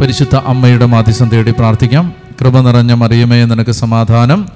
പരിശുദ്ധ 0.00 0.36
അമ്മയുടെ 0.36 0.86
മാധ്യസം 0.86 1.28
തേടി 1.28 1.50
പ്രാർത്ഥിക്കാം. 1.50 2.12
കൃപ 2.40 2.60
നിറഞ്ഞ 2.60 2.92
മറിയമേ 2.92 3.44
നിനക്ക് 3.44 3.70
സമാധാനം. 3.70 4.48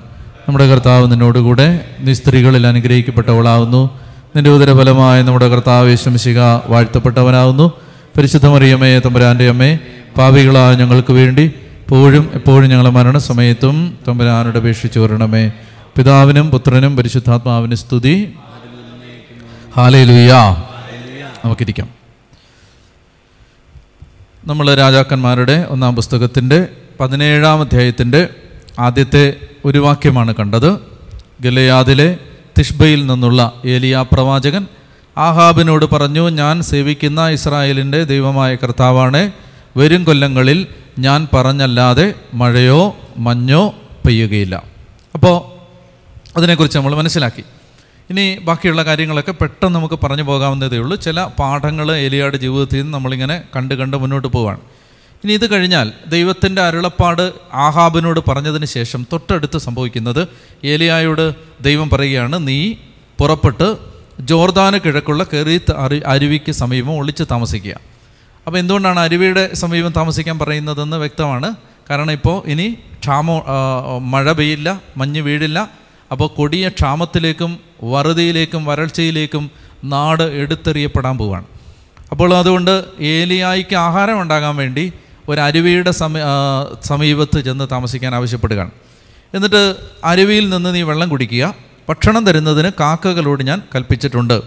നമ്മുടെ 0.48 0.66
കർത്താവ് 0.66 1.10
നിന്നോടുകൂടെ 1.10 1.84
നീ 2.00 2.12
സ്ത്രീകളിൽ 2.12 2.66
അനുഗ്രഹിക്കപ്പെട്ടവളാവുന്നു. 2.66 3.98
നിന്റെ 4.36 4.50
ഉദരഫലമായ 4.50 5.22
നമ്മുടെ 5.22 5.48
കർത്താവ് 5.48 5.88
യേശുമിശിക 5.88 6.40
വാഴ്ത്തപ്പെട്ടവനാവുന്നു. 6.66 7.72
പരിശുദ്ധ 8.16 8.46
മറിയമേ 8.46 8.98
തമ്പുരാന്റെ 8.98 9.48
അമ്മേ 9.48 9.78
പാപികളായ 10.18 10.74
ഞങ്ങൾക്ക് 10.76 11.12
വേണ്ടി 11.12 11.42
എപ്പോഴും 11.42 12.30
എപ്പോഴും 12.34 12.70
ഞങ്ങളെ 12.70 12.90
മരണസമയത്തും 12.90 13.98
തമ്പുരാനോട് 14.08 14.58
അപേക്ഷിച്ചു 14.58 15.00
വരണമേ. 15.00 15.50
പിതാവിനും 15.96 16.50
പുത്രനും 16.50 16.96
പരിശുദ്ധാത്മാവിനും 16.96 17.76
സ്തുതി. 17.76 18.32
ഹാലയിലുയ്യ 19.76 20.32
നമുക്കിരിക്കാം. 21.44 22.03
നമ്മൾ 24.46 24.74
രാജാക്കന്മാരുടെ 24.74 25.66
ഒന്നാം 25.68 25.96
പുസ്തകത്തിന്റെ 25.96 26.68
പതിനേഴാം 27.00 27.60
അധ്യായത്തിന്റെ 27.60 28.28
ആദ്യത്തെ 28.78 29.34
ഒരു 29.64 29.78
വാക്യമാണ് 29.78 30.34
കണ്ടത്. 30.34 30.78
ഗലയാദിലെ 31.40 32.18
തിഷ്ബയിൽ 32.58 33.06
നിന്നുള്ള 33.06 33.52
ഏലിയ 33.66 34.04
പ്രവാചകൻ 34.12 34.66
ആഹാബിനോട് 35.18 35.84
പറഞ്ഞു 35.84 36.30
ഞാൻ 36.30 36.62
സേവിക്കുന്ന 36.62 37.28
ഇസ്രായേലിന്റെ 37.28 38.04
ദൈവമായ 38.04 38.54
കർത്താവാണ്. 38.54 39.32
വരും 39.76 40.04
കൊല്ലങ്ങളിൽ 40.04 40.66
ഞാൻ 40.98 41.28
പറഞ്ഞല്ലാതെ 41.34 42.14
മഴയോ 42.34 42.96
മഞ്ഞോ 43.16 43.74
പെയ്യുകയില്ല. 44.06 44.62
അപ്പോൾ 45.14 45.54
അതിനെക്കുറിച്ച് 46.38 46.78
നമ്മൾ 46.78 46.94
മനസ്സിലാക്കി. 46.94 47.44
ഇനി 48.10 48.38
ബാക്കിയുള്ള 48.38 48.82
കാര്യങ്ങളൊക്കെ 48.84 49.32
പെട്ടെന്ന് 49.32 49.74
നമുക്ക് 49.74 49.98
പറഞ്ഞു 50.04 50.22
പോകാവുന്നതേ 50.22 50.78
ഉള്ളൂ. 50.78 50.96
ചില 50.96 51.24
പാഠങ്ങൾ 51.24 51.96
എലിയാട് 51.96 52.36
ജീവിതത്തിൽ 52.36 52.80
നിന്ന് 52.80 52.94
നമ്മളിങ്ങനെ 52.94 53.42
കണ്ട് 53.56 53.74
കണ്ട് 53.74 53.96
മുന്നോട്ട് 53.96 54.28
പോവാണ്. 54.28 54.60
ഇനി 55.24 55.32
ഇത് 55.32 55.50
കഴിഞ്ഞാൽ 55.50 55.92
ദൈവത്തിന്റെ 56.06 56.62
അരുളപ്പാട് 56.62 57.32
ആഹാബിനോട് 57.54 58.20
പറഞ്ഞതിന് 58.28 58.64
ശേഷം 58.64 59.06
തൊട്ടടുത്ത് 59.12 59.58
സംഭവിക്കുന്നത് 59.58 60.28
ഏലിയായോട് 60.64 61.34
ദൈവം 61.60 61.90
പറയുകയാണ് 61.90 62.48
നീ 62.48 62.74
പുറപ്പെട്ട് 63.18 63.68
ജോർദാന് 64.20 64.78
കിഴക്കുള്ള 64.84 65.22
കെറീത്ത് 65.32 65.72
അരു 65.76 66.00
അരുവിക്ക് 66.06 66.52
സമീപം 66.52 66.96
ഒളിച്ച് 66.96 67.24
താമസിക്കുക. 67.30 67.76
അപ്പോൾ 68.46 68.58
എന്തുകൊണ്ടാണ് 68.58 69.00
അരുവിയുടെ 69.00 69.54
സമീപം 69.54 69.92
താമസിക്കാൻ 69.92 70.38
പറയുന്നതെന്ന് 70.38 70.96
വ്യക്തമാണ്. 70.96 71.54
കാരണം 71.90 72.12
ഇപ്പോൾ 72.12 72.42
ഇനി 72.46 72.66
ക്ഷാമം 73.00 73.40
മഴ 74.10 74.32
പെയ്യില്ല 74.32 74.80
മഞ്ഞ് 74.96 75.20
വീഴില്ല 75.20 75.83
അപ്പോൾ 76.12 76.28
കൊടിയ 76.36 76.68
ക്ഷാമത്തിലേക്കും 76.68 77.58
വറുതിയിലേക്കും 77.84 78.64
വരൾച്ചയിലേക്കും 78.64 79.50
നാട് 79.84 80.22
എടുത്തെറിയപ്പെടാൻ 80.22 81.18
പോവാണ്. 81.18 81.44
അപ്പോൾ 82.10 82.34
അതുകൊണ്ട് 82.34 82.84
ഏലിയായിക്ക് 83.00 83.76
ആഹാരം 83.76 84.22
ഉണ്ടാകാൻ 84.22 84.56
വേണ്ടി 84.56 84.92
ഒരു 85.28 85.40
അരുവിയുടെ 85.40 85.90
സമീ 85.90 86.20
സമീപത്ത് 86.84 87.44
ചെന്ന് 87.44 87.66
താമസിക്കാൻ 87.72 88.14
ആവശ്യപ്പെടുകയാണ്. 88.14 88.70
എന്നിട്ട് 89.34 89.76
അരുവിയിൽ 90.04 90.48
നിന്ന് 90.48 90.74
നീ 90.74 90.82
വെള്ളം 90.82 91.08
കുടിക്കുക 91.08 91.54
ഭക്ഷണം 91.88 92.24
തരുന്നതിന് 92.26 92.70
കാക്കകളോട് 92.80 93.42
ഞാൻ 93.42 93.62
കൽപ്പിച്ചിട്ടുണ്ട്. 93.74 94.42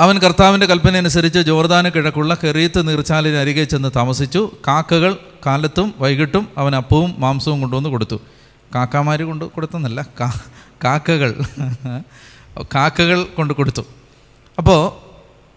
അവൻ 0.00 0.18
കർത്താവിന്റെ 0.18 0.66
കൽപ്പന 0.66 0.96
അനുസരിച്ച് 0.96 1.38
ജോർദാന് 1.38 1.90
കിഴക്കുള്ള 1.94 2.36
കെറിയത്ത് 2.44 2.88
നീർച്ചാലിന് 2.88 3.36
അരികെ 3.36 3.64
ചെന്ന് 3.64 3.90
താമസിച്ചു. 3.96 4.50
കാക്കകൾ 4.68 5.16
കാലത്തും 5.46 5.94
വൈകിട്ടും 5.98 6.48
അവൻ 6.58 6.76
അപ്പവും 6.76 7.14
മാംസവും 7.18 7.60
കൊണ്ടുവന്ന് 7.60 7.88
കൊടുത്തു. 7.88 8.20
കാക്കാമാർ 8.74 9.22
കൊണ്ട് 9.22 9.44
കൊടുത്തെന്നല്ല 9.44 10.06
കാക്കകൾ. 10.84 11.30
കാക്കകൾ 12.74 13.22
കൊണ്ട് 13.22 13.54
കൊടുത്തു. 13.54 13.82
അപ്പോൾ 14.58 14.80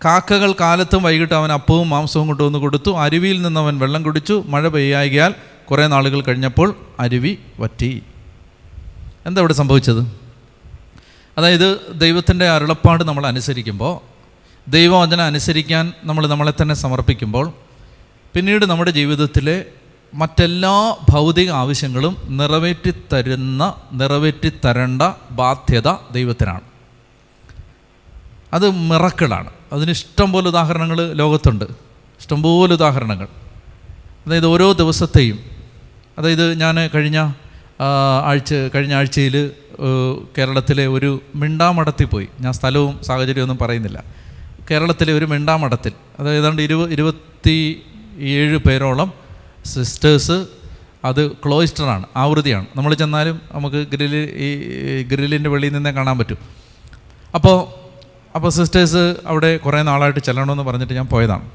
കാക്കകൾ 0.05 0.51
കാലത്തും 0.59 1.03
വൈകിട്ട് 1.03 1.33
അവൻ 1.33 1.51
അപ്പവും 1.51 1.89
മാംസവും 1.89 2.27
കൊണ്ടുവന്ന് 2.27 2.59
കൊടുത്തു. 2.59 2.91
അരുവിയിൽ 2.97 3.41
നിന്ന് 3.41 3.59
അവൻ 3.59 3.79
വെള്ളം 3.79 4.03
കുടിച്ചു. 4.03 4.43
മഴ 4.47 4.67
പെയ്യാകിയാൽ 4.67 5.33
കുറേ 5.71 5.87
നാളുകൾ 5.87 6.21
കഴിഞ്ഞപ്പോൾ 6.21 6.75
അരുവി 6.99 7.37
വറ്റി. 7.59 8.03
എന്താ 9.25 9.39
ഇവിടെ 9.41 9.53
സംഭവിച്ചത്? 9.53 10.01
അതായത് 11.37 11.67
ദൈവത്തിന്റെ 11.93 12.49
അരുളപ്പാട് 12.49 13.03
നമ്മൾ 13.03 13.27
അനുസരിക്കുമ്പോൾ 13.27 13.95
ദൈവവചനം 14.69 15.23
അനുസരിക്കാൻ 15.23 15.93
നമ്മൾ 16.03 16.27
നമ്മളെ 16.27 16.53
തന്നെ 16.61 16.75
സമർപ്പിക്കുമ്പോൾ 16.75 17.51
പിന്നീട് 18.33 18.65
നമ്മുടെ 18.65 18.91
ജീവിതത്തിലെ 18.91 19.65
മറ്റെല്ലാ 20.13 20.95
ഭൗതിക 21.09 21.49
ആവശ്യങ്ങളും 21.49 22.17
നിറവേറ്റിത്തരുന്ന 22.27 23.73
നിറവേറ്റിത്തരേണ്ട 23.93 25.01
ബാധ്യത 25.31 25.91
ദൈവത്തിനാണ്. 26.11 26.61
അത് 28.53 28.69
മിറക്കിളാണ്. 28.69 29.49
അതിന് 29.73 29.91
ഇഷ്ടം 29.91 30.31
പോലെ 30.31 30.47
ഉദാഹരണങ്ങൾ 30.47 31.13
ലോകത്തുണ്ട്. 31.13 31.65
ഇഷ്ടംപോലെ 32.19 32.73
ഉദാഹരണങ്ങൾ. 32.73 33.27
അതായത് 34.27 34.45
ഓരോ 34.45 34.71
ദിവസത്തെയും 34.71 35.39
അതായത് 36.17 36.53
ഞാൻ 36.53 36.87
കഴിഞ്ഞ 36.87 37.31
ആഴ്ച 38.25 38.53
കഴിഞ്ഞ 38.53 38.93
ആഴ്ചയിൽ 38.93 39.51
കേരളത്തിലെ 40.37 40.87
ഒരു 40.87 41.21
മിണ്ടാമഠത്തിൽ 41.35 42.05
പോയി. 42.05 42.27
ഞാൻ 42.39 42.53
സ്ഥലവും 42.53 42.99
സാഹചര്യമൊന്നും 43.03 43.57
പറയുന്നില്ല. 43.61 44.03
കേരളത്തിലെ 44.71 45.13
ഒരു 45.13 45.25
മിണ്ടാമഠത്തിൽ 45.25 45.91
അതായത് 46.19 46.41
ഏതാണ്ട് 46.41 46.61
ഇരുപ 46.61 46.89
ഇരുപത്തി 46.89 47.81
ഏഴ് 48.19 48.57
പേരോളം 48.57 49.13
സിസ്റ്റേഴ്സ് 49.73 50.37
അത് 51.05 51.21
ക്ലോയിസ്റ്ററാണ് 51.31 52.05
ആവൃത്തിയാണ്. 52.15 52.65
നമ്മൾ 52.75 52.93
ചെന്നാലും 53.01 53.41
നമുക്ക് 53.51 53.79
ഗ്രില്ല് 53.93 54.23
ഈ 54.45 55.03
ഗ്രില്ലിന്റെ 55.11 55.49
വെളിയിൽ 55.49 55.73
നിന്നേ 55.73 55.91
കാണാൻ 55.91 56.17
പറ്റും. 56.17 56.39
അപ്പോൾ 57.35 57.57
അപ്പോൾ 58.35 58.49
സിസ്റ്റേഴ്സ് 58.49 59.03
അവിടെ 59.25 59.51
കുറേ 59.57 59.81
നാളായിട്ട് 59.81 60.19
ചെല്ലണമെന്ന് 60.19 60.63
പറഞ്ഞിട്ട് 60.63 60.93
ഞാൻ 60.93 61.07
പോയതാണ്. 61.13 61.45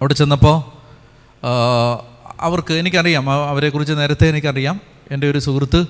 അവിടെ 0.00 0.14
ചെന്നപ്പോൾ 0.14 0.56
അവർക്ക് 2.40 2.72
എനിക്കറിയാം 2.80 3.30
അവരെക്കുറിച്ച് 3.30 3.94
നേരത്തെ 4.00 4.26
എനിക്കറിയാം. 4.28 4.76
എന്റെ 5.10 5.30
ഒരു 5.30 5.38
സുഹൃത്ത് 5.46 5.80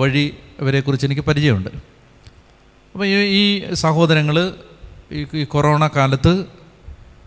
വഴി 0.00 0.24
ഇവരെക്കുറിച്ച് 0.60 1.06
എനിക്ക് 1.06 1.22
പരിചയമുണ്ട്. 1.22 1.70
അപ്പോൾ 2.92 3.06
ഈ 3.06 3.74
സഹോദരങ്ങൾ 3.74 4.36
ഈ 5.34 5.44
കൊറോണ 5.44 5.82
കാലത്ത് 5.96 6.32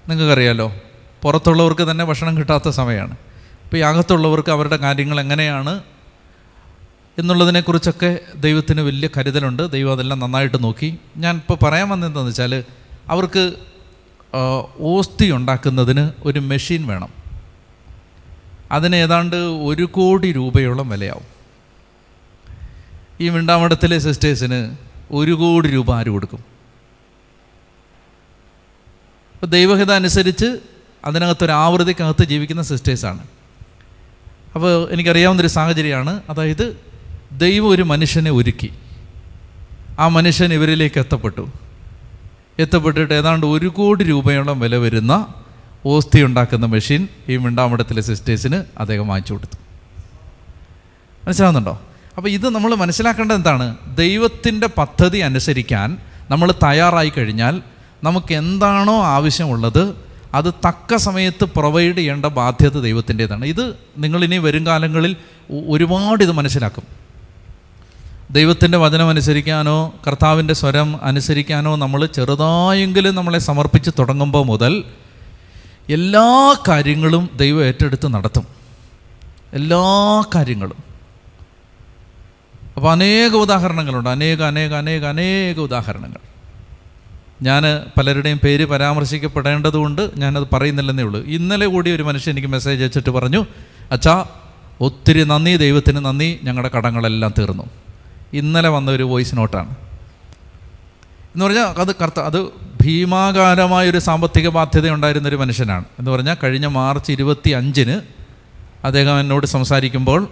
നിങ്ങൾക്കറിയാലോ 0.09 0.67
പുറത്തുള്ളവർക്ക് 1.23 1.91
തന്നെ 1.91 2.05
ഭക്ഷണം 2.05 2.37
കിട്ടാത്ത 2.37 2.69
സമയമാണ്. 2.69 3.17
അപ്പോൾ 3.63 3.77
ഈ 3.77 3.79
അകത്തുള്ളവർക്ക് 3.79 4.51
അവരുടെ 4.51 4.77
കാര്യങ്ങൾ 4.77 5.19
എങ്ങനെയാണ് 5.19 5.83
എന്നുള്ളതിനെക്കുറിച്ചൊക്കെ 7.17 8.19
ദൈവത്തിന് 8.35 8.81
വലിയ 8.81 9.09
കരുതലുണ്ട്. 9.17 9.71
ദൈവം 9.71 9.91
അതെല്ലാം 9.91 10.19
നന്നായിട്ട് 10.19 10.63
നോക്കി. 10.63 10.97
ഞാൻ 11.17 11.35
ഇപ്പോൾ 11.35 11.65
പറയാൻ 11.65 11.89
വന്നതെന്താണെന്ന് 11.89 12.31
വെച്ചാൽ 12.31 12.63
അവർക്ക് 13.07 13.53
ഓസ്തി 14.79 15.31
ഉണ്ടാക്കുന്നതിന് 15.31 16.11
ഒരു 16.23 16.39
മെഷീൻ 16.39 16.87
വേണം. 16.87 17.09
അതിന് 18.71 18.95
ഏതാണ്ട് 18.95 19.35
ഒരു 19.35 19.83
കോടി 19.83 20.31
രൂപയോളം 20.31 20.89
വിലയാവും. 20.89 21.27
ഈ 23.21 23.29
മിണ്ടാമഠത്തിലെ 23.29 23.99
സിസ്റ്റേഴ്സിന് 23.99 24.75
ഒരു 25.11 25.31
കോടി 25.31 25.69
രൂപ 25.69 25.93
ആര് 25.93 26.09
കൊടുക്കും? 26.09 26.43
അപ്പോൾ 29.33 29.45
ദൈവഹിത 29.45 29.91
അനുസരിച്ച് 29.91 30.59
അതിനകത്തൊരു 31.05 31.51
ആവൃത്തിക്കകത്ത് 31.51 32.23
ജീവിക്കുന്ന 32.25 32.61
സിസ്റ്റേഴ്സാണ്. 32.61 33.19
അപ്പോൾ 34.55 34.91
എനിക്കറിയാവുന്നൊരു 34.91 35.47
സാഹചര്യമാണ്. 35.47 36.21
അതായത് 36.29 36.77
ദൈവം 37.31 37.69
ഒരു 37.69 37.83
മനുഷ്യനെ 37.83 38.31
ഒരുക്കി. 38.31 38.73
ആ 39.99 40.07
മനുഷ്യൻ 40.07 40.53
ഇവരിലേക്ക് 40.53 40.99
എത്തപ്പെട്ടു. 40.99 41.51
എത്തപ്പെട്ടിട്ട് 42.59 43.13
ഏതാണ്ട് 43.13 43.45
ഒരു 43.45 43.67
കോടി 43.67 44.03
രൂപയോളം 44.03 44.59
വില 44.59 44.75
വരുന്ന 44.75 45.33
ഓസ്തി 45.85 46.21
ഉണ്ടാക്കുന്ന 46.21 46.65
മെഷീൻ 46.65 47.07
ഈ 47.29 47.37
മിണ്ടാമഠത്തിലെ 47.37 48.01
സിസ്റ്റേഴ്സിന് 48.01 48.63
അദ്ദേഹം 48.77 49.07
വാങ്ങിച്ചു 49.07 49.33
കൊടുത്തു. 49.33 49.57
മനസ്സിലാവുന്നുണ്ടോ? 51.25 51.81
അപ്പോൾ 52.17 52.29
ഇത് 52.29 52.49
നമ്മൾ 52.49 52.75
മനസ്സിലാക്കേണ്ടത് 52.75 53.35
എന്താണ്? 53.35 53.77
ദൈവത്തിന്റെ 53.95 54.67
പദ്ധതി 54.67 55.17
അനുസരിക്കാൻ 55.17 55.97
നമ്മൾ 56.29 56.51
തയ്യാറായി 56.51 57.09
കഴിഞ്ഞാൽ 57.09 57.61
നമുക്ക് 58.03 58.33
എന്താണോ 58.33 59.03
ആവശ്യമുള്ളത് 59.03 60.10
അത് 60.33 60.53
തക്ക 60.67 60.95
സമയത്ത് 60.95 61.45
പ്രൊവൈഡ് 61.45 61.95
ചെയ്യേണ്ട 61.95 62.25
ബാധ്യത 62.25 62.81
ദൈവത്തിന്റെതാണ്. 62.81 63.45
ഇത് 63.45 63.73
നിങ്ങൾ 63.97 64.23
ഇനി 64.23 64.37
വരും 64.37 64.65
കാലങ്ങളിൽ 64.65 65.15
ഒരുപാട് 65.69 66.23
ഇത് 66.23 66.31
മനസ്സിലാക്കും. 66.31 66.83
ദൈവത്തിന്റെ 68.31 68.77
വചനം 68.77 69.09
അനുസരിക്കാനോ 69.09 69.93
കർത്താവിന്റെ 70.07 70.53
സ്വരം 70.53 71.03
അനുസരിക്കാനോ 71.03 71.75
നമ്മൾ 71.75 72.05
ചെറുതായെങ്കിലും 72.05 73.15
നമ്മളെ 73.15 73.39
സമർപ്പിച്ച് 73.39 73.91
തുടങ്ങുമ്പോൾ 73.99 74.45
മുതൽ 74.45 74.83
എല്ലാ 75.89 76.55
കാര്യങ്ങളും 76.67 77.29
ദൈവം 77.35 77.63
ഏറ്റെടുത്ത് 77.63 78.07
നടത്തും. 78.07 78.47
എല്ലാ 79.53 80.23
കാര്യങ്ങളും. 80.35 80.77
അപ്പോൾ 82.75 82.91
അനേക 82.91 83.31
ഉദാഹരണങ്ങളുണ്ട്. 83.31 84.09
അനേക 84.09 84.41
അനേക 84.41 84.73
അനേക 84.73 85.05
അനേക 85.05 85.59
ഉദാഹരണങ്ങൾ. 85.59 86.30
ഞാൻ 87.41 87.63
പലരുടെയും 87.97 88.39
പേര് 88.43 88.65
പരാമർശിക്കപ്പെടേണ്ടതുകൊണ്ട് 88.65 90.11
ഞാനത് 90.17 90.47
പറയുന്നില്ലെന്നേ 90.53 91.03
ഉള്ളൂ. 91.03 91.23
ഇന്നലെ 91.25 91.65
കൂടി 91.65 91.91
ഒരു 91.91 92.03
മനുഷ്യൻ 92.03 92.33
എനിക്ക് 92.33 92.47
മെസ്സേജ് 92.47 92.81
അയച്ചിട്ട് 92.81 93.09
പറഞ്ഞു 93.09 93.45
അച്ഛാ 93.91 94.25
ഒത്തിരി 94.81 95.23
നന്ദി 95.23 95.57
ദൈവത്തിന് 95.57 96.05
നന്ദി 96.05 96.39
ഞങ്ങളുടെ 96.43 96.77
കടങ്ങളെല്ലാം 96.77 97.33
തീർന്നു. 97.39 97.69
ഇന്നലെ 98.33 98.69
വന്ന 98.69 98.91
ഒരു 98.91 99.03
വോയിസ് 99.03 99.37
നോട്ടാണ്. 99.37 99.69
എന്ന് 101.33 101.45
പറഞ്ഞാൽ 101.45 101.63
അത് 101.63 101.95
കർത്ത 101.95 102.19
അത് 102.19 102.45
ഭീമാകാരമായൊരു 102.83 103.97
സാമ്പത്തിക 103.97 104.47
ബാധ്യത 104.47 104.89
ഉണ്ടായിരുന്നൊരു 104.89 105.35
മനുഷ്യനാണ്. 105.35 105.85
എന്ന് 105.99 106.11
പറഞ്ഞാൽ 106.11 106.37
കഴിഞ്ഞ 106.43 106.65
മാർച്ച് 106.65 107.11
ഇരുപത്തി 107.11 107.49
അഞ്ചിന് 107.49 108.01
അദ്ദേഹം 108.85 109.19
എന്നോട് 109.19 109.45
സംസാരിക്കുമ്പോൾ 109.45 110.27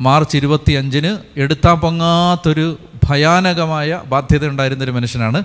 മാർച്ച് 0.00 0.36
ഇരുപത്തി 0.36 0.72
അഞ്ചിന് 0.72 1.16
എടുത്താൽ 1.36 1.74
പൊങ്ങാത്തൊരു 1.74 2.78
ഭയാനകമായ 3.08 4.02
ബാധ്യത 4.06 4.48
ഉണ്ടായിരുന്നൊരു 4.48 4.90
മനുഷ്യനാണ്. 4.90 5.44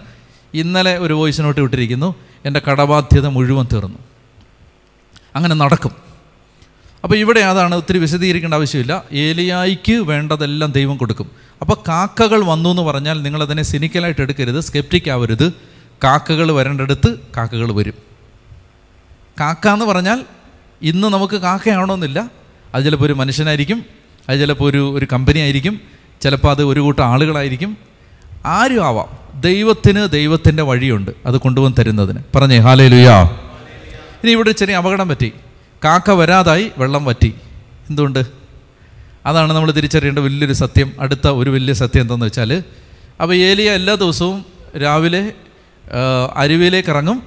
ഇന്നലെ 0.53 0.97
ഒരു 0.97 1.13
വോയിസ് 1.13 1.41
നോട്ട് 1.41 1.61
വിട്ടിരിക്കുന്നു 1.61 2.15
എന്റെ 2.45 2.61
കടബാധ്യത 2.69 3.27
മുഴുവൻ 3.27 3.65
തീർന്നു. 3.73 3.97
അങ്ങനെ 5.35 5.55
നടക്കും. 5.55 5.91
അപ്പോൾ 7.03 7.15
ഇവിടെ 7.15 7.39
അതാണ് 7.39 7.75
ഒത്തിരി 7.75 7.97
വിശദീകരിക്കേണ്ട 7.97 8.53
ആവശ്യമില്ല. 8.53 9.03
ഏലിയായിക്ക് 9.13 9.93
വേണ്ടതെല്ലാം 9.93 10.71
ദൈവം 10.71 10.97
കൊടുക്കും. 10.97 11.31
അപ്പോൾ 11.61 11.73
കാക്കകൾ 11.87 12.43
വന്നു 12.43 12.69
എന്ന് 12.69 12.81
പറഞ്ഞാൽ 12.81 13.21
നിങ്ങളതിനെ 13.21 13.63
സിനിക്കലായിട്ട് 13.63 14.21
എടുക്കരുത് 14.21 14.59
സ്കെപ്റ്റിക് 14.59 15.11
ആവരുത്. 15.11 15.53
കാക്കകൾ 16.03 16.51
വരേണ്ടടുത്ത് 16.51 17.19
കാക്കകൾ 17.37 17.71
വരും. 17.71 17.93
കാക്ക 19.39 19.67
എന്ന് 19.67 19.85
പറഞ്ഞാൽ 19.85 20.23
ഇന്ന് 20.81 21.07
നമുക്ക് 21.07 21.37
കാക്കയാണോന്നില്ല 21.37 22.29
അത് 22.75 22.83
ചിലപ്പോൾ 22.83 23.05
ഒരു 23.05 23.13
മനുഷ്യനായിരിക്കും 23.13 23.85
അത് 24.29 24.39
ചിലപ്പോൾ 24.39 24.69
ഒരു 24.69 24.91
ഒരു 24.91 25.07
കമ്പനി 25.13 25.39
ആയിരിക്കും 25.39 25.81
ചിലപ്പോൾ 26.21 26.51
അത് 26.51 26.63
ഒരു 26.63 26.79
കൂട്ടം 26.79 27.03
ആളുകളായിരിക്കും. 27.03 27.77
ആരും 28.45 28.85
ആവാം. 28.85 29.26
ദൈവത്തിന് 29.39 30.07
ദൈവത്തിന്റെ 30.07 30.63
വഴിയുണ്ട്. 30.63 31.11
അത് 31.25 31.37
കൊണ്ടുവന്ന് 31.37 31.81
തരുന്നതിന്. 31.81 32.19
പറഞ്ഞേ 32.35 32.57
ഹാലേ 32.57 32.87
ലുയാ 32.87 33.21
ഇനി 34.23 34.31
ഇവിടെ 34.31 34.51
ചെറിയ 34.51 34.75
അപകടം 34.75 35.09
പറ്റി. 35.09 35.33
കാക്ക 35.83 36.11
വരാതായി 36.11 36.71
വെള്ളം 36.77 37.05
വറ്റി. 37.05 37.35
എന്തുകൊണ്ട്? 37.89 38.25
അതാണ് 39.25 39.53
നമ്മൾ 39.53 39.71
തിരിച്ചറിയേണ്ട 39.71 40.19
വലിയൊരു 40.19 40.53
സത്യം. 40.53 40.93
അടുത്ത 40.99 41.27
ഒരു 41.27 41.49
വലിയ 41.49 41.73
സത്യം 41.73 42.01
എന്താണെന്ന് 42.01 42.25
വെച്ചാൽ 42.25 42.63
അപ്പോൾ 43.21 43.33
ഏലിയ 43.33 43.71
എല്ലാ 43.71 43.95
ദിവസവും 43.95 44.45
രാവിലെ 44.83 45.33
അരുവിയിലേക്ക് 46.35 46.89
ഇറങ്ങും. 46.89 47.23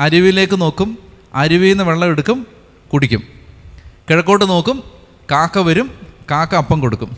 അരുവിയിലേക്ക് 0.00 0.60
നോക്കും. 0.60 0.98
അരുവിയിൽ 1.34 1.72
നിന്ന് 1.72 1.84
വെള്ളം 1.84 2.08
എടുക്കും 2.08 2.46
കുടിക്കും. 2.92 3.22
കിഴക്കോട്ട് 4.10 4.48
നോക്കും 4.48 4.82
കാക്ക 5.30 5.58
വരും 5.58 5.90
കാക്ക 6.30 6.54
അപ്പം 6.54 6.80
കൊടുക്കും. 6.80 7.16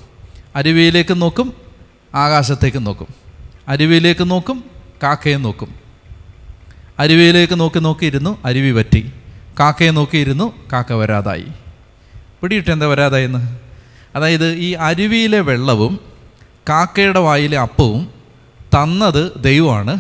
അരുവിയിലേക്ക് 0.57 1.21
നോക്കും 1.23 1.53
ആകാശത്തേക്ക് 2.15 2.87
നോക്കും. 2.87 3.24
അരുവിയിലേക്ക് 3.69 4.31
നോക്കും 4.31 4.65
കാക്കയെ 5.03 5.37
നോക്കും. 5.37 5.75
അരുവിയിലേക്ക് 6.99 7.61
നോക്കി 7.61 7.79
നോക്കിയിരുന്നു 7.79 8.39
അരുവി 8.45 8.73
പറ്റി 8.73 9.13
കാക്കയെ 9.61 9.91
നോക്കിയിരുന്നു 9.91 10.53
കാക്ക 10.73 10.93
വരാതായി. 10.93 11.47
പിടിയിട്ട് 12.43 12.71
എന്താ 12.71 12.87
വരാതായെന്ന് 12.87 13.59
അതായത് 14.17 14.53
ഈ 14.53 14.73
അരുവിയിലെ 14.73 15.41
വെള്ളവും 15.41 16.01
കാക്കയുടെ 16.69 17.19
വായിലെ 17.19 17.59
അപ്പവും 17.59 18.09
തന്നത് 18.75 19.33
ദൈവമാണ്. 19.41 19.91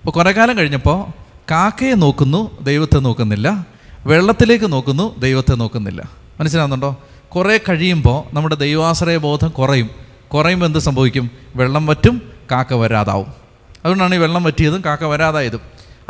അപ്പോൾ 0.00 0.10
കുറേ 0.10 0.32
കാലം 0.32 0.58
കഴിഞ്ഞപ്പോൾ 0.58 1.10
കാക്കയെ 1.50 1.94
നോക്കുന്നു 1.94 2.62
ദൈവത്തെ 2.62 2.98
നോക്കുന്നില്ല. 2.98 3.66
വെള്ളത്തിലേക്ക് 4.06 4.72
നോക്കുന്നു 4.72 5.20
ദൈവത്തെ 5.20 5.54
നോക്കുന്നില്ല. 5.54 6.10
മനസ്സിലാകുന്നുണ്ടോ 6.40 7.02
കുറേ 7.28 7.58
കഴിയുമ്പോൾ 7.68 8.34
നമ്മുടെ 8.34 8.54
ദൈവാശ്രയ 8.54 9.16
ബോധം 9.16 9.48
കുറയും. 9.48 9.90
കുറയുമ്പോൾ 10.28 10.66
എന്ത് 10.66 10.78
സംഭവിക്കും? 10.78 11.30
വെള്ളം 11.56 11.86
വറ്റും 11.86 12.35
കാക്ക 12.50 12.74
വരാതാവും. 12.74 13.26
അതുകൊണ്ടാണ് 13.84 14.14
ഈ 14.14 14.18
വെള്ളം 14.18 14.44
വറ്റിയതും 14.44 14.82
കാക്ക 14.84 15.04
വരാതായതും. 15.04 15.60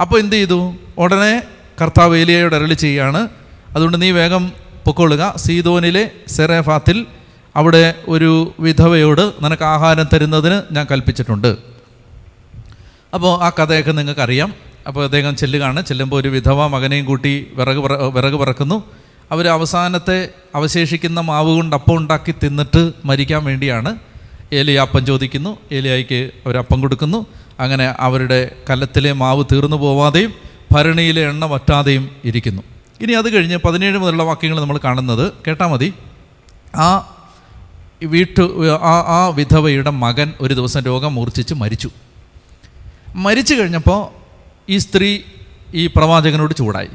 അപ്പോൾ 0.01 0.21
എന്ത് 0.21 0.37
ചെയ്തു? 0.37 0.75
ഉടനെ 0.99 1.43
കർത്താവ് 1.83 2.17
ഏലിയയോട് 2.17 2.55
അരളി 2.55 2.75
ചെയ്യുകയാണ്. 2.75 3.29
അതുകൊണ്ട് 3.75 4.03
നീ 4.03 4.11
വേഗം 4.11 4.53
പൊക്കൊള്ളുക 4.85 5.35
സീതോനിലെ 5.37 6.11
സെറേഫാത്തിൽ 6.29 7.07
അവിടെ 7.57 7.95
ഒരു 8.09 8.55
വിധവയോട് 8.61 9.45
നിനക്ക് 9.45 9.63
ആഹാരം 9.63 10.07
തരുന്നതിന് 10.13 10.63
ഞാൻ 10.73 10.87
കൽപ്പിച്ചിട്ടുണ്ട്. 10.91 11.57
അപ്പോൾ 13.15 13.43
ആ 13.43 13.49
കഥയൊക്കെ 13.49 13.93
നിങ്ങൾക്കറിയാം. 13.93 14.55
അപ്പോൾ 14.87 15.05
അദ്ദേഹം 15.05 15.37
ചെല്ലുകയാണ്. 15.37 15.85
ചെല്ലുമ്പോൾ 15.85 16.21
ഒരു 16.21 16.29
വിധവ 16.29 16.67
മകനെയും 16.67 17.05
കൂട്ടി 17.05 17.47
വിറക് 17.55 17.77
വിറക് 18.15 18.33
പറക്കുന്നു 18.33 18.85
അവർ 19.31 19.49
അവസാനത്തെ 19.49 20.29
അവശേഷിക്കുന്ന 20.55 21.21
മാവ് 21.21 21.51
കൊണ്ട് 21.51 21.77
അപ്പം 21.77 21.97
ഉണ്ടാക്കി 21.97 22.35
തിന്നിട്ട് 22.45 22.93
മരിക്കാൻ 23.05 23.45
വേണ്ടിയാണ്. 23.45 23.99
ഏലിയ 24.53 24.81
അപ്പം 24.81 25.07
ചോദിക്കുന്നു 25.07 25.59
ഏലിയായിക്ക് 25.73 26.31
അവരപ്പം 26.47 26.81
കൊടുക്കുന്നു. 26.81 27.27
അങ്ങനെ 27.61 27.95
അവരുടെ 27.99 28.57
കലത്തിലെ 28.71 29.13
മാവ് 29.13 29.45
തീർന്നു 29.53 29.77
പോവാതെയും 29.77 30.35
ഭരണിയിലെ 30.73 31.23
എണ്ണ 31.23 31.45
വറ്റാതെയും 31.45 32.11
ഇരിക്കുന്നു. 32.25 32.63
ഇനി 33.01 33.13
അത് 33.13 33.35
കഴിഞ്ഞ് 33.35 33.57
പതിനേഴ് 33.57 33.99
മുതലുള്ള 33.99 34.23
വാക്യങ്ങൾ 34.23 34.61
നമ്മൾ 34.61 34.79
കാണുന്നത് 34.85 35.33
കേട്ടാൽ 35.47 35.67
മതി. 35.67 35.95
ആ 36.77 37.17
വീട്ടു 38.05 38.75
ആ 38.75 39.05
ആ 39.07 39.29
വിധവയുടെ 39.29 39.91
മകൻ 39.91 40.33
ഒരു 40.41 40.55
ദിവസം 40.55 40.81
രോഗം 40.81 41.15
മൂർച്ഛിച്ച് 41.15 41.55
മരിച്ചു. 41.55 41.91
മരിച്ചു 43.15 43.55
കഴിഞ്ഞപ്പോൾ 43.55 44.09
ഈ 44.69 44.79
സ്ത്രീ 44.79 45.19
ഈ 45.75 45.87
പ്രവാചകനോട് 45.87 46.55
ചൂടായി. 46.55 46.89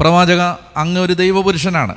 പ്രവാചക 0.00 0.40
അങ്ങ് 0.76 1.00
ഒരു 1.00 1.12
ദൈവപുരുഷനാണ്. 1.12 1.94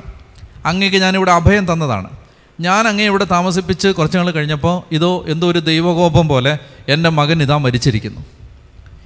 അങ്ങേക്ക് 0.66 0.96
ഞാനിവിടെ 0.96 1.32
അഭയം 1.32 1.72
തന്നതാണ്. 1.72 2.21
ഞാൻ 2.66 2.88
അങ്ങേ 2.88 3.06
ഇവിടെ 3.06 3.24
താമസിപ്പിച്ച് 3.24 3.88
കുറച്ച് 3.88 4.16
നാൾ 4.18 4.30
കഴിഞ്ഞപ്പോൾ 4.30 4.74
ഇതോ 4.94 5.10
എന്തോ 5.28 5.46
ഒരു 5.50 5.58
ദൈവകോപം 5.58 6.28
പോലെ 6.28 6.52
എന്റെ 6.88 7.10
മകൻ 7.18 7.42
ഇതാ 7.42 7.56
മരിച്ചിരിക്കുന്നു. 7.56 8.20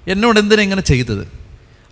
എന്നോട് 0.08 0.38
എന്തിനാ 0.38 0.62
ഇങ്ങനെ 0.62 0.82
ചെയ്തത്? 0.82 1.22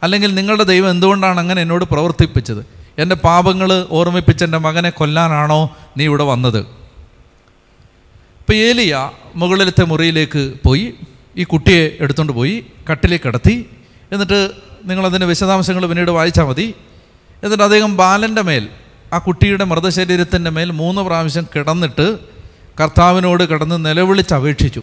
അല്ലെങ്കിൽ 0.03 0.35
നിങ്ങളുടെ 0.35 0.65
ദൈവം 0.65 0.91
എന്തുകൊണ്ടാണ് 0.91 1.39
അങ്ങനെ 1.41 1.61
എന്നോട് 1.63 1.85
പ്രവർത്തിപ്പിച്ചത്? 1.85 2.67
എന്റെ 2.99 3.15
പാപങ്ങൾ 3.15 3.87
ഓർമ്മിപ്പിച്ച് 3.91 4.45
എന്റെ 4.45 4.59
മകനെ 4.59 4.91
കൊല്ലാനാണോ 4.91 5.61
നീ 5.97 6.05
ഇവിടെ 6.05 6.25
വന്നത്? 6.25 6.61
ഇപ്പം 8.41 8.55
ഏലിയ 8.55 9.11
മുകളിലത്തെ 9.37 9.85
മുറിയിലേക്ക് 9.85 10.43
പോയി 10.65 10.95
ഈ 11.37 11.45
കുട്ടിയെ 11.45 11.97
എടുത്തുകൊണ്ട് 12.01 12.33
പോയി 12.33 12.55
കട്ടിലേക്ക് 12.91 13.25
കിടത്തി 13.25 13.57
എന്നിട്ട് 14.13 14.41
നിങ്ങളതിന്റെ 14.85 15.27
വിശദാംശങ്ങൾ 15.27 15.87
പിന്നീട് 15.87 16.11
വായിച്ചാൽ 16.11 16.45
മതി. 16.45 16.75
എന്നിട്ട് 17.43 17.65
അദ്ദേഹം 17.65 17.97
ബാലന്റെ 17.97 18.43
മേൽ 18.43 18.69
ആ 19.13 19.19
കുട്ടിയുടെ 19.19 19.65
മൃതശരീരത്തിന്റെ 19.65 20.51
മേൽ 20.51 20.71
മൂന്ന് 20.71 21.01
പ്രാവശ്യം 21.01 21.47
കിടന്നിട്ട് 21.57 22.19
കർത്താവിനോട് 22.81 23.45
കിടന്ന് 23.45 23.87
നിലവിളിച്ച് 23.87 24.35
അപേക്ഷിച്ചു. 24.35 24.83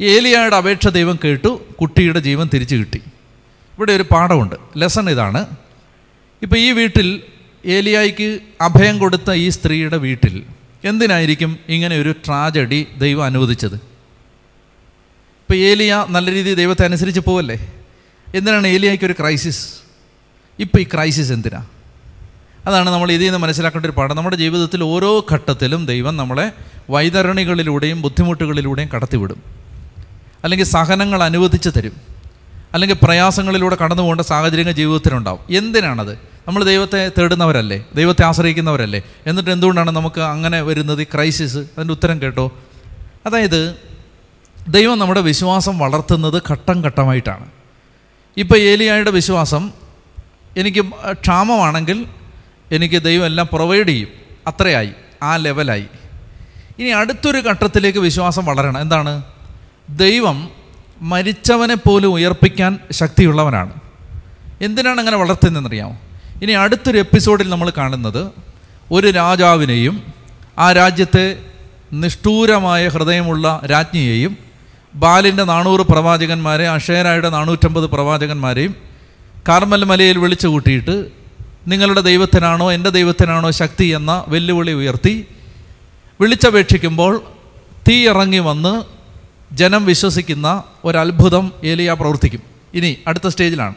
ഏലിയായുടെ 0.00 0.56
അപേക്ഷ 0.56 0.88
ദൈവം 0.88 1.18
കേട്ടു 1.24 1.60
കുട്ടിയുടെ 1.80 2.18
ജീവൻ 2.18 2.50
തിരിച്ചു 2.54 2.76
കിട്ടി. 2.76 2.98
ഇവിടെ 3.76 3.92
ഒരു 3.92 4.02
പാഠമുണ്ട് 4.02 4.56
ലെസൺ 4.76 5.10
ഇതാണ്. 5.10 5.46
ഇപ്പോൾ 6.42 6.56
ഈ 6.56 6.70
വീട്ടിൽ 6.70 7.22
ഏലിയായിക്ക് 7.66 8.40
അഭയം 8.60 8.98
കൊടുത്ത 8.98 9.32
ഈ 9.32 9.48
സ്ത്രീയുടെ 9.48 9.96
വീട്ടിൽ 9.96 10.42
എന്തിനായിരിക്കും 10.84 11.58
ഇങ്ങനെ 11.68 11.96
ഒരു 11.96 12.14
ട്രാജഡി 12.26 12.86
ദൈവം 12.98 13.24
അനുവദിച്ചത്? 13.24 13.74
ഇപ്പോൾ 13.74 15.54
ഏലിയ 15.54 16.06
നല്ല 16.08 16.30
രീതിയിൽ 16.30 16.54
ദൈവത്തെ 16.54 16.84
അനുസരിച്ച് 16.84 17.20
പോവല്ലേ? 17.20 17.72
എന്തിനാണ് 18.34 18.66
ഏലിയായിക്ക് 18.66 19.04
ഒരു 19.04 19.12
ക്രൈസിസ്? 19.12 19.68
ഇപ്പോൾ 20.58 20.78
ഈ 20.78 20.84
ക്രൈസിസ് 20.84 21.32
എന്തിനാ? 21.32 21.66
അതാണ് 22.66 22.90
നമ്മൾ 22.90 23.12
ഇതിൽ 23.12 23.24
നിന്ന് 23.24 23.38
മനസ്സിലാക്കേണ്ട 23.38 23.86
ഒരു 23.86 23.92
പാഠം. 23.92 24.16
നമ്മുടെ 24.16 24.36
ജീവിതത്തിൽ 24.36 24.84
ഓരോ 24.84 25.26
ഘട്ടത്തിലും 25.32 25.86
ദൈവം 25.86 26.16
നമ്മളെ 26.16 26.52
വൈതരണികളിലൂടെയും 26.90 28.02
ബുദ്ധിമുട്ടുകളിലൂടെയും 28.02 28.88
കടത്തിവിടും. 28.94 29.42
അല്ലെങ്കിൽ 30.44 30.66
സഹനങ്ങൾ 30.66 31.22
അനുവദിച്ച് 31.22 31.70
തരും. 31.76 31.92
അല്ലെങ്കിൽ 32.72 32.96
പ്രയാസങ്ങളിലൂടെ 33.02 33.76
കടന്നു 33.84 34.02
പോകേണ്ട 34.02 34.20
സാഹചര്യങ്ങൾ 34.20 34.72
ജീവിതത്തിലുണ്ടാവും. 34.72 35.56
എന്തിനാണത്? 35.56 36.12
നമ്മൾ 36.46 36.64
ദൈവത്തെ 36.64 37.12
തേടുന്നവരല്ലേ? 37.18 37.84
ദൈവത്തെ 37.94 38.24
ആശ്രയിക്കുന്നവരല്ലേ? 38.24 39.02
എന്നിട്ട് 39.26 39.50
എന്തുകൊണ്ടാണ് 39.50 39.90
നമുക്ക് 39.90 40.20
അങ്ങനെ 40.20 40.62
വരുന്നത്? 40.62 41.02
ഈ 41.02 41.04
ക്രൈസിസ്. 41.04 41.56
അതിന്റെ 41.56 41.92
ഉത്തരം 41.92 42.22
കേട്ടോ. 42.22 42.52
അതായത് 43.26 43.74
ദൈവം 44.68 44.98
നമ്മുടെ 44.98 45.20
വിശ്വാസം 45.20 45.78
വളർത്തുന്നത് 45.78 46.42
ഘട്ടം 46.50 46.80
ഘട്ടമായിട്ടാണ്. 46.80 47.46
ഇപ്പോൾ 48.36 48.58
ഏലിയായുടെ 48.58 49.10
വിശ്വാസം 49.10 49.72
എനിക്ക് 50.56 50.84
ക്ഷാമമാണെങ്കിൽ 51.12 52.06
എനിക്ക് 52.72 53.02
ദൈവം 53.02 53.26
എല്ലാം 53.26 53.48
പ്രൊവൈഡ് 53.52 53.88
ചെയ്യും. 53.88 54.08
അത്രയായി. 54.46 54.92
ആ 55.22 55.36
ലെവലായി 55.36 55.86
ഇനി 56.78 56.88
അടുത്തൊരു 56.88 57.38
ഘട്ടത്തിലേക്ക് 57.38 57.98
വിശ്വാസം 57.98 58.44
വളരണം. 58.44 58.80
എന്താണ്? 58.80 59.22
ദൈവം 59.90 60.48
മരിച്ചവനെ 61.02 61.74
പോലും 61.74 62.12
ഉയർപ്പിക്കാൻ 62.12 62.78
ശക്തിയുള്ളവനാണ്. 62.92 63.72
എന്തിനാണ് 64.62 64.98
അങ്ങനെ 64.98 65.16
വളർത്തുന്നതെന്നറിയാമോ? 65.16 66.00
ഇനി 66.42 66.52
അടുത്തൊരു 66.52 66.98
എപ്പിസോഡിൽ 66.98 67.48
നമ്മൾ 67.48 67.72
കാണുന്നത് 67.76 68.30
ഒരു 68.90 69.10
രാജാവിനെയും 69.10 70.02
ആ 70.58 70.72
രാജ്യത്തെ 70.72 71.38
നിഷ്ഠൂരമായ 71.92 72.88
ഹൃദയമുള്ള 72.88 73.60
രാജ്ഞിയെയും 73.70 74.36
ബാലിന്റെ 74.94 75.44
നാനൂറ് 75.44 75.80
പ്രവാചകന്മാരെ 75.80 76.68
അഷേരായുടെ 76.68 77.28
നാനൂറ്റമ്പത് 77.28 77.84
പ്രവാചകന്മാരെയും 77.84 78.74
കാർമൽ 79.48 79.84
മലയിൽ 79.84 80.18
വിളിച്ചു 80.18 80.48
കൂട്ടിയിട്ട് 80.48 81.23
നിങ്ങളുടെ 81.66 82.00
ദൈവത്തിനാണോ 82.00 82.72
എന്റെ 82.72 82.90
ദൈവത്തിനാണോ 82.90 83.50
ശക്തി 83.50 83.84
എന്ന 83.84 84.24
വെല്ലുവിളി 84.28 84.72
ഉയർത്തി 84.72 85.26
വിളിച്ചപേക്ഷിക്കുമ്പോൾ 86.20 87.22
തീ 87.88 88.08
ഇറങ്ങി 88.08 88.38
വന്ന് 88.38 88.82
ജനം 89.54 89.84
വിശ്വസിക്കുന്ന 89.84 90.62
ഒരത്ഭുതം 90.84 91.52
ഏലിയ 91.64 91.92
പ്രവർത്തിക്കും. 91.92 92.42
ഇനി 92.74 92.96
അടുത്ത 93.06 93.28
സ്റ്റേജിലാണ്. 93.28 93.74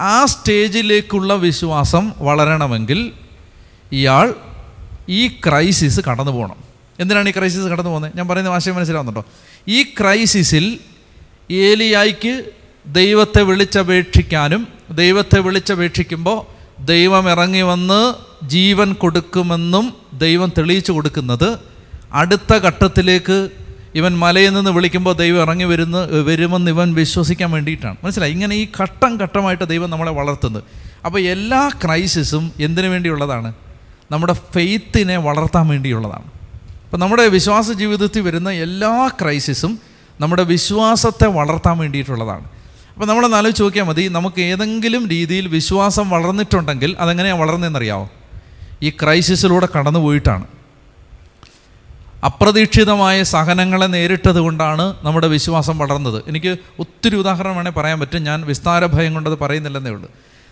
ആ 0.00 0.24
സ്റ്റേജിലേക്കുള്ള 0.24 1.34
വിശ്വാസം 1.34 2.12
വളരണമെങ്കിൽ 2.18 3.12
ഇയാൾ 3.92 4.34
ഈ 5.08 5.28
ക്രൈസിസ് 5.28 6.00
കടന്നു 6.00 6.32
പോകണം. 6.32 6.56
എന്തിനാണ് 7.00 7.28
ഈ 7.28 7.32
ക്രൈസിസ് 7.32 7.66
കടന്നു 7.66 7.90
പോകുന്നത്? 7.90 8.12
ഞാൻ 8.16 8.28
പറയുന്ന 8.28 8.48
ആശയം 8.48 8.76
മനസ്സിലാവുന്നുണ്ടോ? 8.76 9.24
ഈ 9.68 9.82
ക്രൈസിസിൽ 9.82 10.78
ഏലിയായിക്ക് 11.50 12.42
ദൈവത്തെ 12.86 13.42
വിളിച്ചപേക്ഷിക്കാനും 13.42 14.68
ദൈവത്തെ 14.90 15.38
വിളിച്ചപേക്ഷിക്കുമ്പോൾ 15.38 16.55
ദൈവം 16.80 17.30
ഇറങ്ങി 17.30 17.60
വന്ന് 17.60 18.14
ജീവൻ 18.46 18.92
കൊടുക്കുമെന്നും 18.92 19.94
ദൈവം 20.14 20.52
തെളിയിച്ചു 20.58 20.92
കൊടുക്കുന്നത്. 20.92 21.58
അടുത്ത 22.12 22.54
ഘട്ടത്തിലേക്ക് 22.54 23.48
ഇവൻ 23.94 24.18
മലയിൽ 24.18 24.52
നിന്ന് 24.52 24.70
വിളിക്കുമ്പോൾ 24.70 25.16
ദൈവം 25.16 25.42
ഇറങ്ങി 25.42 25.64
വരുന്ന 25.64 26.08
വരുമെന്ന് 26.26 26.70
ഇവൻ 26.70 26.94
വിശ്വസിക്കാൻ 26.94 27.50
വേണ്ടിയിട്ടാണ്. 27.50 27.96
മനസ്സിലായി? 28.04 28.32
ഇങ്ങനെ 28.32 28.56
ഈ 28.56 28.68
ഘട്ടം 28.80 29.20
ഘട്ടമായിട്ട് 29.20 29.68
ദൈവം 29.68 29.90
നമ്മളെ 29.90 30.10
വളർത്തുന്നത് 30.10 30.64
അപ്പോൾ 31.06 31.18
എല്ലാ 31.18 31.70
ക്രൈസിസും 31.84 32.52
എന്തിനു 32.60 32.88
വേണ്ടിയുള്ളതാണ്? 32.88 33.54
നമ്മുടെ 34.10 34.32
ഫെയ്ത്തിനെ 34.32 35.16
വളർത്താൻ 35.16 35.68
വേണ്ടിയുള്ളതാണ്. 35.68 36.24
അപ്പം 36.84 37.00
നമ്മുടെ 37.00 37.28
വിശ്വാസ 37.28 37.70
ജീവിതത്തിൽ 37.70 38.20
വരുന്ന 38.20 38.50
എല്ലാ 38.50 39.08
ക്രൈസിസും 39.20 39.78
നമ്മുടെ 40.20 40.42
വിശ്വാസത്തെ 40.42 41.26
വളർത്താൻ 41.26 41.78
വേണ്ടിയിട്ടുള്ളതാണ്. 41.78 42.55
അപ്പോൾ 42.96 43.06
നമ്മളൊന്ന് 43.06 43.36
ആലോചിച്ച് 43.36 43.62
നോക്കിയാൽ 43.62 43.84
മതി. 43.84 44.08
നമുക്ക് 44.08 44.40
ഏതെങ്കിലും 44.40 45.08
രീതിയിൽ 45.08 45.48
വിശ്വാസം 45.48 46.10
വളർന്നിട്ടുണ്ടെങ്കിൽ 46.10 46.96
അതെങ്ങനെയാണ് 47.00 47.40
വളർന്നതെന്നറിയാമോ 47.40 48.10
ഈ 48.82 48.90
ക്രൈസിസിലൂടെ 48.90 49.68
കടന്നു 49.78 50.00
പോയിട്ടാണ്. 50.00 50.46
അപ്രതീക്ഷിതമായ 52.24 53.22
സഹനങ്ങളെ 53.22 53.86
നേരിട്ടത് 53.86 54.38
കൊണ്ടാണ് 54.38 54.94
നമ്മുടെ 55.02 55.26
വിശ്വാസം 55.26 55.78
വളർന്നത്. 55.78 56.22
എനിക്ക് 56.26 56.56
ഒത്തിരി 56.78 57.16
ഉദാഹരണം 57.16 57.56
വേണേൽ 57.56 57.72
പറയാൻ 57.72 58.00
പറ്റും. 58.00 58.24
ഞാൻ 58.24 58.46
വിസ്താര 58.46 58.86
ഭയം 58.86 59.14
കൊണ്ടത് 59.14 59.38
പറയുന്നില്ലെന്നേ 59.38 59.90
ഉള്ളൂ. 59.90 60.10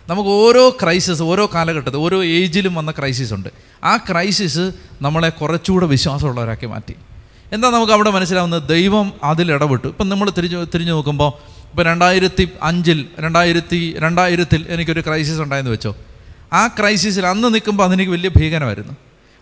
നമുക്ക് 0.09 0.29
ഓരോ 0.29 0.69
ക്രൈസിസ് 0.69 1.21
ഓരോ 1.21 1.49
കാലഘട്ടത്തിൽ 1.55 1.97
ഓരോ 1.97 2.23
ഏജിലും 2.23 2.75
വന്ന 2.75 2.91
ക്രൈസിസ് 2.91 3.33
ഉണ്ട്. 3.33 3.49
ആ 3.83 3.97
ക്രൈസിസ് 3.97 4.71
നമ്മളെ 5.01 5.29
കുറച്ചുകൂടെ 5.29 5.85
വിശ്വാസമുള്ളവരാക്കി 5.85 6.65
മാറ്റി. 6.65 6.93
എന്താ 7.53 7.69
നമുക്ക് 7.69 7.93
അവിടെ 7.93 8.09
മനസ്സിലാവുന്നത്? 8.09 8.69
ദൈവം 8.69 9.13
അതിൽ 9.23 9.51
ഇടപെട്ടു. 9.51 9.87
ഇപ്പം 9.87 10.09
നമ്മൾ 10.09 10.29
തിരിഞ്ഞു 10.29 10.65
തിരിഞ്ഞു 10.73 10.91
നോക്കുമ്പോൾ 10.91 11.54
ഇപ്പോൾ 11.75 11.83
രണ്ടായിരത്തി 11.83 12.49
അഞ്ചിൽ 12.63 13.05
രണ്ടായിരത്തി 13.19 13.95
രണ്ടായിരത്തിൽ 13.97 14.65
എനിക്കൊരു 14.69 14.99
ക്രൈസിസ് 14.99 15.41
ഉണ്ടായെന്ന് 15.41 15.71
വെച്ചോ. 15.71 15.95
ആ 16.53 16.67
ക്രൈസിസിൽ 16.67 17.25
അന്ന് 17.27 17.47
നിൽക്കുമ്പോൾ 17.53 17.83
അതെനിക്ക് 17.83 18.11
വലിയ 18.11 18.29
ഭീകരമായിരുന്നു. 18.29 18.93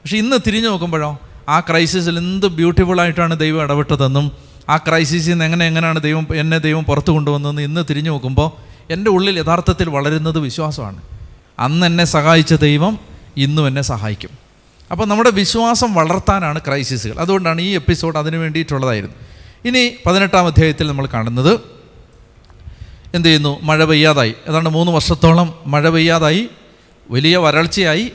പക്ഷേ 0.04 0.18
ഇന്ന് 0.18 0.38
തിരിഞ്ഞു 0.48 0.70
നോക്കുമ്പോഴോ 0.70 1.20
ആ 1.50 1.60
ക്രൈസിസിൽ 1.60 2.18
എന്ത് 2.18 2.46
ബ്യൂട്ടിഫുള്ളായിട്ടാണ് 2.46 3.40
ദൈവം 3.40 3.64
ഇടപെട്ടതെന്നും 3.64 4.32
ആ 4.70 4.78
ക്രൈസിസിൽ 4.78 5.32
നിന്ന് 5.32 5.46
എങ്ങനെ 5.46 5.68
എങ്ങനെയാണ് 5.68 6.02
ദൈവം 6.02 6.28
എന്നെ 6.36 6.58
ദൈവം 6.58 6.84
പുറത്തു 6.84 7.12
കൊണ്ടുവന്നതെന്ന് 7.12 7.62
ഇന്ന് 7.62 7.84
തിരിഞ്ഞു 7.90 8.10
നോക്കുമ്പോൾ 8.10 8.50
എന്റെ 8.94 9.10
ഉള്ളിൽ 9.12 9.40
യഥാർത്ഥത്തിൽ 9.40 9.90
വളരുന്നത് 9.90 10.40
വിശ്വാസമാണ്. 10.40 11.02
അന്ന് 11.60 11.86
എന്നെ 11.86 12.06
സഹായിച്ച 12.06 12.54
ദൈവം 12.54 13.00
ഇന്നും 13.38 13.68
എന്നെ 13.68 13.82
സഹായിക്കും. 13.82 14.30
അപ്പോൾ 14.92 15.06
നമ്മുടെ 15.06 15.30
വിശ്വാസം 15.30 15.94
വളർത്താനാണ് 15.94 16.62
ക്രൈസിസുകൾ 16.62 17.20
അതുകൊണ്ടാണ് 17.20 17.62
ഈ 17.62 17.70
എപ്പിസോഡ് 17.70 18.18
അതിന് 18.18 18.36
വേണ്ടിയിട്ടുള്ളതായിരുന്നു. 18.36 19.16
ഇനി 19.66 19.94
പതിനെട്ടാം 20.06 20.48
അധ്യായത്തിൽ 20.48 20.88
നമ്മൾ 20.88 21.06
കാണുന്നത് 21.06 21.83
എന്ത് 23.14 23.28
ചെയ്യുന്നു? 23.28 23.60
മഴ 23.62 23.84
പെയ്യാതായി. 23.84 24.34
ഏതാണ്ട് 24.50 24.70
മൂന്ന് 24.70 24.92
വർഷത്തോളം 24.92 25.60
മഴ 25.66 25.90
പെയ്യാതായി. 25.90 26.50
വലിയ 27.10 27.38
വരൾച്ചയായി. 27.38 28.12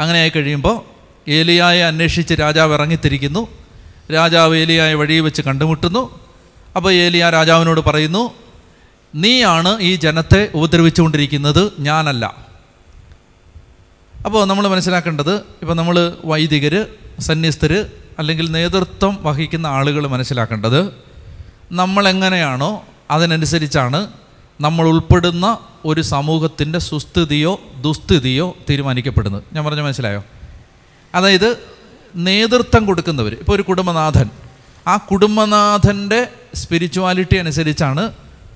അങ്ങനെയായി 0.00 0.28
കഴിയുമ്പോൾ 0.28 0.84
ഏലിയായെ 1.30 1.82
അന്വേഷിച്ച് 1.82 2.34
രാജാവ് 2.34 2.74
ഇറങ്ങിത്തിരിക്കുന്നു. 2.74 3.48
രാജാവ് 4.12 4.56
ഏലിയായെ 4.56 4.94
വഴി 4.94 5.20
വെച്ച് 5.20 5.42
കണ്ടുമുട്ടുന്നു. 5.42 6.20
അപ്പോൾ 6.76 6.92
ഏലിയ 6.92 7.30
രാജാവിനോട് 7.30 7.80
പറയുന്നു 7.80 8.30
നീയാണ് 9.14 9.80
ഈ 9.80 9.96
ജനത്തെ 9.96 10.50
ഉപദ്രവിച്ചുകൊണ്ടിരിക്കുന്നത്. 10.54 11.72
ഞാനല്ല. 11.78 12.36
അപ്പോൾ 14.24 14.44
നമ്മൾ 14.44 14.68
മനസ്സിലാക്കേണ്ടത് 14.68 15.34
ഇപ്പോൾ 15.34 15.74
നമ്മൾ 15.74 16.16
വൈദികർ 16.24 16.86
സന്യസ്തർ 17.18 17.86
അല്ലെങ്കിൽ 18.18 18.52
നേതൃത്വം 18.52 19.18
വഹിക്കുന്ന 19.20 19.66
ആളുകൾ 19.66 20.06
മനസ്സിലാക്കേണ്ടത് 20.06 20.94
നമ്മളെങ്ങനെയാണോ 21.72 22.84
അതിനനുസരിച്ചാണ് 23.10 24.06
നമ്മൾ 24.60 24.88
ഉൾപ്പെടുന്ന 24.88 25.58
ഒരു 25.84 26.00
സമൂഹത്തിന്റെ 26.00 26.78
സുസ്ഥിതിയോ 26.78 27.60
ദുസ്ഥിതിയോ 27.80 28.56
തീരുമാനിക്കപ്പെടുന്നത്. 28.70 29.42
ഞാൻ 29.52 29.64
പറഞ്ഞ 29.64 29.80
മനസ്സിലായോ? 29.80 30.24
അതായത് 31.14 31.56
നേതൃത്വം 32.14 32.86
കൊടുക്കുന്നവർ 32.86 33.34
ഇപ്പോൾ 33.34 33.52
ഒരു 33.52 33.62
കുടുംബനാഥൻ. 33.62 34.30
ആ 34.86 34.96
കുടുംബനാഥന്റെ 34.96 36.28
സ്പിരിച്വാലിറ്റി 36.54 37.36
അനുസരിച്ചാണ് 37.36 38.12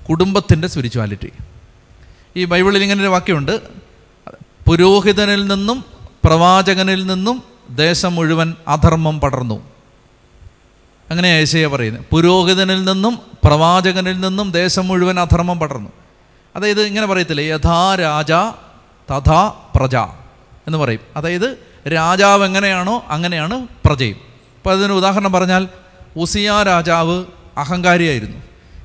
കുടുംബത്തിന്റെ 0.09 0.67
സ്പിരിച്വാലിറ്റി 0.67 1.31
ഈ 2.35 2.45
ബൈബിളിൽ 2.45 2.83
ഇങ്ങനെ 2.83 3.01
ഒരു 3.01 3.07
വാക്യമുണ്ട്. 3.07 3.61
പുരോഹിതനിൽ 4.67 5.47
നിന്നും 5.47 5.85
പ്രവാചകനിൽ 6.23 7.05
നിന്നും 7.05 7.43
ദേശം 7.69 8.15
മുഴുവൻ 8.15 8.55
അധർമ്മം 8.67 9.19
പടർന്നു. 9.19 9.74
അങ്ങനെ 11.11 11.27
ഏശയ 11.27 11.67
പറയുന്നത് 11.67 12.05
പുരോഹിതനിൽ 12.11 12.83
നിന്നും 12.83 13.19
പ്രവാചകനിൽ 13.43 14.19
നിന്നും 14.19 14.51
ദേശം 14.51 14.87
മുഴുവൻ 14.87 15.19
അധർമ്മം 15.19 15.59
പടർന്നു. 15.59 15.89
അതായത് 16.55 16.81
ഇങ്ങനെ 16.81 17.07
പറയത്തില്ലേ 17.07 17.43
യഥാ 17.43 17.95
രാജ 17.95 18.31
തഥാ 19.11 19.53
പ്രജ 19.75 19.95
എന്ന് 20.67 20.77
പറയും. 20.77 20.99
അതായത് 21.15 21.57
രാജാവ് 21.87 22.45
എങ്ങനെയാണോ 22.45 23.03
അങ്ങനെയാണ് 23.07 23.67
പ്രജയും. 23.85 24.15
അപ്പോൾ 24.57 24.77
അതിന് 24.77 24.93
ഉദാഹരണം 24.93 25.33
പറഞ്ഞാൽ 25.33 25.67
ഉസിയ 26.15 26.63
രാജാവ് 26.63 27.25
അഹങ്കാരിയായിരുന്നു. 27.57 28.37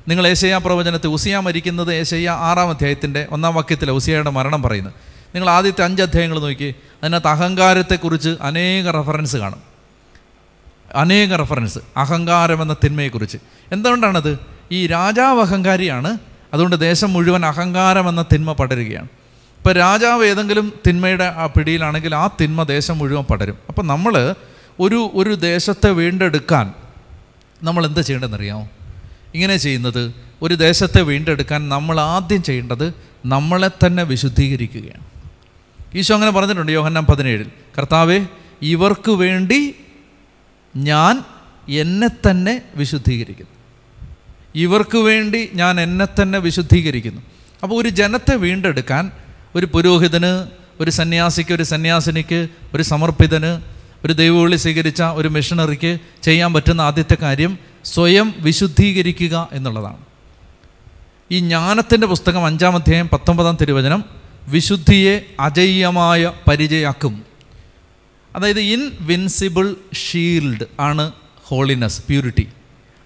നിങ്ങൾ 0.07 0.27
ഏശയ്യ 0.27 0.57
പ്രവചനത്തിൽ 0.57 1.07
ഉസിയ 1.07 1.39
മരിക്കുന്നത് 1.39 1.93
ഏശയ്യ 1.93 2.29
ആറാം 2.29 2.69
അധ്യായത്തിന്റെ 2.69 3.27
ഒന്നാം 3.31 3.55
വാക്യത്തിലെ 3.55 3.91
ഉസിയയുടെ 3.91 4.29
മരണം 4.29 4.61
പറയുന്നത് 4.61 4.93
നിങ്ങൾ 5.35 5.49
ആദ്യത്തെ 5.49 5.83
അഞ്ച് 5.83 6.01
അധ്യായങ്ങൾ 6.01 6.39
നോക്കി 6.39 6.75
അതിനകത്ത് 7.03 7.27
അഹങ്കാരത്തെക്കുറിച്ച് 7.27 8.37
അനേക 8.41 8.89
റെഫറൻസ് 8.89 9.37
കാണും. 9.37 9.70
അനേക 10.95 11.35
റെഫറൻസ് 11.35 11.79
അഹങ്കാരം 11.97 12.61
എന്ന 12.61 12.75
തിന്മയെക്കുറിച്ച്. 12.83 13.37
എന്തുകൊണ്ടാണത്? 13.71 14.39
ഈ 14.71 14.87
രാജാവ് 14.87 15.41
അഹങ്കാരിയാണ് 15.41 16.17
അതുകൊണ്ട് 16.53 16.75
ദേശം 16.75 17.13
മുഴുവൻ 17.13 17.45
അഹങ്കാരം 17.45 18.09
എന്ന 18.09 18.25
തിന്മ 18.33 18.53
പടരുകയാണ്. 18.53 19.07
ഇപ്പോൾ 19.57 19.73
രാജാവ് 19.73 20.25
ഏതെങ്കിലും 20.25 20.73
തിന്മയുടെ 20.87 21.23
ആ 21.23 21.45
പിടിയിലാണെങ്കിൽ 21.45 22.15
ആ 22.15 22.29
തിന്മ 22.41 22.63
ദേശം 22.63 22.97
മുഴുവൻ 22.97 23.23
പടരും. 23.23 23.57
അപ്പം 23.69 23.87
നമ്മൾ 23.87 24.35
ഒരു 24.79 25.11
ഒരു 25.13 25.35
ദേശത്തെ 25.35 25.89
വീണ്ടെടുക്കാൻ 25.89 26.73
നമ്മൾ 27.63 27.85
എന്ത് 27.85 27.99
ചെയ്യേണ്ടതെന്നറിയാമോ? 27.99 28.69
ഇങ്ങനെ 29.33 29.57
ചെയ്യുന്നത് 29.57 30.13
ഒരു 30.41 30.53
ദേശത്തെ 30.53 31.01
വീണ്ടെടുക്കാൻ 31.01 31.69
നമ്മൾ 31.69 31.99
ആദ്യം 31.99 32.43
ചെയ്യേണ്ടത് 32.43 32.93
നമ്മളെ 33.25 33.69
തന്നെ 33.85 34.03
വിശുദ്ധീകരിക്കുകയാണ്. 34.03 35.03
ഈശോ 35.95 36.13
അങ്ങനെ 36.13 36.31
പറഞ്ഞിട്ടുണ്ട് 36.31 36.71
യോഹന്നാം 36.71 37.05
പതിനേഴിൽ 37.05 37.51
കർത്താവെ 37.77 38.25
ഇവർക്ക് 38.61 39.11
വേണ്ടി 39.11 39.75
ഞാൻ 40.75 41.23
എന്നെ 41.69 42.07
തന്നെ 42.07 42.61
വിശുദ്ധീകരിക്കുന്നു. 42.75 43.51
ഇവർക്ക് 44.55 44.97
വേണ്ടി 44.97 45.49
ഞാൻ 45.53 45.81
എന്നെ 45.81 46.07
തന്നെ 46.21 46.39
വിശുദ്ധീകരിക്കുന്നു. 46.39 47.21
അപ്പോൾ 47.63 47.81
ഒരു 47.81 47.89
ജനത്തെ 47.89 48.35
വീണ്ടെടുക്കാൻ 48.35 49.11
ഒരു 49.55 49.65
പുരോഹിതന് 49.65 50.47
ഒരു 50.83 50.91
സന്യാസിക്ക് 50.91 51.53
ഒരു 51.53 51.63
സന്യാസിനിക്ക് 51.63 52.47
ഒരു 52.73 52.83
സമർപ്പിതന് 52.83 53.61
ഒരു 54.05 54.13
ദൈവവിളി 54.13 54.55
സ്വീകരിച്ച 54.55 55.01
ഒരു 55.01 55.27
മിഷണറിക്ക് 55.27 55.97
ചെയ്യാൻ 56.21 56.53
പറ്റുന്ന 56.53 56.81
ആദ്യത്തെ 56.81 57.17
കാര്യം 57.21 57.57
സ്വയം 57.85 58.33
വിശുദ്ധീകരിക്കുക 58.37 59.49
എന്നുള്ളതാണ്. 59.53 59.97
ഈ 61.31 61.39
ജ്ഞാനത്തിന്റെ 61.39 62.07
പുസ്തകം 62.07 62.45
അഞ്ചാം 62.45 62.75
അധ്യായം 62.75 63.09
പത്തൊമ്പതാം 63.09 63.57
തിരുവചനം 63.61 64.03
വിശുദ്ധിയെ 64.47 65.25
അജയ്യമായ 65.39 66.31
പരിചയാക്കും. 66.49 67.30
അതായത് 68.35 68.59
ഇൻവിൻസിബിൾ 68.59 69.75
ഷീൽഡ് 69.93 70.65
ആണ് 70.79 71.11
ഹോളിനെസ് 71.43 72.03
പ്യൂരിറ്റി 72.07 72.47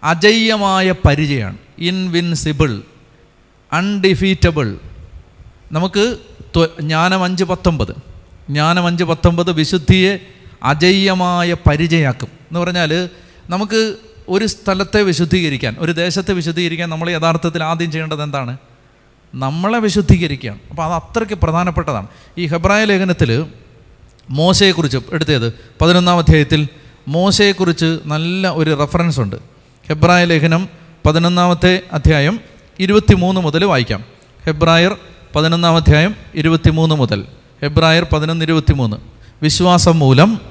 അജയ്യമായ 0.04 0.94
പരിചയമാണ്. 1.08 1.58
ഇൻവിൻസിബിൾ 1.80 2.82
അൺഡിഫീറ്റബിൾ 3.74 4.78
നമുക്ക് 5.72 6.18
ജ്ഞാനം 6.82 7.24
അഞ്ച് 7.24 7.44
പത്തൊമ്പത് 7.44 7.96
ജ്ഞാനം 8.50 8.88
അഞ്ച് 8.88 9.04
പത്തൊമ്പത് 9.04 9.52
വിശുദ്ധിയെ 9.52 10.18
അജയ്യമായ 10.64 11.54
പരിചയാക്കും. 11.54 12.28
എന്ന് 12.28 12.60
പറഞ്ഞാൽ 12.60 13.10
നമുക്ക് 13.50 13.96
ഒരു 14.28 14.46
സ്ഥലത്തെ 14.46 15.02
വിശുദ്ധീകരിക്കാൻ 15.02 15.76
ഒരു 15.80 15.92
ദേശത്തെ 15.92 16.34
വിശുദ്ധീകരിക്കാൻ 16.34 16.90
നമ്മൾ 16.90 17.10
യഥാർത്ഥത്തിൽ 17.10 17.64
ആദ്യം 17.64 17.92
ചെയ്യേണ്ടത് 17.92 18.24
എന്താണ്? 18.24 18.58
നമ്മളെ 19.36 19.80
വിശുദ്ധീകരിക്കുകയാണ്. 19.80 20.60
അപ്പോൾ 20.70 20.84
അത് 20.86 20.94
അത്രയ്ക്ക് 20.94 21.36
പ്രധാനപ്പെട്ടതാണ്. 21.36 22.08
ഈ 22.38 22.46
ഹെബ്രായ 22.46 22.84
ലേഖനത്തിൽ 22.84 23.46
മോശയെക്കുറിച്ച് 24.30 24.98
എടുത്തത് 25.14 25.54
പതിനൊന്നാം 25.82 26.18
അധ്യായത്തിൽ 26.18 26.68
മോശയെക്കുറിച്ച് 27.08 28.00
നല്ല 28.06 28.50
ഒരു 28.50 28.78
റെഫറൻസ് 28.80 29.20
ഉണ്ട്. 29.20 29.36
ഹെബ്രായ 29.90 30.26
ലേഖനം 30.26 30.70
പതിനൊന്നാമത്തെ 31.06 31.82
അധ്യായം 31.94 32.40
ഇരുപത്തിമൂന്ന് 32.80 33.42
മുതൽ 33.42 33.66
വായിക്കാം. 33.66 34.04
ഹെബ്രായർ 34.46 34.98
പതിനൊന്നാം 35.36 35.76
അധ്യായം 35.76 36.16
ഇരുപത്തിമൂന്ന് 36.36 36.96
മുതൽ. 36.96 37.26
ഹെബ്രായർ 37.62 38.08
പതിനൊന്ന് 38.14 38.46
ഇരുപത്തിമൂന്ന്. 38.46 38.98
വിശ്വാസം 39.42 40.00
മൂലം 40.00 40.42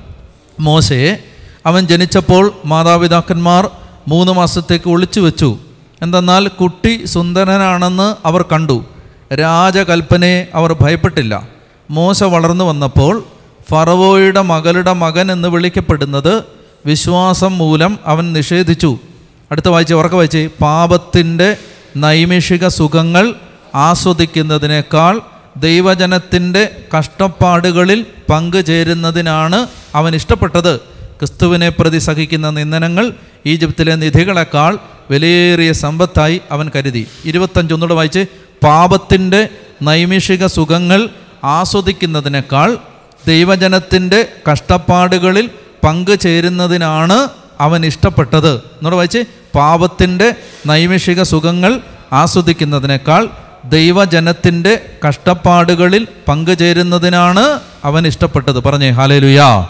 മോശയെ 0.61 1.25
അവൻ 1.67 1.87
ജനിച്ചപ്പോൾ 1.87 2.53
മാതാപിതാക്കന്മാർ 2.65 3.71
മൂന്ന് 4.09 4.33
മാസത്തേക്ക് 4.33 4.91
ഒളിച്ചു 4.91 5.21
വെച്ചു. 5.21 5.59
എന്തെന്നാൽ 6.03 6.49
കുട്ടി 6.49 7.05
സുന്ദരനാണെന്ന് 7.05 8.27
അവർ 8.27 8.43
കണ്ടു. 8.43 8.85
രാജകൽപ്പനയെ 9.35 10.47
അവർ 10.55 10.77
ഭയപ്പെട്ടില്ല. 10.81 11.49
മോശ 11.91 12.23
വളർന്നു 12.23 12.65
വന്നപ്പോൾ 12.65 13.25
ഫറവോയുടെ 13.71 14.41
മകളുടെ 14.41 14.93
മകൻ 14.93 15.33
എന്ന് 15.33 15.49
വിളിക്കപ്പെടുന്നത് 15.49 16.43
വിശ്വാസം 16.87 17.59
മൂലം 17.59 17.99
അവൻ 18.07 18.33
നിഷേധിച്ചു. 18.33 18.99
അടുത്ത 19.53 19.69
വായിച്ച് 19.69 19.95
ഉറക്കെ 19.95 20.17
വായിച്ച്. 20.17 20.49
പാപത്തിന്റെ 20.61 21.57
നൈമിഷിക 21.97 22.69
സുഖങ്ങൾ 22.69 23.35
ആസ്വദിക്കുന്നതിനേക്കാൾ 23.75 25.21
ദൈവജനത്തിന്റെ 25.57 26.69
കഷ്ടപ്പാടുകളിൽ 26.99 28.07
പങ്കുചേരുന്നതിനാണ് 28.31 29.67
അവൻ 29.95 30.15
ഇഷ്ടപ്പെട്ടത്. 30.15 30.79
ക്രിസ്തുവിനെ 30.79 31.69
പ്രതി 31.69 31.99
സഹിക്കുന്ന 31.99 32.51
നിന്ദനങ്ങൾ 32.51 33.13
ഈജിപ്തിലെ 33.47 33.95
നിധികളെക്കാൾ 33.95 34.79
വിലയേറിയ 35.11 35.73
സമ്പത്തായി 35.73 36.41
അവൻ 36.51 36.71
കരുതി. 36.77 37.07
ഇരുപത്തഞ്ചൊന്നുകൂടെ 37.25 37.95
വായിച്ച്. 37.95 38.27
പാപത്തിന്റെ 38.65 39.49
നൈമിഷിക 39.83 40.47
സുഖങ്ങൾ 40.47 41.09
ആസ്വദിക്കുന്നതിനേക്കാൾ 41.45 42.79
ദൈവജനത്തിന്റെ 43.27 44.33
കഷ്ടപ്പാടുകളിൽ 44.51 45.51
പങ്കുചേരുന്നതിനാണ് 45.85 47.29
അവൻ 47.61 47.87
ഇഷ്ടപ്പെട്ടത്. 47.87 48.57
എന്നോട് 48.57 48.97
വായിച്ച് 48.97 49.19
പാപത്തിന്റെ 49.55 50.35
നൈമിഷിക 50.67 51.23
സുഖങ്ങൾ 51.23 51.81
ആസ്വദിക്കുന്നതിനേക്കാൾ 52.13 53.29
ദൈവജനത്തിന്റെ 53.65 54.97
കഷ്ടപ്പാടുകളിൽ 55.09 56.07
പങ്കുചേരുന്നതിനാണ് 56.29 57.61
അവൻ 57.85 58.07
ഇഷ്ടപ്പെട്ടത്. 58.07 58.61
പറഞ്ഞേ 58.61 58.91
ഹാലേ 58.91 59.19
ലുയാ 59.19 59.69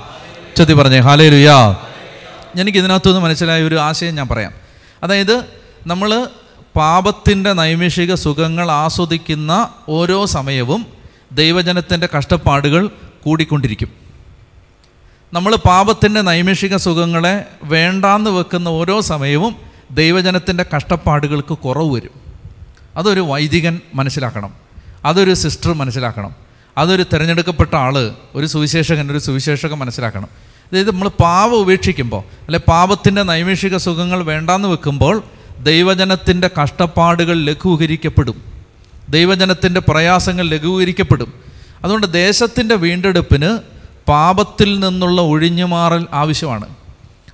ചൊത്തി 0.56 0.72
പറഞ്ഞേ 0.72 0.98
ഹാലേ 0.98 1.28
ലുയാ 1.28 1.76
എനിക്ക് 2.60 2.78
ഇതിനകത്തുനിന്ന് 2.78 3.20
മനസ്സിലായ 3.20 3.62
ഒരു 3.62 3.74
ആശയം 3.74 4.14
ഞാൻ 4.14 4.28
പറയാം. 4.28 4.52
അതായത് 5.02 5.44
നമ്മൾ 5.86 6.28
പാപത്തിന്റെ 6.76 7.52
നൈമിഷിക 7.52 8.14
സുഖങ്ങൾ 8.14 8.70
ആസ്വദിക്കുന്ന 8.70 9.68
ഓരോ 9.88 10.26
സമയവും 10.26 10.86
ദൈവജനത്തിന്റെ 11.32 12.08
കഷ്ടപ്പാടുകൾ 12.18 12.90
കൂടിക്കൊണ്ടിരിക്കും. 13.24 13.88
നമ്മൾ 15.32 15.56
പാപത്തിന്റെ 15.56 16.20
നൈമിഷിക 16.20 16.76
സുഖങ്ങളെ 16.76 17.44
വേണ്ടാന്ന് 17.62 18.30
വെക്കുന്ന 18.30 18.68
ഓരോ 18.68 19.00
സമയവും 19.00 19.56
ദൈവജനത്തിന്റെ 19.90 20.64
കഷ്ടപ്പാടുകൾക്ക് 20.76 21.58
കുറവ് 21.58 21.94
വരും. 21.94 22.10
അതൊരു 22.96 23.20
വൈദികൻ 23.20 23.80
മനസ്സിലാക്കണം. 23.94 24.54
അതൊരു 25.04 25.34
സിസ്റ്റർ 25.34 25.74
മനസ്സിലാക്കണം. 25.74 26.34
അതൊരു 26.78 27.04
തിരഞ്ഞെടുക്കപ്പെട്ട 27.12 27.74
ആൾ 27.74 28.14
ഒരു 28.34 28.46
സുവിശേഷകൻ 28.46 29.12
ഒരു 29.12 29.18
സുവിശേഷകൻ 29.18 29.74
മനസ്സിലാക്കണം. 29.74 30.28
അതായത് 30.72 30.90
നമ്മൾ 30.90 31.08
പാപം 31.08 31.54
ഉപേക്ഷിക്കുമ്പോൾ 31.54 32.18
അല്ലെ 32.18 32.60
പാപത്തിന്റെ 32.68 33.22
നൈമിഷിക 33.22 33.76
സുഖങ്ങൾ 33.76 34.22
വേണ്ടാന്ന് 34.22 34.68
വെക്കുമ്പോൾ 34.68 35.24
ദൈവജനത്തിന്റെ 35.58 36.50
കഷ്ടപ്പാടുകൾ 36.62 37.44
ലഘൂകരിക്കപ്പെടും. 37.44 38.42
ദൈവജനത്തിന്റെ 39.08 39.80
പ്രയാസങ്ങൾ 39.80 40.48
ലഘൂകരിക്കപ്പെടും. 40.48 41.43
അതുകൊണ്ട് 41.84 42.06
ദേശത്തിന്റെ 42.12 42.74
വീണ്ടെടുപ്പിന് 42.74 43.60
പാപത്തിൽ 44.08 44.80
നിന്നുള്ള 44.80 45.20
ഒഴിഞ്ഞുമാറൽ 45.20 46.06
ആവശ്യമാണ്. 46.12 46.66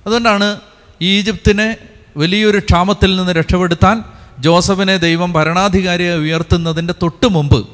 അതുകൊണ്ടാണ് 0.05 0.59
ഈജിപ്തിനെ 1.01 1.77
വലിയൊരു 2.17 2.57
ക്ഷാമത്തിൽ 2.57 3.15
നിന്ന് 3.15 3.33
രക്ഷപ്പെടുത്താൻ 3.33 4.03
ജോസഫിനെ 4.39 4.97
ദൈവം 4.97 5.33
ഭരണാധികാരിയെ 5.33 6.13
ഉയർത്തുന്നതിന്റെ 6.13 6.93
തൊട്ട് 7.01 7.27
മുമ്പ് 7.27 7.67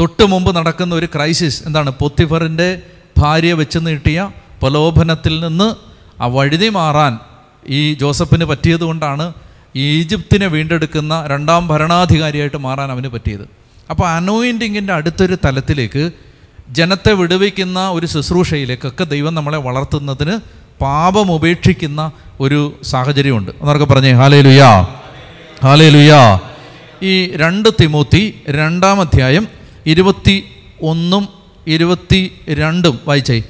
തൊട്ട് 0.00 0.24
മുമ്പ് 0.24 0.56
നടക്കുന്ന 0.56 0.94
ഒരു 0.94 1.08
ക്രൈസിസ് 1.14 1.62
എന്താണ്? 1.66 1.90
പൊത്തിഫറിന്റെ 1.90 2.82
ഭാര്യ 3.18 3.52
വെച്ച് 3.52 3.78
നീട്ടിയ 3.78 4.30
പ്രലോഭനത്തിൽ 4.62 5.40
നിന്ന് 5.40 5.74
ആ 6.22 6.26
വഴുതി 6.26 6.68
മാറാൻ 6.68 7.18
ഈ 7.68 7.94
ജോസഫിന് 7.94 8.44
പറ്റിയത് 8.44 8.80
കൊണ്ടാണ് 8.80 9.32
ഈജിപ്തിനെ 9.76 10.46
വീണ്ടെടുക്കുന്ന 10.46 11.26
രണ്ടാം 11.26 11.68
ഭരണാധികാരിയായിട്ട് 11.68 12.56
മാറാൻ 12.56 12.90
അവന് 12.90 13.08
പറ്റിയത്. 13.08 13.61
അപ്പോൾ 13.92 14.08
അനോയിന്റിങ്ങിന്റെ 14.08 14.92
അടുത്തൊരു 14.92 15.36
തലത്തിലേക്ക് 15.44 16.10
ജനത്തെ 16.70 17.12
വിടുവിക്കുന്ന 17.12 17.90
ഒരു 17.90 18.06
ശുശ്രൂഷയിലേക്കൊക്കെ 18.06 19.04
ദൈവം 19.04 19.34
നമ്മളെ 19.34 19.58
വളർത്തുന്നതിന് 19.58 20.38
പാപമുപേക്ഷിക്കുന്ന 20.80 22.12
ഒരു 22.40 22.60
സാഹചര്യമുണ്ട്. 22.82 23.50
എന്നൊക്കെ 23.50 23.84
പറഞ്ഞേ 23.84 24.12
ഹാലേ 24.12 24.40
ലുയാ 24.40 24.86
ഹാലേ 25.64 25.88
ലുയാ 25.88 26.40
ഈ 27.02 27.36
രണ്ട് 27.36 27.68
തിമൂത്തി 27.80 28.40
രണ്ടാം 28.48 29.00
അധ്യായം 29.00 29.48
ഇരുപത്തി 29.86 30.44
ഒന്നും 30.82 31.28
ഇരുപത്തി 31.66 32.32
രണ്ടും 32.50 33.00
വായിച്ചേ. 33.06 33.42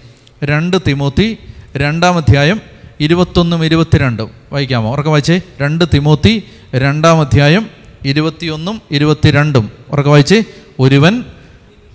രണ്ട് 0.44 0.76
തിമൂത്തി 0.88 1.38
രണ്ടാം 1.76 2.16
അധ്യായം 2.16 2.60
ഇരുപത്തൊന്നും 3.00 3.64
ഇരുപത്തിരണ്ടും 3.64 4.30
വായിക്കാമോ? 4.52 4.92
ഉറക്കെ 4.92 5.10
വായിച്ചേ. 5.10 5.40
രണ്ട് 5.60 5.84
തിമൂത്തി 5.94 6.42
രണ്ടാം 6.74 7.20
അധ്യായം 7.20 7.81
ഇരുപത്തിയൊന്നും 8.04 8.82
ഇരുപത്തിരണ്ടും. 8.90 9.72
ഉറക്കെ 9.90 10.10
വായിച്ച്. 10.10 10.42
ഒരുവൻ 10.80 11.24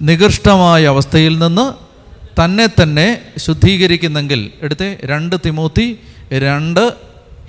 നികൃഷ്ടമായ 0.02 0.86
അവസ്ഥയിൽ 0.86 1.40
നിന്ന് 1.40 1.88
തന്നെ 2.44 2.68
തന്നെ 2.82 3.22
ശുദ്ധീകരിക്കുന്നെങ്കിൽ 3.38 4.52
എടുത്ത് 4.62 4.98
രണ്ട് 5.04 5.36
തിമൂത്തി 5.46 6.00
രണ്ട് 6.34 6.94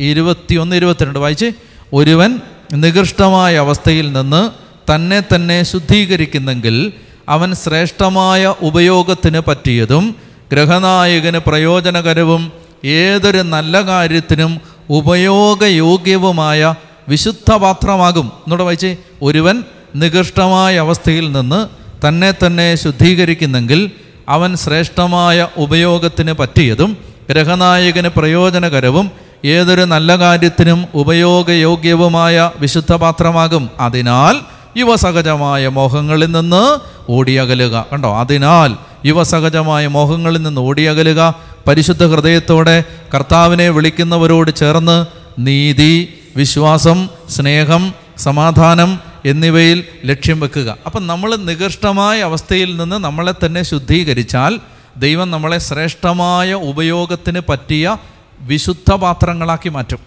ഇരുപത്തിയൊന്ന് 0.01 0.77
ഇരുപത്തിരണ്ട് 0.77 1.19
വായിച്ച്. 1.19 1.51
ഒരുവൻ 1.93 2.41
നികൃഷ്ടമായ 2.73 3.57
അവസ്ഥയിൽ 3.57 4.13
നിന്ന് 4.13 4.51
തന്നെ 4.95 5.23
തന്നെ 5.35 5.63
ശുദ്ധീകരിക്കുന്നെങ്കിൽ 5.63 6.93
അവൻ 7.29 7.55
ശ്രേഷ്ഠമായ 7.55 8.55
ഉപയോഗത്തിന് 8.63 9.41
പറ്റിയതും 9.47 10.15
ഗ്രഹനായകന് 10.53 11.39
പ്രയോജനകരവും 11.39 12.53
ഏതൊരു 12.85 13.39
നല്ല 13.39 13.87
കാര്യത്തിനും 13.87 14.61
ഉപയോഗയോഗ്യവുമായ 14.91 16.75
വിശുദ്ധ 17.09 17.53
പാത്രമാകും 17.53 18.27
എന്നോട് 18.27 18.63
വായിച്ചേ 18.63 18.97
ഒരുവൻ 19.23 19.63
നികൃഷ്ടമായ 19.97 20.79
അവസ്ഥയിൽ 20.79 21.33
നിന്ന് 21.33 21.67
തന്നെ 22.07 22.35
തന്നെ 22.47 22.75
ശുദ്ധീകരിക്കുന്നെങ്കിൽ 22.75 23.91
അവൻ 24.29 24.57
ശ്രേഷ്ഠമായ 24.57 25.49
ഉപയോഗത്തിന് 25.57 26.33
പറ്റിയതും 26.33 26.97
ഗ്രഹനായകന് 27.31 28.09
പ്രയോജനകരവും 28.09 29.11
ഏതൊരു 29.45 29.83
നല്ല 29.83 30.19
കാര്യത്തിനും 30.19 30.87
ഉപയോഗയോഗ്യവുമായ 30.95 32.51
വിശുദ്ധ 32.61 32.95
പാത്രമാകും 32.95 33.71
അതിനാൽ 33.81 34.41
യുവസഹജമായ 34.77 35.69
മോഹങ്ങളിൽ 35.69 36.27
നിന്ന് 36.27 36.79
ഓടിയകലുക. 37.09 37.87
കണ്ടോ? 37.93 38.17
അതിനാൽ 38.17 38.77
യുവസഹജമായ 39.07 39.87
മോഹങ്ങളിൽ 39.87 40.43
നിന്ന് 40.43 40.61
ഓടിയകലുക. 40.61 41.35
പരിശുദ്ധ 41.69 42.07
ഹൃദയത്തോടെ 42.07 42.85
കർത്താവിനെ 43.15 43.69
വിളിക്കുന്നവരോട് 43.71 44.55
ചേർന്ന് 44.55 45.07
നീതി 45.39 46.09
വിശ്വാസം 46.39 47.09
സ്നേഹം 47.29 47.95
സമാധാനം 48.19 49.01
എന്നിവയിൽ 49.25 49.85
ലക്ഷ്യം 50.05 50.41
വെക്കുക. 50.41 50.77
അപ്പം 50.87 51.07
നമ്മൾ 51.07 51.37
നികൃഷ്ടമായ 51.37 52.21
അവസ്ഥയിൽ 52.21 52.77
നിന്ന് 52.77 52.97
നമ്മളെ 52.97 53.35
തന്നെ 53.47 53.63
ശുദ്ധീകരിച്ചാൽ 53.63 54.61
ദൈവം 54.97 55.31
നമ്മളെ 55.31 55.59
ശ്രേഷ്ഠമായ 55.59 56.55
ഉപയോഗത്തിന് 56.55 57.41
പറ്റിയ 57.49 57.97
വിശുദ്ധ 58.41 58.95
പാത്രങ്ങളാക്കി 58.95 59.69
മാറ്റും. 59.69 59.99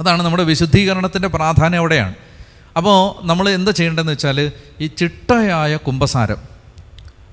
അതാണ് 0.00 0.22
നമ്മുടെ 0.22 0.42
വിശുദ്ധീകരണത്തിന്റെ 0.42 1.28
പ്രാധാന്യം 1.28 1.78
അവിടെയാണ്. 1.78 2.14
അപ്പോൾ 2.76 3.26
നമ്മൾ 3.26 3.48
എന്ത് 3.48 3.70
ചെയ്യേണ്ടതെന്ന് 3.70 4.12
വെച്ചാൽ 4.12 4.52
ഈ 4.80 4.86
ചിട്ടയായ 4.86 5.76
കുംഭസാരം. 5.76 6.36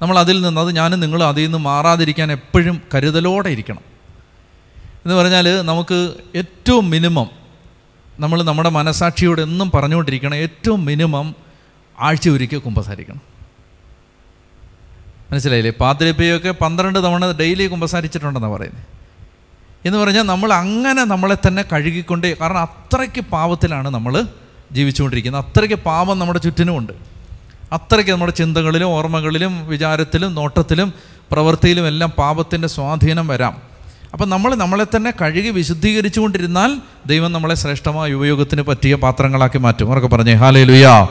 നമ്മൾ 0.02 0.20
അതിൽ 0.20 0.42
നിന്ന് 0.42 0.62
അത് 0.62 0.76
ഞാനും 0.76 1.00
നിങ്ങളും 1.00 1.28
അതിൽ 1.28 1.44
നിന്ന് 1.44 1.58
മാറാതിരിക്കാൻ 1.58 2.32
എപ്പോഴും 2.32 2.82
കരുതലോടെ 2.96 3.50
ഇരിക്കണം. 3.50 3.82
എന്ന് 5.06 5.16
പറഞ്ഞാൽ 5.16 5.62
നമുക്ക് 5.62 6.14
ഏറ്റവും 6.36 6.90
മിനിമം 6.90 7.39
നമ്മൾ 8.20 8.44
നമ്മുടെ 8.44 8.70
മനസാക്ഷിയോട് 8.70 9.42
എന്നും 9.42 9.72
പറഞ്ഞുകൊണ്ടിരിക്കണം. 9.72 10.36
ഏറ്റവും 10.36 10.86
മിനിമം 10.86 11.36
ആഴ്ച 12.00 12.30
ഒരിക്കൽ 12.30 12.58
കുമ്പസാരിക്കണം. 12.58 13.22
മനസ്സിലായില്ലേ? 15.32 15.74
പാതിരപ്പയൊക്കെ 15.80 16.52
പന്ത്രണ്ട് 16.52 17.00
തവണ 17.00 17.32
ഡെയിലി 17.32 17.68
കുമ്പസാരിച്ചിട്ടുണ്ടെന്നാണ് 17.68 18.54
പറയുന്നത് 18.54 18.84
എന്ന് 19.86 19.98
പറഞ്ഞാൽ 19.98 20.24
നമ്മൾ 20.24 20.54
അങ്ങനെ 20.54 21.04
നമ്മളെ 21.04 21.38
തന്നെ 21.48 21.64
കഴുകിക്കൊണ്ട് 21.74 22.38
കാരണം 22.38 22.60
അത്രയ്ക്ക് 22.60 23.22
പാവത്തിലാണ് 23.22 23.90
നമ്മൾ 23.90 24.26
ജീവിച്ചുകൊണ്ടിരിക്കുന്നത്. 24.72 25.46
അത്രയ്ക്ക് 25.46 25.76
പാപം 25.76 26.20
നമ്മുടെ 26.20 26.40
ചുറ്റിനുമുണ്ട് 26.40 26.94
അത്രയ്ക്ക് 27.72 28.12
നമ്മുടെ 28.12 28.32
ചിന്തകളിലും 28.32 28.86
ഓർമ്മകളിലും 28.86 29.68
വിചാരത്തിലും 29.68 30.36
നോട്ടത്തിലും 30.36 30.94
പ്രവൃത്തിയിലും 31.32 31.88
എല്ലാം 31.88 32.10
പാപത്തിന്റെ 32.10 32.68
സ്വാധീനം 32.68 33.28
വരാം. 33.28 33.69
അപ്പം 34.14 34.30
നമ്മൾ 34.30 34.56
നമ്മളെ 34.56 34.86
തന്നെ 34.96 35.14
കഴുകി 35.22 35.50
വിശുദ്ധീകരിച്ചുകൊണ്ടിരുന്നാൽ 35.50 36.78
ദൈവം 37.06 37.32
നമ്മളെ 37.32 37.56
ശ്രേഷ്ഠമായ 37.56 38.14
ഉപയോഗത്തിന് 38.14 38.62
പറ്റിയ 38.62 38.96
പാത്രങ്ങളാക്കി 38.96 39.58
മാറ്റും. 39.58 39.88
അവരൊക്കെ 39.88 40.08
പറഞ്ഞേ 40.08 40.34
ഹാലേ 40.34 40.64
ലുയാ 40.64 41.08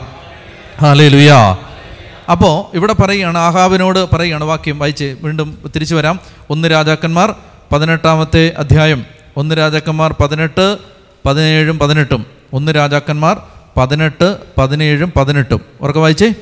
ഹാലേ 0.81 1.07
ലുയാ 1.07 1.57
അപ്പോൾ 2.31 2.77
ഇവിടെ 2.77 2.93
പറയുകയാണ് 2.93 3.37
ആഹാബിനോട് 3.37 4.15
പറയുകയാണ് 4.15 4.43
വാക്യം 4.43 4.79
വായിച്ച് 4.79 5.15
വീണ്ടും 5.21 5.57
തിരിച്ചു 5.75 5.95
വരാം. 5.95 6.19
ഒന്ന് 6.49 6.71
രാജാക്കന്മാർ 6.71 7.35
പതിനെട്ടാമത്തെ 7.71 8.53
അധ്യായം. 8.57 9.05
ഒന്ന് 9.37 9.57
രാജാക്കന്മാർ 9.57 10.15
പതിനെട്ട് 10.21 10.77
പതിനേഴും 11.25 11.79
പതിനെട്ടും. 11.79 12.25
ഒന്ന് 12.53 12.75
രാജാക്കന്മാർ 12.75 13.37
പതിനെട്ട് 13.77 14.37
പതിനേഴും 14.57 15.13
പതിനെട്ടും. 15.17 15.61
ഉറക്കെ 15.81 15.99
വായിച്ചേ. 15.99 16.33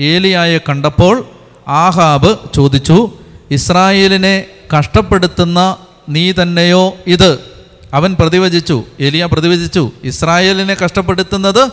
ഏലിയായെ 0.00 0.58
കണ്ടപ്പോൾ 0.58 1.24
ആഹാബ് 1.68 2.36
ചോദിച്ചു 2.54 3.12
ഇസ്രായേലിനെ 3.50 4.44
കഷ്ടപ്പെടുത്തുന്ന 4.78 5.76
നീ 6.08 6.32
തന്നെയോ 6.32 6.96
ഇത്? 7.06 7.38
അവൻ 7.94 8.16
പ്രതിവചിച്ചു. 8.20 8.84
എലിയ 9.00 9.26
പ്രതിവചിച്ചു. 9.26 9.92
ഇസ്രായേലിനെ 10.04 10.74
കഷ്ടപ്പെടുത്തുന്നത് 10.74 11.70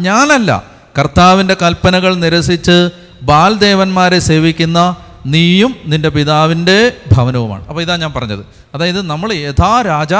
ഞാനല്ല. 0.00 0.64
കർത്താവിന്റെ 0.98 1.56
കൽപ്പനകൾ 1.62 2.14
നിരസിച്ച് 2.14 2.90
ബാൽദേവന്മാരെ 3.22 4.18
സേവിക്കുന്ന 4.18 4.96
നീയും 5.26 5.76
നിന്റെ 5.86 6.08
പിതാവിന്റെ 6.08 6.92
ഭവനവുമാണ്. 7.12 7.66
അപ്പോൾ 7.66 7.82
ഇതാ 7.82 7.96
ഞാൻ 7.96 8.12
പറഞ്ഞത്. 8.12 8.40
അതായത് 8.74 9.02
നമ്മൾ 9.02 9.32
യഥാ 9.32 9.82
രാജ 9.82 10.12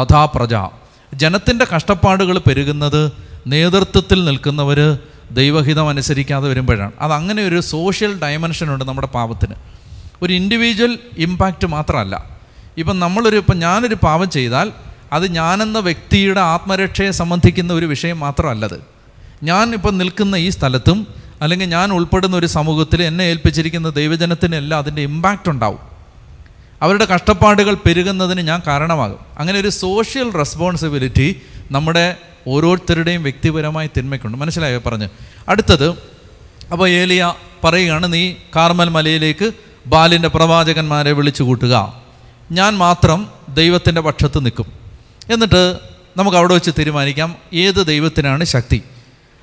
തഥാ 0.00 0.24
പ്രജ. 0.24 0.54
ജനത്തിന്റെ 1.14 1.66
കഷ്ടപ്പാടുകൾ 1.76 2.38
പെരുകുന്നത് 2.38 3.12
നേതൃത്വത്തിൽ 3.46 4.24
നിൽക്കുന്നവർ 4.24 4.98
ദൈവഹിതം 5.30 5.88
അനുസരിക്കാതെ 5.88 6.48
വരുമ്പോഴാണ്. 6.48 6.92
അത് 7.00 7.12
അങ്ങനെ 7.12 7.42
ഒരു 7.42 7.60
സോഷ്യൽ 7.60 8.20
ഡയമെൻഷൻ 8.20 8.74
ഉണ്ട് 8.74 8.84
നമ്മുടെ 8.84 9.06
പാപത്തിന്. 9.06 9.54
ഒരു 10.22 10.32
ഇൻഡിവിജ്വൽ 10.32 10.98
ഇമ്പാക്റ്റ് 11.18 11.66
മാത്രമല്ല. 11.66 12.35
ഇപ്പം 12.76 13.00
നമ്മളൊരു 13.00 13.36
ഇപ്പം 13.36 13.58
ഞാനൊരു 13.58 13.94
പാപം 13.94 14.30
ചെയ്താൽ 14.30 14.72
അത് 15.12 15.32
ഞാനെന്ന 15.32 15.78
വ്യക്തിയുടെ 15.78 16.40
ആത്മരക്ഷയെ 16.40 17.10
സംബന്ധിക്കുന്ന 17.10 17.72
ഒരു 17.72 17.86
വിഷയം 17.86 18.20
മാത്രമല്ലത്. 18.20 18.80
ഞാൻ 19.42 19.74
ഇപ്പം 19.74 19.98
നിൽക്കുന്ന 19.98 20.36
ഈ 20.36 20.48
സ്ഥലത്തും 20.48 21.06
അല്ലെങ്കിൽ 21.42 21.66
ഞാൻ 21.66 21.92
ഉൾപ്പെടുന്ന 21.92 22.36
ഒരു 22.36 22.46
സമൂഹത്തിൽ 22.46 23.02
എന്നെ 23.02 23.22
ഏൽപ്പിച്ചിരിക്കുന്ന 23.22 23.88
ദൈവജനത്തിനെല്ലാം 23.88 24.78
അതിന്റെ 24.78 25.02
ഇമ്പാക്റ്റ് 25.02 25.50
ഉണ്ടാവും. 25.50 25.78
അവരുടെ 26.82 27.04
കഷ്ടപ്പാടുകൾ 27.04 27.74
പെരുകുന്നതിന് 27.74 28.40
ഞാൻ 28.40 28.62
കാരണമാകും. 28.66 29.18
അങ്ങനെ 29.38 29.60
ഒരു 29.60 29.68
സോഷ്യൽ 29.68 30.32
റെസ്പോൺസിബിലിറ്റി 30.32 31.42
നമ്മുടെ 31.70 32.16
ഓരോരുത്തരുടെയും 32.48 33.22
വ്യക്തിപരമായ 33.22 33.88
തിന്മയ്ക്കുണ്ട്. 33.96 34.38
മനസ്സിലായോ? 34.38 34.78
പറഞ്ഞ്. 34.78 35.08
അടുത്തത് 35.48 35.90
അപ്പോൾ 36.72 36.88
ഏലിയ 36.88 37.34
പറയുകയാണ് 37.64 38.12
നീ 38.12 38.32
കാർമൽ 38.56 38.88
മലയിലേക്ക് 38.88 39.50
ബാലിന്റെ 39.86 40.28
പ്രവാചകന്മാരെ 40.28 41.12
വിളിച്ചു 41.12 41.42
കൂട്ടുക 41.42 42.05
ഞാൻ 42.50 42.76
മാത്രം 42.76 43.26
ദൈവത്തിന്റെ 43.54 44.00
പക്ഷത്ത് 44.00 44.44
നിൽക്കും. 44.44 44.66
എന്നിട്ട് 45.32 45.76
നമുക്ക് 46.16 46.36
അവിടെ 46.36 46.54
വെച്ച് 46.54 46.70
തീരുമാനിക്കാം 46.78 47.36
ഏത് 47.54 47.86
ദൈവത്തിനാണ് 47.86 48.44
ശക്തി. 48.44 48.82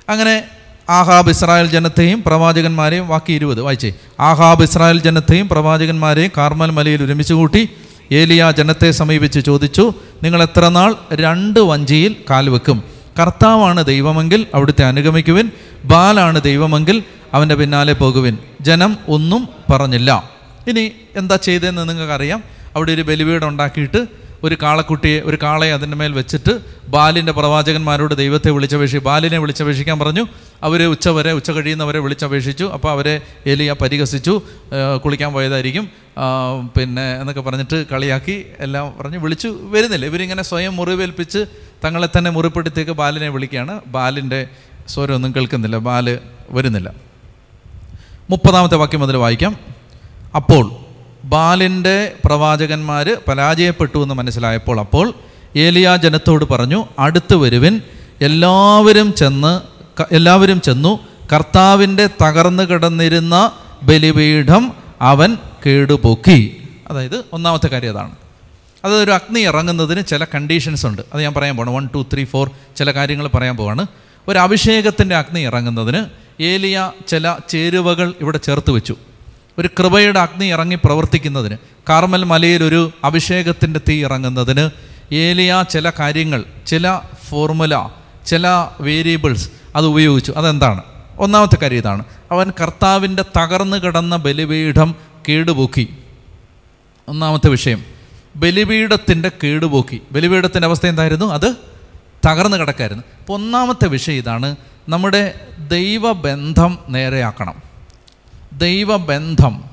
അങ്ങനെ 0.08 0.44
ആഹാബ് 0.90 1.30
ഇസ്രായേൽ 1.30 1.66
ജനത്തെയും 1.66 2.22
പ്രവാചകന്മാരെയും 2.22 3.08
ബാക്കി 3.08 3.32
ഇരുപത് 3.32 3.60
വായിച്ചേ. 3.60 3.92
ആഹാബ് 4.20 4.62
ഇസ്രായേൽ 4.62 5.00
ജനത്തെയും 5.00 5.48
പ്രവാചകന്മാരെയും 5.48 6.30
കാർമൽ 6.36 6.70
മലയിൽ 6.70 7.02
ഒരുമിച്ച് 7.02 7.34
കൂട്ടി 7.34 7.68
ഏലിയ 8.12 8.52
ജനത്തെ 8.58 8.90
സമീപിച്ച് 8.90 9.40
ചോദിച്ചു 9.40 9.94
നിങ്ങൾ 10.22 10.42
എത്ര 10.42 10.68
നാൾ 10.68 10.94
രണ്ട് 11.12 11.60
വഞ്ചിയിൽ 11.60 12.16
കാൽ 12.30 12.48
വെക്കും? 12.48 12.82
കർത്താവാണ് 13.20 13.84
ദൈവമെങ്കിൽ 13.84 14.46
അവിടുത്തെ 14.54 14.84
അനുഗമിക്കുവിൻ 14.84 15.50
ബാലാണ് 15.84 16.42
ദൈവമെങ്കിൽ 16.42 17.02
അവന്റെ 17.34 17.54
പിന്നാലെ 17.54 17.92
പോകുവിൻ. 17.92 18.38
ജനം 18.60 18.96
ഒന്നും 19.08 19.48
പറഞ്ഞില്ല. 19.70 20.30
ഇനി 20.68 20.92
എന്താ 21.16 21.36
ചെയ്തതെന്ന് 21.36 21.88
നിങ്ങൾക്കറിയാം? 21.88 22.44
അവിടെ 22.76 22.92
ഒരു 22.92 23.02
ബലിവീട് 23.02 23.44
ഉണ്ടാക്കിയിട്ട് 23.44 24.06
ഒരു 24.44 24.56
കാളക്കുട്ടിയെ 24.62 25.20
ഒരു 25.20 25.38
കാളയെ 25.42 25.72
അതിന്റെ 25.72 25.96
മേൽ 25.96 26.12
വെച്ചിട്ട് 26.12 26.60
ബാലിന്റെ 26.88 27.32
പ്രവാചകന്മാരോട് 27.32 28.14
ദൈവത്തെ 28.14 28.50
വിളിച്ചപേക്ഷി 28.50 28.98
ബാലിനെ 28.98 29.38
വിളിച്ചപേക്ഷിക്കാൻ 29.38 29.98
പറഞ്ഞു. 29.98 30.26
അവർ 30.62 30.82
ഉച്ചവരെ 30.82 31.32
ഉച്ച 31.32 31.50
കഴിയുന്നവരെ 31.50 31.98
വിളിച്ചപേക്ഷിച്ചു. 31.98 32.64
അപ്പോൾ 32.64 32.90
അവരെ 32.90 33.20
എലിയ 33.46 33.72
പരിഹസിച്ചു. 33.72 34.42
കുളിക്കാൻ 35.04 35.32
പോയതായിരിക്കും. 35.32 35.88
പിന്നെ 36.78 37.20
എന്നൊക്കെ 37.20 37.40
പറഞ്ഞിട്ട് 37.40 37.86
കളിയാക്കി 37.92 38.46
എല്ലാം 38.60 38.94
പറഞ്ഞ് 39.00 39.18
വിളിച്ചു. 39.18 39.48
വരുന്നില്ല. 39.62 40.06
ഇവരിങ്ങനെ 40.06 40.42
സ്വയം 40.42 40.76
മുറിവേൽപ്പിച്ച് 40.76 41.46
തങ്ങളെ 41.84 42.08
തന്നെ 42.18 42.30
മുറിപ്പെടുത്തിയൊക്കെ 42.30 42.92
ബാലിനെ 42.92 43.28
വിളിക്കുകയാണ്. 43.28 43.80
ബാലിന്റെ 43.86 44.46
സ്വരമൊന്നും 44.88 45.34
കേൾക്കുന്നില്ല. 45.36 45.76
ബാൽ 45.76 46.18
വരുന്നില്ല. 46.50 46.92
മുപ്പതാമത്തെ 48.30 48.76
വാക്യം 48.76 49.00
മുതൽ 49.00 49.16
വായിക്കാം. 49.16 49.56
അപ്പോൾ 50.36 50.83
ബാലിന്റെ 51.24 52.12
പ്രവാചകന്മാർ 52.24 53.16
പരാജയപ്പെട്ടു 53.28 54.02
എന്ന് 54.02 54.14
മനസ്സിലായപ്പോൾ 54.14 54.80
അപ്പോൾ 54.80 55.12
ഏലിയ 55.56 55.96
ജനത്തോട് 55.96 56.44
പറഞ്ഞു 56.44 56.86
അടുത്ത് 56.98 57.36
വരുവിൻ. 57.36 57.80
എല്ലാവരും 58.20 59.14
ചെന്ന് 59.14 59.60
എല്ലാവരും 60.14 60.60
ചെന്നു. 60.60 60.98
കർത്താവിന്റെ 61.32 62.06
തകർന്നു 62.06 62.62
കിടന്നിരുന്ന 62.62 63.52
ബലിപീഠം 63.82 64.72
അവൻ 65.00 65.36
കേടുപൊക്കി. 65.66 66.68
അതായത് 66.90 67.24
ഒന്നാമത്തെ 67.32 67.68
കാര്യം 67.68 67.90
അതാണ്. 67.90 68.10
അതൊരു 68.84 69.10
അഗ്നി 69.10 69.40
ഇറങ്ങുന്നതിന് 69.40 70.06
ചില 70.06 70.24
കണ്ടീഷൻസ് 70.24 70.86
ഉണ്ട്. 70.86 71.02
അത് 71.14 71.22
ഞാൻ 71.22 71.34
പറയാൻ 71.34 71.56
പോകണം 71.56 71.74
വൺ 71.74 71.88
ടു 71.94 72.06
ത്രീ 72.12 72.24
ഫോർ 72.24 72.50
ചില 72.76 72.90
കാര്യങ്ങൾ 72.90 73.28
പറയാൻ 73.28 73.56
പോവാണ്. 73.56 73.86
ഒരു 74.28 74.38
അഭിഷേകത്തിന്റെ 74.38 75.14
അഗ്നി 75.14 75.40
ഇറങ്ങുന്നതിന് 75.40 76.04
ഏലിയ 76.42 76.90
ചില 77.08 77.34
ചേരുവകൾ 77.48 78.14
ഇവിടെ 78.20 78.38
ചേർത്ത് 78.38 78.70
വെച്ചു. 78.70 78.96
ഒരു 79.58 79.68
കൃപയുടെ 79.78 80.20
അഗ്നി 80.20 80.44
ഇറങ്ങി 80.44 80.76
പ്രവർത്തിക്കുന്നതിന് 80.84 81.56
കാർമൽ 81.88 82.24
മലയിൽ 82.24 82.64
ഒരു 82.64 82.90
അഭിഷേകത്തിന്റെ 83.04 83.80
തീ 83.88 84.04
ഇറങ്ങുന്നതിന് 84.04 84.70
ഏലിയ 85.14 85.64
ചില 85.70 85.92
കാര്യങ്ങൾ 85.98 86.44
ചില 86.66 87.00
ഫോർമുല 87.28 87.88
ചില 88.26 88.48
വേരിയബിൾസ് 88.80 89.50
അത് 89.76 89.86
ഉപയോഗിച്ചു. 89.86 90.32
അതെന്താണ്? 90.36 90.82
ഒന്നാമത്തെ 91.18 91.56
കാര്യം 91.56 91.76
ഇതാണ്. 91.76 92.04
അവൻ 92.30 92.52
കർത്താവിന്റെ 92.60 93.24
തകർന്നു 93.38 93.76
കിടന്ന 93.76 94.16
ബലിപീഠം 94.16 94.94
കേടുപോക്കി. 95.28 95.96
ഒന്നാമത്തെ 97.08 97.48
വിഷയം 97.48 97.84
ബലിപീഠത്തിന്റെ 98.36 99.30
കേടുപോക്കി. 99.44 100.00
ബലിപീഠത്തിന്റെ 100.12 100.66
അവസ്ഥ 100.66 100.86
എന്തായിരുന്നു? 100.86 101.32
അത് 101.32 101.56
തകർന്നു 102.26 102.56
കിടക്കായിരുന്നു. 102.56 103.02
അപ്പോൾ 103.20 103.32
ഒന്നാമത്തെ 103.32 103.88
വിഷയം 103.88 104.14
ഇതാണ് 104.14 104.56
നമ്മുടെ 104.88 105.34
ദൈവബന്ധം 105.58 106.78
നേരെയാക്കണം. 106.88 107.63
ദൈവബന്ധം 108.58 109.64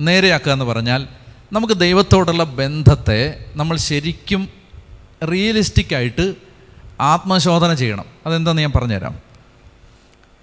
നേരെയാക്കുക 0.00 0.52
എന്ന് 0.52 0.64
പറഞ്ഞാൽ 0.64 1.08
നമുക്ക് 1.52 1.74
ദൈവത്തോടുള്ള 1.74 2.44
ബന്ധത്തെ 2.44 3.44
നമ്മൾ 3.54 3.76
ശരിക്കും 3.76 4.48
റിയലിസ്റ്റിക്കായിട്ട് 5.32 6.34
ആത്മശോധന 7.00 7.74
ചെയ്യണം. 7.74 8.04
അതെന്താണെന്ന് 8.26 8.62
ഞാൻ 8.62 8.72
പറഞ്ഞുതരാം. 8.76 9.18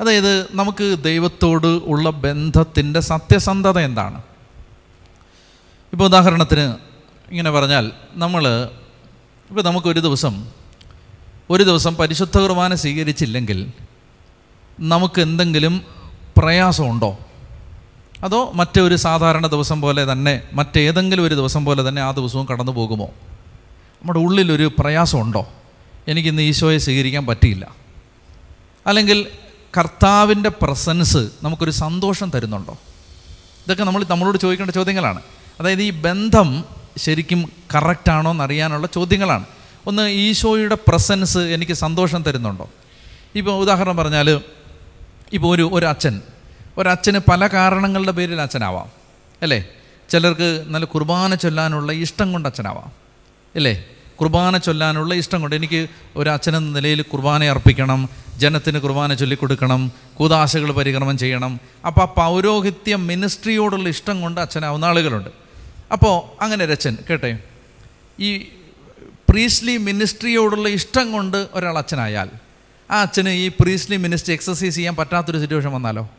അതായത് 0.01 0.55
നമുക്ക് 0.55 1.03
ദൈവത്തോട് 1.03 1.67
ഉള്ള 1.67 2.09
ബന്ധത്തിന്റെ 2.09 2.99
സത്യസന്ധത 2.99 3.79
എന്താണ്? 3.79 4.21
ഇപ്പോൾ 5.93 6.03
ഉദാഹരണത്തിന് 6.03 6.75
ഇങ്ങനെ 7.29 7.51
പറഞ്ഞാൽ 7.51 7.91
നമ്മൾ 8.13 8.69
ഇപ്പോൾ 9.49 9.61
നമുക്കൊരു 9.61 9.99
ദിവസം 9.99 10.45
ഒരു 11.49 11.63
ദിവസം 11.63 11.95
പരിശുദ്ധ 11.95 12.37
കുർബാന 12.37 12.75
സ്വീകരിച്ചില്ലെങ്കിൽ 12.75 13.71
നമുക്ക് 14.79 15.21
എന്തെങ്കിലും 15.21 15.81
പ്രയാസമുണ്ടോ? 16.37 17.17
അതോ 18.23 18.51
മറ്റൊരു 18.53 18.95
സാധാരണ 18.95 19.47
ദിവസം 19.47 19.81
പോലെ 19.81 20.11
തന്നെ 20.11 20.41
മറ്റേതെങ്കിലും 20.53 21.23
ഒരു 21.23 21.35
ദിവസം 21.35 21.65
പോലെ 21.65 21.89
തന്നെ 21.89 22.01
ആ 22.01 22.11
ദിവസവും 22.11 22.47
കടന്നു 22.51 22.71
പോകുമോ? 22.71 23.05
നമ്മുടെ 24.01 24.19
ഉള്ളിലൊരു 24.19 24.71
പ്രയാസമുണ്ടോ? 24.79 25.49
എനിക്കിന്ന് 26.07 26.41
ഈശോയെ 26.41 26.77
സ്വീകരിക്കാൻ 26.77 27.25
പറ്റിയില്ല. 27.25 27.75
അല്ലെങ്കിൽ 28.87 29.27
കർത്താവിന്റെ 29.77 30.49
പ്രസൻസ് 30.49 31.17
നമുക്കൊരു 31.17 31.71
സന്തോഷം 31.71 32.29
തരുന്നുണ്ടോ? 32.29 32.77
ഇതൊക്കെ 33.65 33.83
നമ്മൾ 33.83 34.05
നമ്മളോട് 34.09 34.37
ചോദിക്കേണ്ട 34.37 34.71
ചോദ്യങ്ങളാണ്. 34.71 35.21
അതായത് 35.59 35.81
ഈ 35.81 35.89
ബന്ധം 35.89 36.65
ശരിക്കും 36.97 37.51
കറക്റ്റാണോ 37.75 38.31
എന്നറിയാനുള്ള 38.31 38.87
ചോദ്യങ്ങളാണ്. 38.87 39.45
ഒന്ന് 39.87 40.09
ഈശോയുടെ 40.09 40.77
പ്രസൻസ് 40.87 41.37
എനിക്ക് 41.37 41.73
സന്തോഷം 41.73 42.23
തരുന്നുണ്ടോ? 42.23 42.69
ഇപ്പോൾ 43.35 43.51
ഉദാഹരണം 43.51 43.97
പറഞ്ഞാൽ 43.97 44.41
ഇപ്പോൾ 45.33 45.55
ഒരു 45.55 45.69
ഒരു 45.73 45.85
അച്ഛൻ 45.85 46.21
ഒരച്ഛന് 46.77 47.19
പല 47.19 47.47
കാരണങ്ങളുടെ 47.47 48.11
പേരിൽ 48.11 48.41
അച്ഛനാവാം. 48.41 48.89
അല്ലേ? 49.41 49.65
ചിലർക്ക് 50.09 50.63
നല്ല 50.67 50.85
കുർബാന 50.85 51.35
ചൊല്ലാനുള്ള 51.35 51.91
ഇഷ്ടം 51.91 52.31
കൊണ്ട് 52.31 52.49
അച്ഛനാവാം. 52.49 52.91
അല്ലേ? 53.55 53.85
കുർബാന 54.21 54.57
ചൊല്ലാനുള്ള 54.57 55.13
ഇഷ്ടം 55.13 55.41
കൊണ്ട് 55.41 55.55
എനിക്ക് 55.55 55.87
ഒരു 56.15 56.29
അച്ഛനെന്ന 56.29 56.75
നിലയിൽ 56.75 57.01
കുർബാന 57.01 57.43
അർപ്പിക്കണം 57.43 58.09
ജനത്തിന് 58.37 58.79
കുർബാന 58.79 59.13
ചൊല്ലിക്കൊടുക്കണം 59.13 59.91
കൂതാശകൾ 60.15 60.71
പരിക്രമം 60.71 61.17
ചെയ്യണം. 61.17 61.59
അപ്പോൾ 61.85 62.01
ആ 62.01 62.05
പൗരോഹിത്യ 62.05 62.95
മിനിസ്ട്രിയോടുള്ള 62.95 63.89
ഇഷ്ടം 63.89 64.21
കൊണ്ട് 64.21 64.41
അച്ഛനാവുന്ന 64.41 64.85
ആളുകളുണ്ട്. 64.85 65.29
അപ്പോൾ 65.91 66.43
അങ്ങനെ 66.43 66.65
ഒരു 66.65 66.71
അച്ഛൻ 66.71 66.97
കേട്ടെ? 67.09 67.39
ഈ 68.19 68.37
പ്രീസ്ലി 69.29 69.77
മിനിസ്ട്രിയോടുള്ള 69.77 70.69
ഇഷ്ടം 70.69 71.11
കൊണ്ട് 71.11 71.47
ഒരാൾ 71.53 71.77
അച്ഛനായാൽ 71.77 72.29
ആ 72.91 73.01
അച്ഛന് 73.01 73.29
ഈ 73.29 73.47
പ്രീസ്ലി 73.47 73.97
മിനിസ്ട്രി 73.97 74.33
എക്സസൈസ് 74.33 74.75
ചെയ്യാൻ 74.75 74.95
പറ്റാത്തൊരു 74.95 75.39
സിറ്റുവേഷൻ 75.39 75.71
വന്നാലോ? 75.71 76.09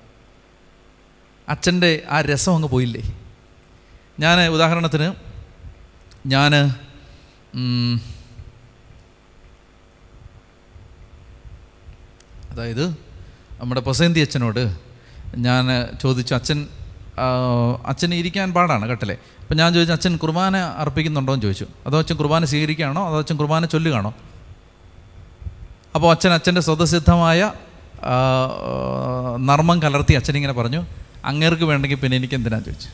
അച്ഛന്റെ 1.53 1.91
ആ 2.11 2.21
രസം 2.21 2.55
അങ്ങ് 2.55 2.69
പോയില്ലേ? 2.69 3.03
ഞാൻ 4.21 4.37
ഉദാഹരണത്തിന് 4.55 5.09
ഞാൻ 6.35 6.53
അതായത് 12.53 12.87
നമ്മുടെ 13.61 13.81
പ്രസേന്തി 13.81 14.21
അച്ഛനോട് 14.21 14.62
ഞാൻ 15.37 15.67
ചോദിച്ചു 16.03 16.35
അച്ഛൻ 16.35 16.59
അച്ഛൻ 17.87 18.11
ഇരിക്കാൻ 18.15 18.49
പാടാണ് 18.57 18.88
കേട്ടല്ലേ 18.88 19.17
അപ്പം 19.41 19.57
ഞാൻ 19.57 19.69
ചോദിച്ചു 19.75 19.93
അച്ഛൻ 19.93 20.17
കുർബാന 20.17 20.57
അർപ്പിക്കുന്നുണ്ടോ? 20.83 21.33
എന്ന് 21.33 21.45
ചോദിച്ചു. 21.45 21.67
അതോ 21.87 21.99
അച്ഛൻ 21.99 22.17
കുർബാന 22.17 22.45
സ്വീകരിക്കുകയാണോ? 22.45 23.03
അതോ 23.09 23.19
അച്ഛൻ 23.19 23.37
കുർബാന 23.37 23.67
ചൊല്ലുകയാണോ? 23.75 24.12
അപ്പോൾ 25.95 26.11
അച്ഛൻ 26.11 26.33
അച്ഛന്റെ 26.33 26.61
സ്വതസിദ്ധമായ 26.61 27.41
നർമ്മം 29.49 29.79
കലർത്തി 29.83 30.15
അച്ഛനിങ്ങനെ 30.21 30.53
പറഞ്ഞു. 30.53 30.83
അങ്ങേർക്ക് 31.25 31.63
വേണ്ടെങ്കിൽ 31.63 31.97
പിന്നെ 31.97 32.17
എനിക്ക് 32.17 32.35
എന്തിനാണ് 32.35 32.65
ചോദിച്ചു? 32.65 32.89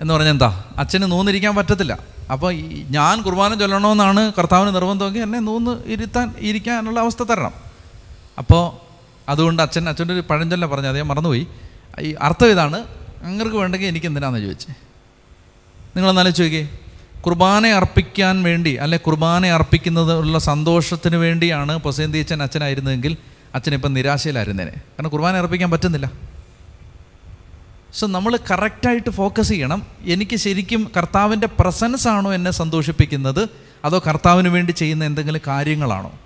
എന്ന് 0.00 0.14
പറഞ്ഞാൽ 0.14 0.32
എന്താ? 0.32 0.64
അച്ഛന് 0.78 1.02
നൂന്നിരിക്കാൻ 1.02 1.54
പറ്റത്തില്ല. 1.54 1.98
അപ്പോൾ 2.32 2.52
ഞാൻ 2.90 3.22
കുർബാന 3.22 3.54
ചൊല്ലണമെന്നാണ് 3.54 4.32
കർത്താവിന് 4.38 4.74
നിർബന്ധമെങ്കിൽ 4.74 5.22
എന്നെ 5.22 5.38
നൂന്ന് 5.38 5.82
ഇരുത്താൻ 5.86 6.34
ഇരിക്കാനുള്ള 6.38 7.00
അവസ്ഥ 7.00 7.22
തരണം. 7.22 7.52
അപ്പോൾ 8.38 8.88
അതുകൊണ്ട് 9.30 9.62
അച്ഛൻ 9.62 9.88
അച്ഛന്റെ 9.88 10.14
ഒരു 10.14 10.20
പഴഞ്ചൊല്ല 10.20 10.66
പറഞ്ഞു 10.66 10.88
അതേ 10.88 11.02
മറന്നുപോയി. 11.02 11.46
ഈ 12.00 12.14
അർത്ഥം 12.20 12.46
ഇതാണ് 12.46 12.86
അങ്ങർക്ക് 13.22 13.56
വേണ്ടെങ്കിൽ 13.56 13.86
എനിക്ക് 13.86 14.06
എന്തിനാണെന്ന് 14.06 14.46
ചോദിച്ചേ? 14.46 14.72
നിങ്ങളെന്നാലും 15.96 16.34
ചോദിക്കേ 16.34 16.68
കുർബാന 17.26 17.66
അർപ്പിക്കാൻ 17.66 18.42
വേണ്ടി 18.42 18.74
അല്ലെ 18.74 18.98
കുർബാന 18.98 19.46
അർപ്പിക്കുന്നതിനുള്ള 19.46 20.38
സന്തോഷത്തിന് 20.38 21.16
വേണ്ടിയാണ് 21.16 21.76
പൊസേന്തി 21.76 22.18
അച്ഛൻ 22.18 22.42
അച്ഛനായിരുന്നതെങ്കിൽ 22.42 23.16
അച്ഛനിപ്പം 23.54 23.94
നിരാശയിലായിരുന്നേനെ. 23.94 24.70
കാരണം 24.70 25.08
കുർബാന 25.08 25.36
അർപ്പിക്കാൻ 25.36 25.70
പറ്റുന്നില്ല. 25.70 26.12
സോ 27.94 28.06
നമ്മൾ 28.06 28.38
കറക്റ്റായിട്ട് 28.50 29.10
ഫോക്കസ് 29.10 29.48
ചെയ്യണം. 29.48 29.86
എനിക്ക് 30.04 30.36
ശരിക്കും 30.36 30.90
കർത്താവിന്റെ 30.96 31.46
പ്രസൻസ് 31.46 32.08
ആണോ 32.08 32.34
എന്നെ 32.34 32.50
സന്തോഷിപ്പിക്കുന്നത്? 32.50 33.48
അതോ 33.84 34.02
കർത്താവിന് 34.08 34.48
വേണ്ടി 34.48 34.72
ചെയ്യുന്ന 34.72 35.04
എന്തെങ്കിലും 35.04 35.40
കാര്യങ്ങളാണോ? 35.46 36.18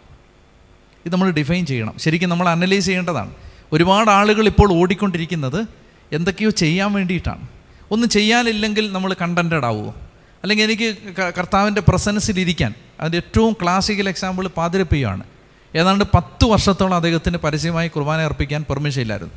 ഇത് 1.06 1.12
നമ്മൾ 1.12 1.30
ഡിഫൈൻ 1.30 1.66
ചെയ്യണം. 1.66 1.94
ശരിക്കും 1.98 2.28
നമ്മൾ 2.28 2.48
അനലൈസ് 2.48 2.86
ചെയ്യേണ്ടതാണ്. 2.86 3.30
ഒരുപാട് 3.72 4.10
ആളുകൾ 4.10 4.46
ഇപ്പോൾ 4.46 4.72
ഓടിക്കൊണ്ടിരിക്കുന്നത് 4.72 5.66
എന്തൊക്കെയോ 6.12 6.50
ചെയ്യാൻ 6.50 6.92
വേണ്ടിയിട്ടാണ്. 6.92 7.48
ഒന്നും 7.90 8.10
ചെയ്യാനില്ലെങ്കിൽ 8.10 8.92
നമ്മൾ 8.92 9.14
കണ്ടന്റഡ് 9.22 9.64
ആവുമോ 9.64 9.94
അല്ലെങ്കിൽ 10.42 10.64
എനിക്ക് 10.64 10.96
കർത്താവിന്റെ 11.38 11.80
പ്രസൻസിലിരിക്കാൻ 11.80 12.74
അതിന്റെ 13.00 13.18
ഏറ്റവും 13.18 13.56
ക്ലാസിക്കൽ 13.62 14.08
എക്സാമ്പിൾ 14.08 14.46
പാതിരപ്പിയാണ് 14.46 15.22
ഏതാണ്ട് 15.74 16.04
പത്ത് 16.14 16.44
വർഷത്തോളം 16.44 16.94
അദ്ദേഹത്തിന് 16.94 17.36
പരസ്യമായി 17.36 17.88
കുർബാന 17.88 18.20
അർപ്പിക്കാൻ 18.20 18.64
പെർമിഷൻ 18.70 19.00
ഇല്ലായിരുന്നു. 19.00 19.34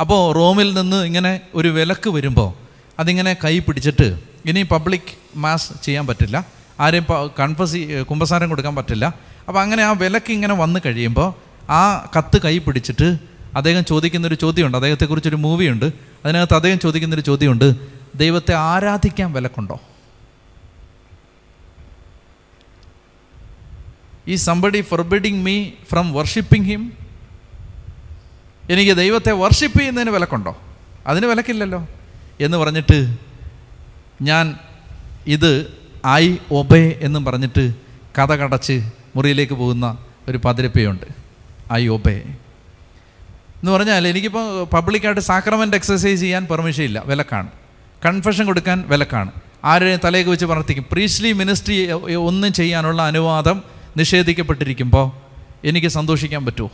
അപ്പോൾ 0.00 0.34
റോമിൽ 0.34 0.80
നിന്ന് 0.80 1.06
ഇങ്ങനെ 1.06 1.40
ഒരു 1.54 1.68
വിലക്ക് 1.68 2.10
വരുമ്പോൾ 2.10 2.54
അതിങ്ങനെ 2.98 3.36
കൈ 3.44 3.58
പിടിച്ചിട്ട് 3.58 4.18
ഇനി 4.46 4.62
പബ്ലിക് 4.62 5.14
മാസ് 5.36 5.68
ചെയ്യാൻ 5.82 6.06
പറ്റില്ല. 6.06 6.46
ആരെയും 6.80 7.06
കൺഫസ് 7.38 8.02
കുമ്പസാരം 8.02 8.48
കൊടുക്കാൻ 8.48 8.76
പറ്റില്ല. 8.76 9.14
അപ്പോൾ 9.48 9.60
അങ്ങനെ 9.60 9.82
ആ 9.82 9.92
വിലക്ക് 9.92 10.32
ഇങ്ങനെ 10.32 10.54
വന്നു 10.54 10.80
കഴിയുമ്പോൾ 10.86 11.34
ആ 11.70 12.10
കത്ത് 12.18 12.38
കൈ 12.42 12.58
പിടിച്ചിട്ട് 12.58 13.18
അദ്ദേഹം 13.56 13.84
ചോദിക്കുന്നൊരു 13.84 14.34
ചോദ്യമുണ്ട്. 14.34 14.76
അദ്ദേഹത്തെക്കുറിച്ചൊരു 14.76 15.36
മൂവിയുണ്ട് 15.36 15.92
അതിനകത്ത് 16.24 16.54
അദ്ദേഹം 16.54 16.78
ചോദിക്കുന്നൊരു 16.78 17.20
ചോദ്യമുണ്ട്. 17.20 17.74
ദൈവത്തെ 18.14 18.54
ആരാധിക്കാൻ 18.54 19.32
വിലക്കുണ്ടോ? 19.32 19.80
ഈ 24.28 24.34
somebody 24.34 24.80
forbidding 24.80 25.44
me 25.44 25.70
from 25.90 26.12
worshipping 26.12 26.66
him 26.66 26.92
എനിക്ക് 28.70 28.96
ദൈവത്തെ 28.96 29.32
വർഷിപ്പ് 29.32 29.78
ചെയ്യുന്നതിന് 29.78 30.10
വിലക്കുണ്ടോ? 30.10 30.56
അതിന് 31.06 31.26
വിലക്കില്ലല്ലോ. 31.26 31.88
എന്ന് 32.40 32.56
പറഞ്ഞിട്ട് 32.56 33.16
ഞാൻ 34.22 34.56
ഇത് 35.26 35.72
ഐ 36.06 36.36
ഒബേ 36.50 36.98
എന്നും 37.00 37.24
പറഞ്ഞിട്ട് 37.24 37.74
കഥ 38.18 38.32
കടച്ച് 38.32 38.90
മുറിയിലേക്ക് 39.16 39.52
പോകുന്ന 39.52 39.98
ഒരു 40.28 40.40
പതിരപ്പയുണ്ട്. 40.44 41.06
I 41.72 41.86
obey. 41.86 42.22
എന്ന് 43.60 43.70
പറഞ്ഞാൽ 43.70 44.08
എനിക്കിപ്പോൾ 44.08 44.64
പബ്ലിക്കായിട്ട് 44.64 45.20
സാക്രമെന്റ് 45.20 45.76
എക്സസൈസ് 45.76 46.20
ചെയ്യാൻ 46.20 46.46
പെർമിഷൻ 46.46 46.84
ഇല്ല. 46.84 47.02
വിലക്കാണ്. 47.06 47.48
കൺഫെഷൻ 48.06 48.46
കൊടുക്കാൻ 48.46 48.84
വിലക്കാണ്. 48.88 49.30
ആരെയും 49.64 50.00
തലയൊക്കെ 50.04 50.30
വെച്ച് 50.30 50.46
പ്രവർത്തിക്കും 50.46 50.86
പ്രീസ്ലി 50.92 51.32
മിനിസ്ട്രി 51.32 51.90
ഒന്നും 52.14 52.52
ചെയ്യാനുള്ള 52.52 53.02
അനുവാദം 53.02 53.73
നിഷേധിക്കപ്പെട്ടിരിക്കുമ്പോൾ 53.96 55.12
എനിക്ക് 55.66 55.86
സന്തോഷിക്കാൻ 55.86 56.46
പറ്റുമോ? 56.46 56.70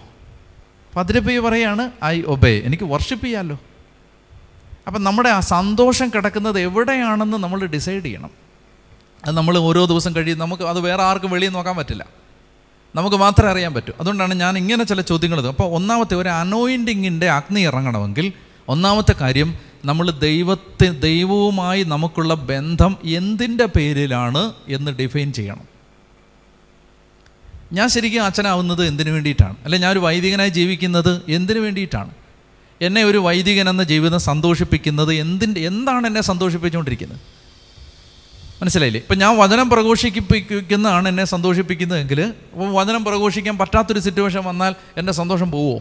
പതിരപ്പയ്യ 0.97 1.41
പറയാണ് 1.41 1.91
ഐ 2.05 2.23
ഒബേ. 2.23 2.63
എനിക്ക് 2.65 2.85
വർഷിപ്പ് 2.85 3.27
ചെയ്യാമല്ലോ 3.27 3.59
അപ്പം 4.87 5.05
നമ്മുടെ 5.05 5.29
ആ 5.29 5.41
സന്തോഷം 5.41 6.09
കിടക്കുന്നത് 6.09 6.61
എവിടെയാണെന്ന് 6.61 7.37
നമ്മൾ 7.37 7.67
ഡിസൈഡ് 7.67 8.05
ചെയ്യണം. 8.05 8.31
അത് 9.25 9.37
നമ്മൾ 9.37 9.59
ഓരോ 9.59 9.85
ദിവസം 9.85 10.17
കഴിയും 10.17 10.39
നമുക്ക് 10.39 10.63
അത് 10.63 10.81
വേറെ 10.81 11.03
ആർക്കും 11.03 11.31
വെളിയിൽ 11.31 11.51
നോക്കാൻ 11.51 11.77
പറ്റില്ല. 11.77 12.07
നമുക്ക് 12.95 13.17
മാത്രമേ 13.17 13.51
അറിയാൻ 13.51 13.75
പറ്റൂ. 13.75 13.93
അതുകൊണ്ടാണ് 14.01 14.35
ഞാൻ 14.35 14.59
ഇങ്ങനെ 14.59 14.85
ചില 14.85 15.01
ചോദ്യങ്ങൾ 15.01 15.47
അപ്പോൾ 15.47 15.65
ഒന്നാമത്തെ 15.65 16.15
ഒരു 16.15 16.29
അനോയിന്റിങ്ങിന്റെ 16.29 17.31
അഗ്നി 17.31 17.61
ഇറങ്ങണമെങ്കിൽ 17.61 18.33
ഒന്നാമത്തെ 18.69 19.15
കാര്യം 19.21 19.55
നമ്മൾ 19.85 20.11
ദൈവത്തെ 20.11 20.87
ദൈവവുമായി 20.87 21.83
നമുക്കുള്ള 21.83 22.35
ബന്ധം 22.35 22.97
എന്തിന്റെ 23.05 23.65
പേരിലാണ് 23.65 24.53
എന്ന് 24.69 24.91
ഡിഫൈൻ 24.91 25.33
ചെയ്യണം. 25.33 25.70
ഞാൻ 27.73 27.89
ശരിക്കും 27.89 28.25
അച്ഛനാവുന്നത് 28.25 28.87
എന്തിനു 28.87 29.11
വേണ്ടിയിട്ടാണ്? 29.11 29.57
അല്ലെ 29.65 29.79
ഞാൻ 29.79 29.93
ഒരു 29.93 29.99
വൈദികനായി 29.99 30.49
ജീവിക്കുന്നത് 30.49 31.23
എന്തിനു 31.29 31.61
വേണ്ടിയിട്ടാണ്? 31.61 32.11
എന്നെ 32.81 33.03
ഒരു 33.05 33.19
വൈദികൻ 33.19 33.69
എന്ന 33.69 33.83
ജീവിതം 33.83 34.21
സന്തോഷിപ്പിക്കുന്നത് 34.21 35.13
എന്തിന്റെ 35.15 35.61
എന്താണ് 35.61 36.07
എന്നെ 36.07 36.21
സന്തോഷിപ്പിച്ചുകൊണ്ടിരിക്കുന്നത്? 36.21 37.21
മനസ്സിലായില്ലേ? 38.61 39.01
ഇപ്പം 39.01 39.19
ഞാൻ 39.19 39.39
വചനം 39.39 39.71
പ്രഘോഷിപ്പിക്കുന്നതാണ് 39.71 41.09
എന്നെ 41.09 41.25
സന്തോഷിപ്പിക്കുന്നതെങ്കിൽ 41.25 42.35
വചനം 42.55 43.05
പ്രഘോഷിക്കാൻ 43.05 43.59
പറ്റാത്തൊരു 43.59 43.99
സിറ്റുവേഷൻ 43.99 44.45
വന്നാൽ 44.45 44.75
എന്റെ 44.97 45.13
സന്തോഷം 45.13 45.51
പോവുമോ 45.51 45.81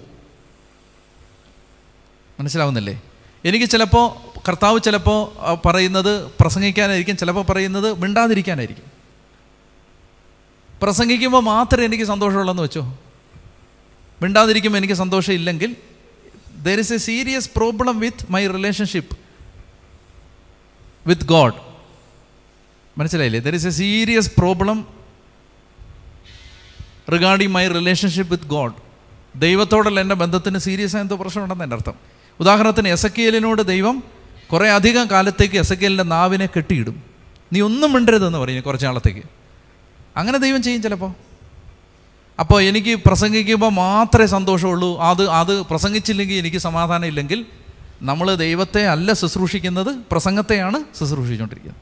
മനസ്സിലാവുന്നില്ലേ? 2.40 3.02
എനിക്ക് 3.46 3.66
ചിലപ്പോൾ 3.66 4.06
കർത്താവ് 4.48 4.80
ചിലപ്പോൾ 4.86 5.22
പറയുന്നത് 5.68 6.32
പ്രസംഗിക്കാനായിരിക്കും 6.40 7.18
ചിലപ്പോൾ 7.18 7.44
പറയുന്നത് 7.44 8.00
മിണ്ടാതിരിക്കാനായിരിക്കും. 8.00 8.89
പ്രസംഗിക്കുമ്പോൾ 10.82 11.42
മാത്രമേ 11.42 11.86
എനിക്ക് 11.86 12.04
സന്തോഷമുള്ളെന്ന് 12.04 12.64
വെച്ചോ? 12.64 12.98
മിണ്ടാതിരിക്കുമ്പോൾ 14.22 14.78
എനിക്ക് 14.78 14.94
സന്തോഷമില്ലെങ്കിൽ 14.94 15.76
there 16.64 16.80
is 16.80 16.94
a 16.94 16.98
serious 16.98 17.50
problem 17.56 18.00
with 18.00 18.32
my 18.32 18.48
relationship 18.48 19.18
with 21.08 21.22
God 21.22 21.54
മനസ്സിലായില്ലേ? 22.98 23.40
There 23.40 23.56
is 23.56 23.68
a 23.68 23.70
serious 23.70 24.32
problem 24.38 24.88
regarding 27.12 27.52
my 27.52 27.68
relationship 27.68 28.32
with 28.32 28.44
God 28.44 28.74
ദൈവത്തോടുള്ള 29.36 30.02
എന്റെ 30.02 30.16
ബന്ധത്തിന് 30.16 30.58
സീരിയസ് 30.58 30.96
ആയ 30.96 31.02
എന്തോ 31.02 31.16
പ്രശ്നമുണ്ടെന്ന് 31.16 31.64
എന്റെ 31.64 31.76
അർത്ഥം. 31.76 31.94
ഉദാഹരണത്തിന് 32.40 32.88
എസക്കിയലിനോട് 32.88 33.62
ദൈവം 33.62 34.04
കുറേ 34.52 34.70
അധികം 34.70 35.08
കാലത്തേക്ക് 35.12 35.56
എസക്കിയലിന്റെ 35.56 36.04
നാവിനെ 36.04 36.46
കെട്ടിയിടും. 36.46 37.04
നീ 37.54 37.62
ഒന്നും 37.62 37.94
മിണ്ടരുതെന്ന് 37.94 38.38
പറയും 38.38 38.62
കുറച്ച് 38.62 38.86
നാളത്തേക്ക്. 38.86 39.39
അങ്ങനെ 40.20 40.38
ദൈവം 40.38 40.64
ചെയ്യും 40.64 40.82
ചിലപ്പോൾ 40.82 41.12
അപ്പോൾ 42.40 42.62
എനിക്ക് 42.62 42.96
പ്രസംഗിക്കുമ്പോൾ 42.96 43.72
മാത്രമേ 43.72 44.26
സന്തോഷമുള്ളൂ. 44.26 45.00
അത് 45.00 45.30
അത് 45.30 45.62
പ്രസംഗിച്ചില്ലെങ്കിൽ 45.62 46.36
എനിക്ക് 46.36 46.58
സമാധാനം 46.58 47.06
ഇല്ലെങ്കിൽ 47.06 47.46
നമ്മൾ 48.02 48.36
ദൈവത്തെ 48.36 48.88
അല്ല 48.88 49.14
ശുശ്രൂഷിക്കുന്നത് 49.14 49.96
പ്രസംഗത്തെയാണ് 50.12 50.84
ശുശ്രൂഷിച്ചുകൊണ്ടിരിക്കുന്നത്. 51.00 51.82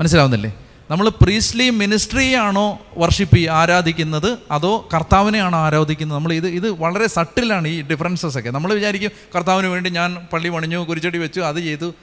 മനസ്സിലാവുന്നില്ലേ? 0.00 0.54
നമ്മൾ 0.90 1.08
പ്രീസ്ലി 1.08 1.70
മിനിസ്ട്രിയാണോ 1.70 2.80
വർഷിപ്പ് 2.98 3.48
ആരാധിക്കുന്നത് 3.50 4.38
അതോ 4.50 4.88
കർത്താവിനെയാണോ 4.94 5.58
ആരാധിക്കുന്നത്? 5.58 6.18
നമ്മൾ 6.18 6.32
ഇത് 6.32 6.46
ഇത് 6.46 6.70
വളരെ 6.70 7.06
സട്ടിലാണ് 7.06 7.68
ഈ 7.68 7.82
ഡിഫറൻസസ് 7.82 8.38
ഒക്കെ. 8.38 8.50
നമ്മൾ 8.50 8.74
വിചാരിക്കും 8.74 9.10
കർത്താവിന് 9.36 9.66
വേണ്ടി 9.66 9.90
ഞാൻ 9.90 10.26
പള്ളി 10.32 10.48
പണിഞ്ഞു 10.48 10.78
കുരിച്ചടി 10.78 11.18
വെച്ചു 11.18 11.40
അത് 11.40 11.56
ചെയ്തു. 11.56 11.94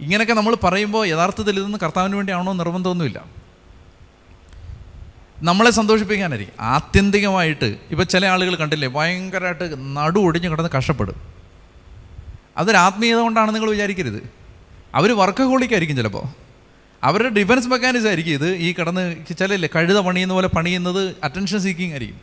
ഇങ്ങനെയൊക്കെ 0.00 0.34
നമ്മൾ 0.34 0.54
പറയുമ്പോൾ 0.54 1.06
യഥാർത്ഥത്തിൽ 1.06 1.58
ഇതൊന്നും 1.58 1.80
കർത്താവിന് 1.82 2.16
വേണ്ടിയാണോ 2.16 2.52
നിർബന്ധമൊന്നുമില്ല. 2.52 3.45
നമ്മളെ 5.42 5.70
സന്തോഷിപ്പിക്കാനായിരിക്കും. 5.70 6.62
ആത്യന്തികമായിട്ട് 6.62 7.76
ഇപ്പോൾ 7.90 8.02
ചില 8.02 8.26
ആളുകൾ 8.26 8.54
കണ്ടില്ലേ 8.54 8.88
ഭയങ്കരമായിട്ട് 8.88 9.96
നടു 9.96 10.20
ഒടിഞ്ഞു 10.20 10.48
കിടന്ന് 10.48 10.70
കഷ്ടപ്പെടും. 10.76 11.22
അതൊരു 12.56 12.76
ആത്മീയത 12.76 13.18
കൊണ്ടാണ് 13.18 13.54
നിങ്ങൾ 13.54 13.70
വിചാരിക്കരുത്. 13.70 14.30
അവർ 14.94 15.16
വർക്കഹോളിക്കായിരിക്കും 15.16 15.96
ചിലപ്പോൾ 15.96 16.28
അവരുടെ 17.02 17.28
ഡിഫൻസ് 17.28 17.68
മെക്കാനിസം 17.68 18.06
ആയിരിക്കും 18.06 18.32
ഇത്. 18.32 18.54
ഈ 18.54 18.72
കിടന്ന് 18.72 19.16
ചിലല്ലേ 19.38 19.68
കഴുത 19.76 19.98
പണിയുന്ന 19.98 20.34
പോലെ 20.34 20.48
പണിയുന്നത് 20.48 21.14
അറ്റൻഷൻ 21.24 21.58
സീക്കിംഗ് 21.58 21.90
ആയിരിക്കും. 21.90 22.20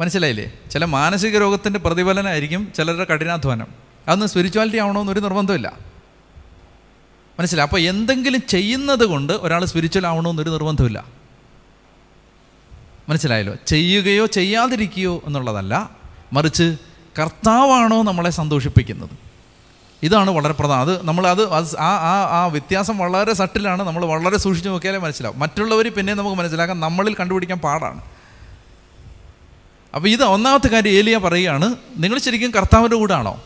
മനസ്സിലായില്ലേ? 0.00 0.52
ചില 0.70 0.84
മാനസിക 0.84 1.38
രോഗത്തിന്റെ 1.38 1.78
പ്രതിഫലനമായിരിക്കും 1.78 2.72
ചിലരുടെ 2.76 3.04
കഠിനാധ്വാനം. 3.04 3.66
അതൊന്നും 4.08 4.28
സ്പിരിച്വാലിറ്റി 4.28 4.78
ആവണമെന്നൊരു 4.78 5.20
നിർബന്ധമില്ല 5.20 5.72
മനസ്സിലായി? 7.40 7.66
അപ്പോൾ 7.66 7.80
എന്തെങ്കിലും 7.80 8.42
ചെയ്യുന്നത് 8.48 9.04
കൊണ്ട് 9.04 9.32
ഒരാൾ 9.32 9.64
സ്പിരിച്വൽ 9.64 10.06
ആവണമെന്നൊരു 10.06 10.50
നിർബന്ധമില്ല 10.50 11.17
മനസ്സിലായല്ലോ? 13.08 13.54
ചെയ്യുകയോ 13.66 14.26
ചെയ്യാതിരിക്കുകയോ 14.26 15.22
എന്നുള്ളതല്ല 15.26 15.90
മറിച്ച് 16.32 16.76
കർത്താവാണോ 17.18 18.02
നമ്മളെ 18.02 18.30
സന്തോഷിപ്പിക്കുന്നത്? 18.30 19.10
ഇതാണ് 20.02 20.30
വളരെ 20.30 20.54
പ്രധാനം. 20.54 20.80
അത് 20.80 21.06
നമ്മൾ 21.06 21.26
അത് 21.26 21.48
ആ 21.78 21.88
ആ 21.88 22.28
ആ 22.30 22.46
വ്യത്യാസം 22.46 22.98
വളരെ 22.98 23.32
സട്ടിലാണ് 23.32 23.82
നമ്മൾ 23.82 24.04
വളരെ 24.04 24.38
സൂക്ഷിച്ച് 24.38 24.68
നോക്കിയാലേ 24.68 24.98
മനസ്സിലാവും. 24.98 25.38
മറ്റുള്ളവർ 25.38 25.88
പിന്നെ 25.88 26.14
നമുക്ക് 26.14 26.36
മനസ്സിലാക്കാം 26.36 26.80
നമ്മളിൽ 26.80 27.14
കണ്ടുപിടിക്കാൻ 27.14 27.58
പാടാണ്. 27.58 28.00
അപ്പോൾ 29.94 30.08
ഇത് 30.08 30.24
ഒന്നാമത്തെ 30.24 30.68
കാര്യം 30.68 30.92
ഏലിയ 30.92 31.18
പറയുകയാണ് 31.18 31.74
നിങ്ങൾ 31.96 32.18
ശരിക്കും 32.18 32.50
കർത്താവിന്റെ 32.50 32.96
കൂടാണോ? 32.96 33.42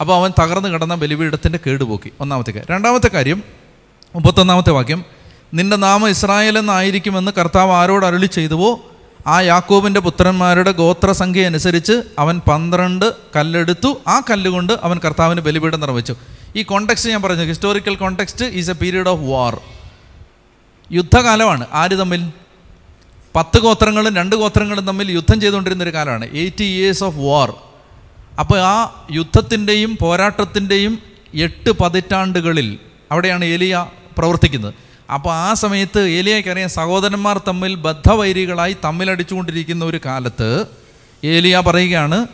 അപ്പോൾ 0.00 0.16
അവൻ 0.16 0.32
തകർന്നു 0.40 0.68
കിടന്ന 0.68 0.94
ബലിപീഠത്തിന്റെ 0.94 1.58
കേടുപോക്കി. 1.66 2.12
ഒന്നാമത്തെ 2.20 2.50
കാര്യം. 2.50 2.74
രണ്ടാമത്തെ 2.74 3.08
കാര്യം 3.08 3.42
മുപ്പത്തൊന്നാമത്തെ 4.14 4.70
വാക്യം 4.70 5.04
നിന്റെ 5.54 5.76
നാമം 5.76 6.08
ഇസ്രായേൽ 6.08 6.58
എന്നായിരിക്കുമെന്ന് 6.58 7.32
കർത്താവ് 7.38 7.72
ആരോട് 7.72 8.06
അരുളി 8.06 8.26
ചെയ്തുവോ? 8.26 8.90
ആ 9.26 9.40
യാക്കോബിന്റെ 9.40 10.00
പുത്രന്മാരുടെ 10.00 10.72
ഗോത്രസംഖ്യ 10.72 11.46
അനുസരിച്ച് 11.46 12.02
അവൻ 12.18 12.40
പന്ത്രണ്ട് 12.50 13.12
കല്ലെടുത്തു. 13.36 14.00
ആ 14.08 14.20
കല്ലുകൊണ്ട് 14.30 14.72
അവൻ 14.82 15.00
കർത്താവിന് 15.04 15.40
ബലിപീഠം 15.40 15.80
നിർമ്മിച്ചു 15.80 16.14
ഈ 16.56 16.62
കോണ്ടെക്സ്റ്റ് 16.62 17.10
ഞാൻ 17.10 17.22
പറഞ്ഞു. 17.22 17.44
Historical 17.44 17.94
context 17.94 18.44
is 18.44 18.70
a 18.70 18.72
period 18.72 19.08
of 19.08 19.20
war 19.20 19.60
യുദ്ധകാലമാണ്. 20.92 21.66
ആര് 21.72 21.98
തമ്മിൽ? 21.98 22.22
പത്ത് 23.36 23.58
ഗോത്രങ്ങളും 23.58 24.16
രണ്ട് 24.16 24.36
ഗോത്രങ്ങളും 24.36 24.86
തമ്മിൽ 24.86 25.10
യുദ്ധം 25.10 25.40
ചെയ്തുകൊണ്ടിരുന്ന 25.40 25.84
ഒരു 25.84 25.92
കാലമാണ്. 25.94 26.24
എയ്റ്റി 26.32 26.64
ഇയേഴ്സ് 26.64 27.04
ഓഫ് 27.04 27.16
വാർ 27.16 27.54
അപ്പോൾ 28.40 28.60
ആ 28.60 29.06
യുദ്ധത്തിന്റെയും 29.12 29.98
പോരാട്ടത്തിന്റെയും 30.00 30.98
എട്ട് 31.34 31.70
പതിറ്റാണ്ടുകളിൽ 31.70 32.78
അവിടെയാണ് 33.12 33.44
ഏലിയ 33.44 33.86
പ്രവർത്തിക്കുന്നത്. 34.18 34.74
അപ്പോൾ 35.10 35.34
ആ 35.34 35.54
സമയത്ത് 35.54 36.08
ഏലിയക്കറിയാം 36.08 36.68
സഹോദരന്മാർ 36.68 37.40
തമ്മിൽ 37.48 37.74
ബദ്ധവൈരികളായി 37.74 38.76
തമ്മിലടിച്ചുകൊണ്ടിരിക്കുന്ന 38.84 39.84
ഒരു 39.84 40.00
കാലത്ത് 40.04 40.64
ഏലിയ 41.24 41.60
പറയുകയാണ് 41.60 42.26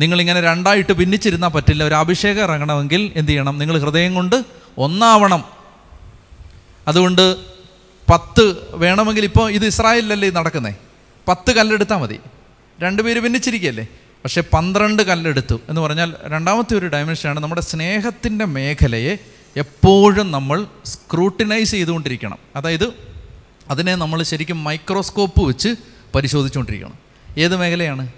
നിങ്ങളിങ്ങനെ 0.00 0.40
രണ്ടായിട്ട് 0.40 0.92
ഭിന്നിച്ചിരുന്നാൽ 0.92 1.48
പറ്റില്ല 1.48 1.84
ഒരു 1.84 1.94
അഭിഷേകം 1.94 2.42
ഇറങ്ങണമെങ്കിൽ 2.42 3.12
എന്ത് 3.16 3.30
ചെയ്യണം? 3.30 3.58
നിങ്ങൾ 3.58 3.78
ഹൃദയം 3.78 4.14
കൊണ്ട് 4.14 4.44
ഒന്നാവണം. 4.78 5.44
അതുകൊണ്ട് 6.88 7.36
പത്ത് 8.10 8.56
വേണമെങ്കിൽ 8.72 9.24
ഇപ്പോൾ 9.24 9.50
ഇത് 9.50 9.66
ഇസ്രായേലിലല്ലേ 9.66 10.30
നടക്കുന്നത് 10.30 10.40
നടക്കുന്നേ? 10.44 10.74
പത്ത് 11.28 11.50
കല്ലെടുത്താൽ 11.52 11.96
മതി. 11.96 12.20
രണ്ടുപേര് 12.80 13.20
ഭിന്നിച്ചിരിക്കുകയല്ലേ 13.20 13.86
പക്ഷേ 14.24 14.42
പന്ത്രണ്ട് 14.52 15.02
കല്ലെടുത്തു. 15.02 15.60
എന്ന് 15.68 15.80
പറഞ്ഞാൽ 15.80 16.14
രണ്ടാമത്തെ 16.26 16.74
ഒരു 16.74 16.86
ഡയമെൻഷനാണ് 16.86 17.40
നമ്മുടെ 17.40 17.60
സ്നേഹത്തിന്റെ 17.60 18.44
മേഖലയെ 18.44 19.16
എപ്പോഴും 19.56 20.30
നമ്മൾ 20.30 20.66
സ്ക്രൂട്ടിനൈസ് 20.84 21.70
ചെയ്തുകൊണ്ടിരിക്കണം. 21.70 22.38
അതായത് 22.56 22.92
അതിനെ 23.70 23.94
നമ്മൾ 23.94 24.22
ശരിക്കും 24.22 24.64
മൈക്രോസ്കോപ്പ് 24.64 25.44
വെച്ച് 25.44 25.68
പരിശോധിച്ചുകൊണ്ടിരിക്കണം. 26.14 26.94
ഏത് 27.38 27.56
മേഖലയാണ്? 27.56 28.08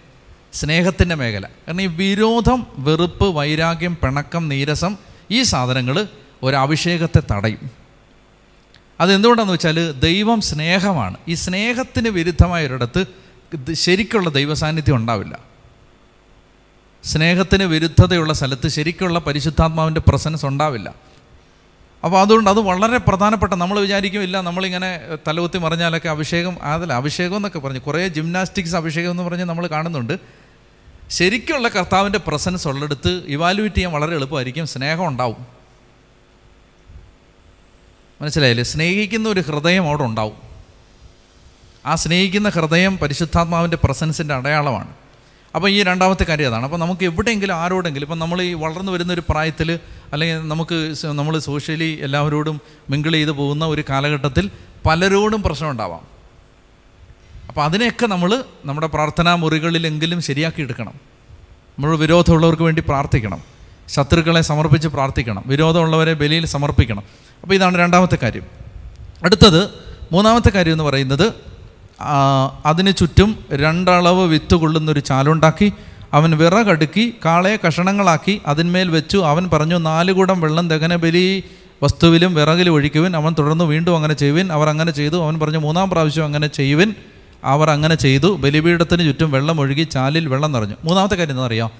സ്നേഹത്തിന്റെ 0.52 1.14
മേഖല. 1.14 1.44
കാരണം 1.44 1.82
ഈ 1.82 1.86
വിരോധം 1.86 2.66
വെറുപ്പ് 2.74 3.24
വൈരാഗ്യം 3.24 3.94
പിണക്കം 3.94 4.48
നീരസം 4.48 4.96
ഈ 5.30 5.42
സാധനങ്ങൾ 5.42 6.08
ഒരഭിഷേകത്തെ 6.42 7.22
തടയും. 7.32 7.70
അതെന്തുകൊണ്ടാണെന്ന് 9.00 9.54
വെച്ചാൽ 9.54 9.90
ദൈവം 9.90 10.40
സ്നേഹമാണ്. 10.40 11.16
ഈ 11.28 11.34
സ്നേഹത്തിന് 11.34 12.08
വിരുദ്ധമായ 12.08 12.66
ഒരിടത്ത് 12.66 13.06
ശരിക്കുള്ള 13.72 14.30
ദൈവസാന്നിധ്യം 14.30 14.96
ഉണ്ടാവില്ല. 14.96 15.38
സ്നേഹത്തിന് 17.04 17.64
വിരുദ്ധതയുള്ള 17.64 18.32
സ്ഥലത്ത് 18.32 18.68
ശരിക്കുള്ള 18.68 19.18
പരിശുദ്ധാത്മാവിന്റെ 19.18 20.00
പ്രസൻസ് 20.00 20.46
ഉണ്ടാവില്ല. 20.46 21.11
അപ്പോൾ 22.04 22.20
അതുകൊണ്ട് 22.20 22.50
അത് 22.50 22.60
വളരെ 22.60 22.98
പ്രധാനപ്പെട്ട 22.98 23.52
നമ്മൾ 23.52 23.80
വിചാരിക്കും 23.80 24.22
ഇല്ല 24.22 24.40
നമ്മളിങ്ങനെ 24.40 25.00
തലകുത്തി 25.28 25.58
മറിഞ്ഞാലൊക്കെ 25.58 26.08
അഭിഷേകം 26.08 26.62
അതല്ല 26.62 26.92
അഭിഷേകം 26.92 27.36
എന്നൊക്കെ 27.36 27.58
പറഞ്ഞു. 27.58 27.78
കുറേ 27.78 28.08
ജിംനാസ്റ്റിക്സ് 28.08 28.76
അഭിഷേകം 28.76 29.10
എന്ന് 29.10 29.22
പറഞ്ഞ് 29.22 29.44
നമ്മൾ 29.44 29.66
കാണുന്നുണ്ട്. 29.66 30.18
ശരിക്കുള്ള 31.10 31.68
കർത്താവിന്റെ 31.68 32.18
പ്രസൻസ് 32.18 32.68
ഉള്ളെടുത്ത് 32.68 33.22
ഇവാലുവേറ്റ് 33.26 33.74
ചെയ്യാൻ 33.74 33.92
വളരെ 33.92 34.14
എളുപ്പമായിരിക്കും. 34.14 34.66
സ്നേഹം 34.66 35.06
ഉണ്ടാവും. 35.06 35.46
മനസ്സിലായില്ലേ? 38.22 38.64
സ്നേഹിക്കുന്ന 38.64 39.28
ഒരു 39.28 39.40
ഹൃദയം 39.40 39.88
അവിടെ 39.88 40.02
ഉണ്ടാവും. 40.02 40.36
ആ 41.86 41.94
സ്നേഹിക്കുന്ന 41.94 42.48
ഹൃദയം 42.48 42.98
പരിശുദ്ധാത്മാവിന്റെ 42.98 43.78
പ്രസൻസിന്റെ 43.84 44.34
അടയാളമാണ്. 44.34 45.01
അപ്പോൾ 45.54 45.68
ഈ 45.68 45.82
രണ്ടാമത്തെ 45.82 46.24
കാര്യം 46.24 46.46
അതാണ്. 46.46 46.64
അപ്പോൾ 46.64 46.76
നമുക്ക് 46.76 47.04
എവിടെയെങ്കിലും 47.04 47.54
ആരോടെങ്കിലും 47.54 48.06
ഇപ്പം 48.06 48.18
നമ്മൾ 48.18 48.42
ഈ 48.42 48.52
വളർന്നു 48.54 48.92
വരുന്ന 48.92 49.12
ഒരു 49.12 49.22
പ്രായത്തിൽ 49.28 49.78
അല്ലെങ്കിൽ 50.12 50.48
നമുക്ക് 50.48 50.94
നമ്മൾ 51.04 51.38
സോഷ്യലി 51.38 51.98
എല്ലാവരോടും 52.02 52.60
മിങ്കിൾ 52.90 53.12
ചെയ്ത് 53.12 53.30
പോകുന്ന 53.30 53.64
ഒരു 53.66 53.84
കാലഘട്ടത്തിൽ 53.90 54.50
പലരോടും 54.86 55.42
പ്രശ്നം 55.42 55.70
ഉണ്ടാവാം. 55.70 56.00
അപ്പോൾ 57.48 57.64
അതിനെയൊക്കെ 57.64 58.06
നമ്മൾ 58.06 58.44
നമ്മുടെ 58.64 58.86
പ്രാർത്ഥനാ 58.86 59.34
മുറികളിലെങ്കിലും 59.34 60.22
ശരിയാക്കി 60.22 60.62
എടുക്കണം. 60.62 60.92
നമ്മൾ 61.78 61.96
വിരോധമുള്ളവർക്ക് 61.96 62.62
വേണ്ടി 62.62 62.82
പ്രാർത്ഥിക്കണം. 62.88 63.42
ശത്രുക്കളെ 63.88 64.40
സമർപ്പിച്ച് 64.40 64.88
പ്രാർത്ഥിക്കണം. 64.88 65.42
വിരോധമുള്ളവരെ 65.46 66.12
ബലിയിൽ 66.12 66.46
സമർപ്പിക്കണം. 66.46 67.02
അപ്പോൾ 67.42 67.54
ഇതാണ് 67.54 67.78
രണ്ടാമത്തെ 67.78 68.18
കാര്യം. 68.22 68.42
അടുത്തത് 69.24 69.70
മൂന്നാമത്തെ 70.12 70.50
കാര്യം 70.50 70.72
എന്ന് 70.72 70.84
പറയുന്നത് 70.84 71.51
അതിന് 72.66 72.92
ചുറ്റും 72.98 73.38
രണ്ടളവ് 73.52 74.26
വിത്ത് 74.26 74.54
കൊള്ളുന്നൊരു 74.54 75.00
ചാലുണ്ടാക്കി 75.00 75.72
അവൻ 76.12 76.30
വിറകടുക്കി 76.30 77.14
കാളയെ 77.24 77.58
കഷണങ്ങളാക്കി 77.66 78.40
അതിന്മേൽ 78.46 78.90
വെച്ചു. 78.90 79.18
അവൻ 79.18 79.50
പറഞ്ഞു 79.52 79.78
നാലുകൂടം 79.78 80.40
വെള്ളം 80.40 80.68
ദഹനബലി 80.68 81.44
വസ്തുവിലും 81.82 82.34
വിറകിലും 82.34 82.72
ഒഴിക്കുവിൻ. 82.72 83.16
അവൻ 83.16 83.34
തുടർന്ന് 83.38 83.64
വീണ്ടും 83.64 83.96
അങ്ങനെ 83.96 84.14
ചെയ്യുവിൻ. 84.14 84.52
അവർ 84.52 84.68
അങ്ങനെ 84.68 84.92
ചെയ്തു. 84.92 85.24
അവൻ 85.24 85.40
പറഞ്ഞു 85.40 85.58
മൂന്നാം 85.58 85.90
പ്രാവശ്യം 85.90 86.24
അങ്ങനെ 86.24 86.46
ചെയ്യുവിൻ. 86.46 86.94
അവർ 87.44 87.70
അങ്ങനെ 87.70 87.94
ചെയ്തു. 87.94 88.36
ബലിപീഠത്തിന് 88.36 89.04
ചുറ്റും 89.04 89.30
വെള്ളം 89.30 89.60
ഒഴുകി 89.60 89.82
ചാലിൽ 89.82 90.28
വെള്ളം 90.28 90.52
നിറഞ്ഞു. 90.52 90.74
മൂന്നാമത്തെ 90.84 91.14
കാര്യം 91.14 91.32
എന്താ 91.32 91.46
അറിയാം 91.46 91.70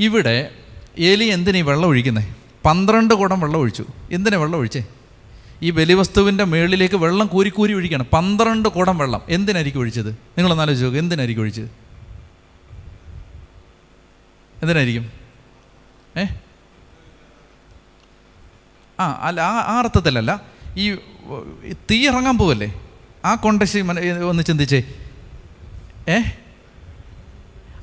ഇവിടെ 0.00 0.50
എലി 0.98 1.24
എന്തിനാ 1.24 1.58
ഈ 1.58 1.62
വെള്ളം 1.62 1.88
ഒഴിക്കുന്നത് 1.88 2.24
പന്ത്രണ്ട് 2.64 3.14
കുടം 3.14 3.40
വെള്ളം 3.40 3.58
ഒഴിച്ചു. 3.60 3.84
എന്തിനാണ് 4.12 4.42
വെള്ളം 4.42 4.58
ഒഴിച്ചേ? 4.58 4.84
ഈ 5.62 5.70
ബലിവസ്തുവിന്റെ 5.70 6.44
മേളിലേക്ക് 6.44 6.94
വെള്ളം 6.94 7.26
കൂരി 7.26 7.72
ഒഴിക്കണം. 7.72 8.06
പന്ത്രണ്ട് 8.12 8.68
കുടം 8.68 8.98
വെള്ളം. 8.98 9.22
എന്തിനായിരിക്കും 9.28 9.80
ഒഴിച്ചത്? 9.80 10.08
നിങ്ങളൊന്ന് 10.08 10.62
ആലോചിച്ച് 10.62 10.84
നോക്കുക 10.84 11.00
എന്തിനായിരിക്കും 11.00 11.42
ഒഴിച്ചത്? 11.42 11.70
എന്തിനായിരിക്കും? 14.62 15.12
ഏ? 16.18 16.24
ആ 19.00 19.18
അല്ല 19.22 19.40
ആ 19.40 19.60
ആ 19.60 19.78
അർത്ഥത്തിലല്ല. 19.78 20.42
ഈ 20.76 20.94
തീ 21.72 22.06
ഇറങ്ങാൻ 22.06 22.38
പോവല്ലേ? 22.38 22.82
ആ 23.24 23.34
കോണ്ടക്സ്റ്റ് 23.34 23.80
ഒന്ന് 24.22 24.42
ചിന്തിച്ചേ. 24.42 24.82
ഏ? 26.08 26.22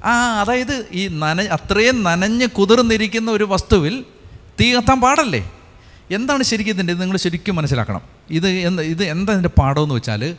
ആ 0.06 0.42
അതായത് 0.42 0.88
ഈ 0.92 1.08
നന 1.08 1.42
അത്രയും 1.42 2.04
നനഞ്ഞ് 2.04 2.48
കുതിർന്നിരിക്കുന്ന 2.48 3.32
ഒരു 3.32 3.44
വസ്തുവിൽ 3.44 4.06
തീ 4.62 4.76
കത്താൻ 4.76 5.02
പാടല്ലേ? 5.02 5.52
എന്താണ് 6.14 6.44
ശരിക്കും 6.44 6.74
ഇതിന്റെ 6.74 6.94
നിങ്ങൾ 6.94 7.18
ശരിക്കും 7.18 7.56
മനസ്സിലാക്കണം. 7.56 8.02
ഇത് 8.30 8.48
എന്ത് 8.48 8.84
ഇത് 8.84 9.04
എന്താ 9.04 9.34
ഇതിന്റെ 9.34 9.50
പാഠമെന്ന് 9.50 9.96
വെച്ചാൽ 9.96 10.38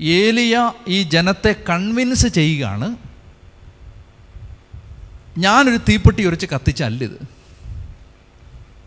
ഏലിയ 0.00 0.72
ഈ 0.88 1.02
ജനത്തെ 1.02 1.56
കൺവിൻസ് 1.68 2.26
ചെയ്യുകയാണ് 2.26 2.96
ഞാനൊരു 5.38 5.76
തീപ്പെട്ടി 5.76 6.26
ഉരച്ച് 6.26 6.46
കത്തിച്ചല്ലിത് 6.46 7.28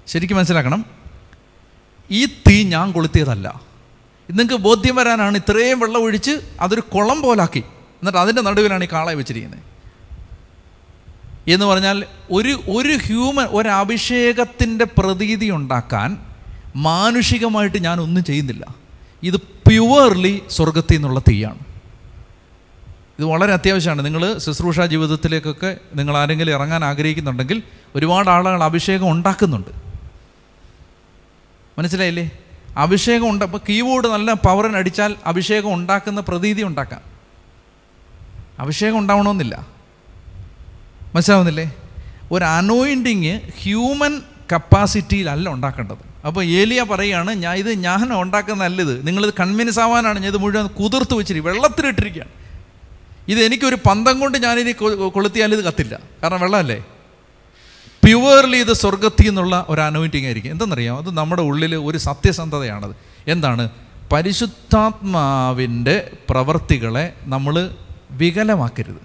ശരിക്കും 0.07 0.37
മനസ്സിലാക്കണം? 0.37 0.85
ഈ 2.11 2.25
തീ 2.25 2.63
ഞാൻ 2.63 2.91
കൊളുത്തിയതല്ല. 2.91 3.61
നിങ്ങൾക്ക് 4.29 4.53
ബോധ്യം 4.53 4.95
വരാനാണ് 4.95 5.37
ഇത്രയും 5.37 5.79
വെള്ളം 5.79 6.01
ഒഴിച്ച് 6.01 6.31
അതൊരു 6.59 6.81
കുളം 6.81 7.21
പോലാക്കി. 7.21 7.59
എന്നിട്ട് 7.59 8.17
അതിന്റെ 8.17 8.41
നടുവിലാണ് 8.41 8.83
ഈ 8.83 8.87
കാളയെ 8.91 9.15
വെച്ചിരിക്കുന്നത്. 9.15 9.59
എന്ന് 11.47 11.65
പറഞ്ഞാൽ 11.65 12.05
ഒരു 12.31 12.61
ഒരു 12.69 12.97
ഹ്യൂമൻ 13.05 13.45
ഒരു 13.45 13.69
അഭിഷേകത്തിന്റെ 13.69 14.85
പ്രതീതി 14.85 15.49
ഉണ്ടാക്കാൻ 15.49 16.26
മാനുഷികമായിട്ട് 16.77 17.83
ഞാനൊന്നും 17.83 18.23
ചെയ്യുന്നില്ല. 18.23 18.75
ഇത് 19.23 19.35
പ്യുവർലി 19.37 20.41
സ്വർഗത്തിൽ 20.49 20.93
നിന്നുള്ള 20.93 21.19
തീയാണ്. 21.19 21.59
ഇത് 23.19 23.25
വളരെ 23.25 23.53
അത്യാവശ്യമാണ്. 23.53 24.05
നിങ്ങൾ 24.05 24.37
ശുശ്രൂഷ 24.37 24.81
ജീവിതത്തിലേക്കൊക്കെ 24.81 25.77
നിങ്ങൾ 25.95 26.17
ആരെങ്കിലും 26.17 26.51
ഇറങ്ങാൻ 26.51 26.85
ആഗ്രഹിക്കുന്നുണ്ടെങ്കിൽ 26.85 27.63
ഒരുപാട് 27.95 28.29
ആളുകൾ 28.29 28.63
അഭിഷേകം 28.63 29.11
ഉണ്ടാക്കുന്നുണ്ട്. 29.11 29.69
മനസ്സിലായില്ലേ? 31.79 32.31
അഭിഷേകം 32.77 33.29
ഉണ്ട്. 33.29 33.45
അപ്പോൾ 33.45 33.57
കീബോർഡ് 33.69 34.07
നല്ല 34.07 34.33
പവറിന് 34.33 34.75
അടിച്ചാൽ 34.75 35.15
അഭിഷേകം 35.25 35.73
ഉണ്ടാക്കുന്ന 35.73 36.21
പ്രതീതി 36.21 36.63
ഉണ്ടാക്കാം. 36.63 37.01
അഭിഷേകം 38.59 38.97
ഉണ്ടാവണമെന്നില്ല. 38.97 39.67
മനസ്സിലാവുന്നില്ലേ? 41.15 41.75
ഒരു 42.31 42.45
അനോയിന്റിങ് 42.45 43.39
ഹ്യൂമൻ 43.61 44.21
കപ്പാസിറ്റിയിലല്ല 44.51 45.49
ഉണ്ടാക്കേണ്ടത്. 45.49 46.16
അപ്പോൾ 46.27 46.45
ഏലിയ 46.45 46.83
പറയുകയാണ് 46.83 47.31
ഞാൻ 47.31 47.55
ഇത് 47.55 47.71
ഞാൻ 47.71 48.13
ഉണ്ടാക്കുന്ന 48.13 48.65
ഇത് 48.65 49.07
നിങ്ങളിത് 49.07 49.33
കൺവിൻസ് 49.39 49.79
ആവാനാണ്. 49.79 50.19
ഞാൻ 50.19 50.27
ഇത് 50.27 50.37
മുഴുവൻ 50.37 50.67
കുതിർത്ത് 50.67 51.13
വെച്ചിരിക്കും 51.13 51.51
വെള്ളത്തിലിട്ടിരിക്കുകയാണ്. 51.51 52.31
ഇത് 53.27 53.39
എനിക്കൊരു 53.39 53.75
പന്തം 53.75 54.19
കൊണ്ട് 54.19 54.37
ഞാനിനി 54.37 55.07
കൊളുത്തിയാൽ 55.07 55.53
ഇത് 55.53 55.63
കത്തില്ല. 55.63 55.99
കാരണം 56.23 56.41
വെള്ളമല്ലേ? 56.41 56.83
പ്യുവർലി 58.03 58.57
ഇത് 58.57 58.73
സ്വർഗത്തിൽ 58.73 59.27
നിന്നുള്ള 59.27 59.65
ഒരു 59.69 59.81
അനോയിന്റിങ് 59.81 60.25
ആയിരിക്കും. 60.25 60.51
എന്തെന്നറിയാം 60.51 60.97
അത് 60.97 61.17
നമ്മുടെ 61.17 61.41
ഉള്ളിൽ 61.41 61.75
ഒരു 61.75 61.97
സത്യസന്ധതയാണത്. 61.97 62.95
എന്താണ്? 63.27 63.69
പരിശുദ്ധാത്മാവിന്റെ 64.11 66.11
പ്രവർത്തികളെ 66.29 67.13
നമ്മൾ 67.23 67.75
വികലമാക്കരുത്. 68.11 69.01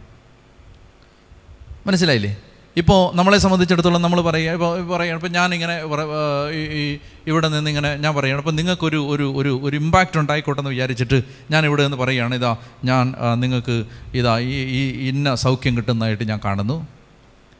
മനസ്സിലായില്ലേ? 1.86 2.36
ഇപ്പോൾ 2.80 3.00
നമ്മളെ 3.16 3.38
സംബന്ധിച്ചിടത്തോളം 3.44 4.02
നമ്മൾ 4.04 4.20
പറയുക 4.26 4.52
ഇപ്പോൾ 4.56 4.70
പറയുക 4.92 5.16
ഇപ്പോൾ 5.18 5.32
ഞാനിങ്ങനെ 5.38 5.74
ഈ 6.80 6.84
ഇവിടെ 7.30 7.48
നിന്ന് 7.54 7.70
ഇങ്ങനെ 7.72 7.90
ഞാൻ 8.04 8.12
പറയുകയാണ്. 8.18 8.40
അപ്പോൾ 8.42 8.54
നിങ്ങൾക്കൊരു 8.60 9.00
ഒരു 9.14 9.26
ഒരു 9.40 9.52
ഒരു 9.66 9.74
ഇമ്പാക്റ്റ് 9.80 10.18
ഉണ്ടായിക്കോട്ടെ 10.22 10.60
എന്ന് 10.62 10.72
വിചാരിച്ചിട്ട് 10.74 11.18
ഞാൻ 11.52 11.62
ഇവിടെ 11.68 11.82
നിന്ന് 11.86 11.98
പറയുകയാണ് 12.02 12.34
ഇതാ 12.40 12.52
ഞാൻ 12.90 13.14
നിങ്ങൾക്ക് 13.42 13.76
ഇതാ 14.20 14.34
ഈ 14.78 14.82
ഇന്ന 15.10 15.34
സൗഖ്യം 15.44 15.76
കിട്ടുന്നതായിട്ട് 15.76 16.24
ഞാൻ 16.32 16.40
കാണുന്നു. 16.46 16.78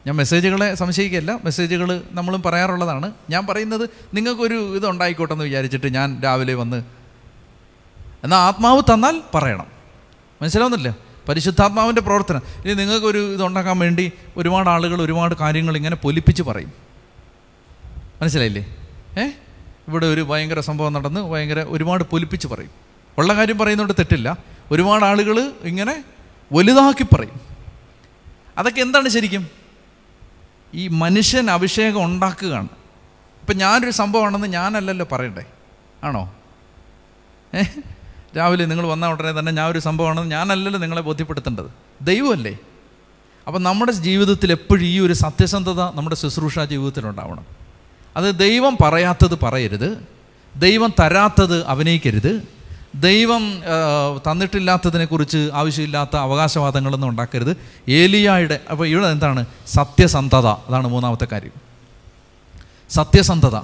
ഞാൻ 0.07 0.15
മെസ്സേജുകളെ 0.21 0.67
സംശയിക്കുകയല്ല 0.81 1.31
മെസ്സേജുകൾ 1.45 1.89
നമ്മളും 2.19 2.41
പറയാറുള്ളതാണ്. 2.47 3.07
ഞാൻ 3.29 3.43
പറയുന്നത് 3.49 3.85
നിങ്ങൾക്കൊരു 4.17 4.59
ഇത് 4.77 4.85
ഉണ്ടായിക്കോട്ടെ 4.93 5.33
എന്ന് 5.33 5.45
വിചാരിച്ചിട്ട് 5.49 5.89
ഞാൻ 5.99 6.07
രാവിലെ 6.25 6.55
വന്ന് 6.63 6.79
എന്നാൽ 8.25 8.39
ആത്മാവ് 8.47 8.81
തന്നാൽ 8.93 9.15
പറയണം. 9.35 9.67
മനസ്സിലാവുന്നില്ല? 10.41 10.89
പരിശുദ്ധാത്മാവിന്റെ 11.29 12.01
പ്രവർത്തനം. 12.01 12.41
ഇനി 12.65 12.73
നിങ്ങൾക്കൊരു 12.73 13.33
ഇതുണ്ടാക്കാൻ 13.33 13.79
വേണ്ടി 13.79 14.11
ഒരുപാട് 14.37 14.69
ആളുകൾ 14.69 15.01
ഒരുപാട് 15.01 15.35
കാര്യങ്ങൾ 15.35 15.77
ഇങ്ങനെ 15.77 15.95
പൊലിപ്പിച്ച് 15.95 16.43
പറയും. 16.43 16.73
മനസ്സിലായില്ലേ? 18.21 18.75
ഏ? 19.17 19.27
ഇവിടെ 19.87 20.07
ഒരു 20.07 20.21
ഭയങ്കര 20.21 20.59
സംഭവം 20.59 20.93
നടന്ന് 20.93 21.21
ഭയങ്കര 21.21 21.65
ഒരുപാട് 21.67 22.03
പൊലിപ്പിച്ച് 22.03 22.47
പറയും. 22.47 22.69
ഉള്ള 23.17 23.35
കാര്യം 23.35 23.57
പറയുന്നതുകൊണ്ട് 23.57 24.01
തെറ്റില്ല. 24.01 24.37
ഒരുപാട് 24.71 25.05
ആളുകൾ 25.05 25.51
ഇങ്ങനെ 25.63 26.03
വലുതാക്കി 26.53 27.03
പറയും. 27.03 27.41
അതൊക്കെ 28.57 28.81
എന്താണ് 28.81 29.09
ശരിക്കും? 29.09 29.47
ഈ 30.73 30.87
മനുഷ്യൻ 30.87 31.51
അഭിഷേകം 31.51 32.03
ഉണ്ടാക്കുകയാണ്. 32.03 32.67
ഇപ്പം 33.41 33.57
ഞാനൊരു 33.57 33.91
സംഭവമാണെന്ന് 33.91 34.47
ഞാനല്ലല്ലോ 34.47 35.07
പറയണ്ടേ? 35.11 35.45
ആണോ? 36.03 36.33
ഏ? 37.55 37.63
രാവിലെ 38.37 38.65
നിങ്ങൾ 38.65 38.87
വന്ന 38.87 39.07
ഉടനെ 39.07 39.39
തന്നെ 39.39 39.51
ഞാൻ 39.51 39.71
ഒരു 39.71 39.79
സംഭവമാണ് 39.79 40.25
ഞാനല്ലല്ലോ 40.25 40.79
നിങ്ങളെ 40.79 41.01
ബോധ്യപ്പെടുത്തേണ്ടത്. 41.01 41.71
ദൈവമല്ലേ? 42.01 42.57
അപ്പം 43.47 43.63
നമ്മുടെ 43.63 43.91
ജീവിതത്തിൽ 43.91 44.51
എപ്പോഴും 44.51 44.83
ഈ 44.83 44.99
ഒരു 44.99 45.13
സത്യസന്ധത 45.13 45.81
നമ്മുടെ 45.81 46.15
ശുശ്രൂഷ 46.15 46.59
ജീവിതത്തിലുണ്ടാവണം 46.59 47.45
അത് 48.17 48.39
ദൈവം 48.39 48.77
പറയാത്തത് 48.83 49.39
പറയരുത്. 49.39 49.97
ദൈവം 50.55 50.93
തരാത്തത് 50.99 51.65
അഭിനയിക്കരുത്. 51.65 52.47
ദൈവം 52.95 53.63
തന്നിട്ടില്ലാത്തതിനെക്കുറിച്ച് 54.31 55.49
ആവശ്യമില്ലാത്ത 55.53 56.15
അവകാശവാദങ്ങളൊന്നും 56.15 57.09
ഉണ്ടാക്കരുത്. 57.09 57.57
ഏലിയായുടെ 57.89 58.59
അപ്പോൾ 58.71 58.87
ഇവിടെ 58.87 59.07
എന്താണ്? 59.07 59.45
സത്യസന്ധത. 59.67 60.47
അതാണ് 60.47 60.87
മൂന്നാമത്തെ 60.87 61.25
കാര്യം. 61.25 61.51
സത്യസന്ധത. 62.89 63.55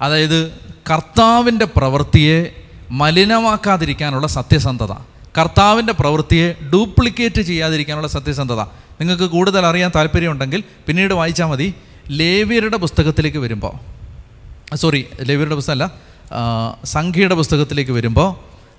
അതായത് 0.00 0.50
കർത്താവിന്റെ 0.90 1.64
പ്രവൃത്തിയെ 1.64 2.63
മലിനമാക്കാതിരിക്കാനുള്ള 2.90 4.26
സത്യസന്ധത. 4.26 4.92
കർത്താവിന്റെ 5.38 5.92
പ്രവൃത്തിയെ 5.92 6.52
ഡ്യൂപ്ലിക്കേറ്റ് 6.52 7.42
ചെയ്യാതിരിക്കാനുള്ള 7.42 8.08
സത്യസന്ധത. 8.08 8.60
നിങ്ങൾക്ക് 9.00 9.24
കൂടുതൽ 9.24 9.66
അറിയാൻ 9.66 9.90
താല്പര്യമുണ്ടെങ്കിൽ 9.94 10.64
പിന്നീട് 10.86 11.14
വായിച്ചാൽ 11.14 11.46
മതി. 11.46 11.74
ലേവിയരുടെ 12.08 12.76
പുസ്തകത്തിലേക്ക് 12.76 13.38
വരുമ്പോൾ 13.38 13.94
സോറി 14.76 15.06
ലേവിയരുടെ 15.20 15.54
പുസ്തകമല്ല 15.54 15.90
സംഖ്യയുടെ 16.84 17.34
പുസ്തകത്തിലേക്ക് 17.34 17.92
വരുമ്പോൾ 17.92 18.36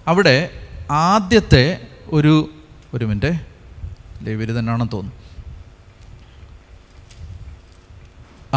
അവിടെ 0.08 0.49
ആദ്യത്തെ 0.91 1.78
ഒരു 2.08 2.49
ഒരു 2.93 3.06
മിനിറ്റ്. 3.06 3.39
ലേവിയർ 4.22 4.49
തന്നെയാണെന്ന് 4.49 4.91
തോന്നുന്നു. 4.91 5.22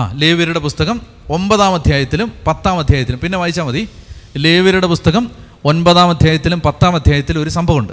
ആ 0.01 0.13
ലേവിയരുടെ 0.13 0.59
പുസ്തകം 0.59 1.01
ഒമ്പതാം 1.31 1.75
അധ്യായത്തിലും 1.75 2.33
പത്താം 2.47 2.79
അധ്യായത്തിലും. 2.79 3.21
പിന്നെ 3.21 3.39
വായിച്ചാൽ 3.39 3.65
മതി. 3.65 3.89
ലേവ്യരുടെ 4.37 4.87
പുസ്തകം 4.87 5.31
ഒൻപതാം 5.65 6.11
അധ്യായത്തിലും 6.11 6.61
പത്താം 6.61 6.95
അധ്യായത്തിലും 6.95 7.43
ഒരു 7.43 7.49
സംഭവമുണ്ട്. 7.49 7.93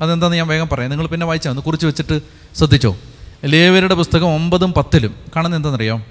അതെന്താണെന്ന് 0.00 0.36
ഞാൻ 0.36 0.48
വേഗം 0.48 0.68
പറയാം. 0.72 0.90
നിങ്ങൾ 0.90 1.06
പിന്നെ 1.06 1.26
വായിച്ചാൽ 1.26 1.50
ഒന്ന് 1.50 1.62
കുറിച്ച് 1.62 1.86
വെച്ചിട്ട് 1.86 2.20
ശ്രദ്ധിച്ചോ. 2.56 2.96
ലേവ്യരുടെ 3.44 3.94
പുസ്തകം 3.94 4.34
ഒമ്പതും 4.34 4.72
പത്തിലും 4.72 5.14
കാണുന്നത് 5.36 5.58
എന്താണെന്നറിയാം? 5.58 6.04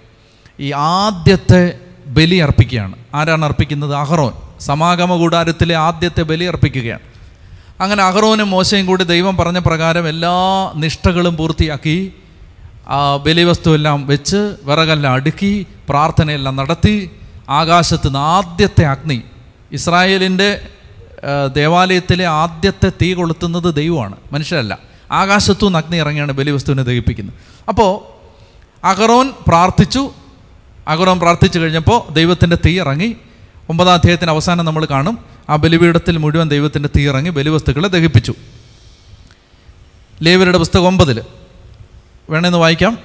ഈ 0.60 0.72
ആദ്യത്തെ 0.72 1.80
ബലി 2.08 2.36
അർപ്പിക്കുകയാണ്. 2.36 2.96
ആരാണ് 3.16 3.46
അർപ്പിക്കുന്നത്? 3.46 3.96
അഹറോൻ. 3.96 4.32
സമാഗമ 4.60 5.16
കൂടാരത്തിലെ 5.16 5.76
ആദ്യത്തെ 5.76 6.22
ബലി 6.22 6.46
അർപ്പിക്കുകയാണ്. 6.46 7.00
അങ്ങനെ 7.80 8.04
അഹറോനും 8.04 8.50
മോശയും 8.50 8.86
കൂടി 8.86 9.04
ദൈവം 9.04 9.38
പറഞ്ഞ 9.38 9.60
പ്രകാരം 9.60 10.10
എല്ലാ 10.10 10.72
നിഷ്ഠകളും 10.76 11.38
പൂർത്തിയാക്കി 11.38 12.14
ആ 12.88 13.16
ബലിവസ്തുവെല്ലാം 13.16 14.08
വെച്ച് 14.08 14.56
വിറകെല്ലാം 14.64 15.14
അടുക്കി 15.14 15.68
പ്രാർത്ഥനയെല്ലാം 15.90 16.56
നടത്തി 16.56 17.12
ആകാശത്ത് 17.50 18.08
നിന്ന് 18.08 18.20
ആദ്യത്തെ 18.20 18.86
അഗ്നി 18.86 19.22
ഇസ്രായേലിന്റെ 19.76 20.62
ദേവാലയത്തിലെ 21.54 22.26
ആദ്യത്തെ 22.26 22.90
തീ 22.90 23.14
കൊളുത്തുന്നത് 23.14 23.76
ദൈവമാണ് 23.76 24.16
മനുഷ്യരല്ല. 24.32 24.80
ആകാശത്തു 25.12 25.66
നിന്ന് 25.66 25.80
അഗ്നി 25.80 25.98
ഇറങ്ങിയാണ് 25.98 26.32
ബലിവസ്തുവിനെ 26.32 26.84
ദഹിപ്പിക്കുന്നത്. 26.84 27.36
അപ്പോൾ 27.70 28.16
അഹറോൻ 28.86 29.32
പ്രാർത്ഥിച്ചു. 29.48 30.12
അഹറോൻ 30.88 31.20
പ്രാർത്ഥിച്ചു 31.20 31.60
കഴിഞ്ഞപ്പോൾ 31.60 32.14
ദൈവത്തിന്റെ 32.14 32.58
തീ 32.66 32.80
ഇറങ്ങി. 32.80 33.16
ഒമ്പതാം 33.70 33.94
അധ്യായത്തിന് 33.94 34.30
അവസാനം 34.30 34.66
നമ്മൾ 34.66 34.86
കാണും. 34.86 35.18
ആ 35.50 35.56
ബലിപീഠത്തിൽ 35.56 36.18
മുഴുവൻ 36.18 36.50
ദൈവത്തിന്റെ 36.50 36.90
തീ 36.98 37.08
ഇറങ്ങി 37.08 37.30
ബലിവസ്തുക്കളെ 37.30 37.88
ദഹിപ്പിച്ചു. 37.88 38.34
ലേവരുടെ 40.22 40.58
പുസ്തകം 40.58 40.88
ഒമ്പതിൽ 40.88 41.24
വേണമെന്ന് 42.30 42.58
വായിക്കാം. 42.58 42.98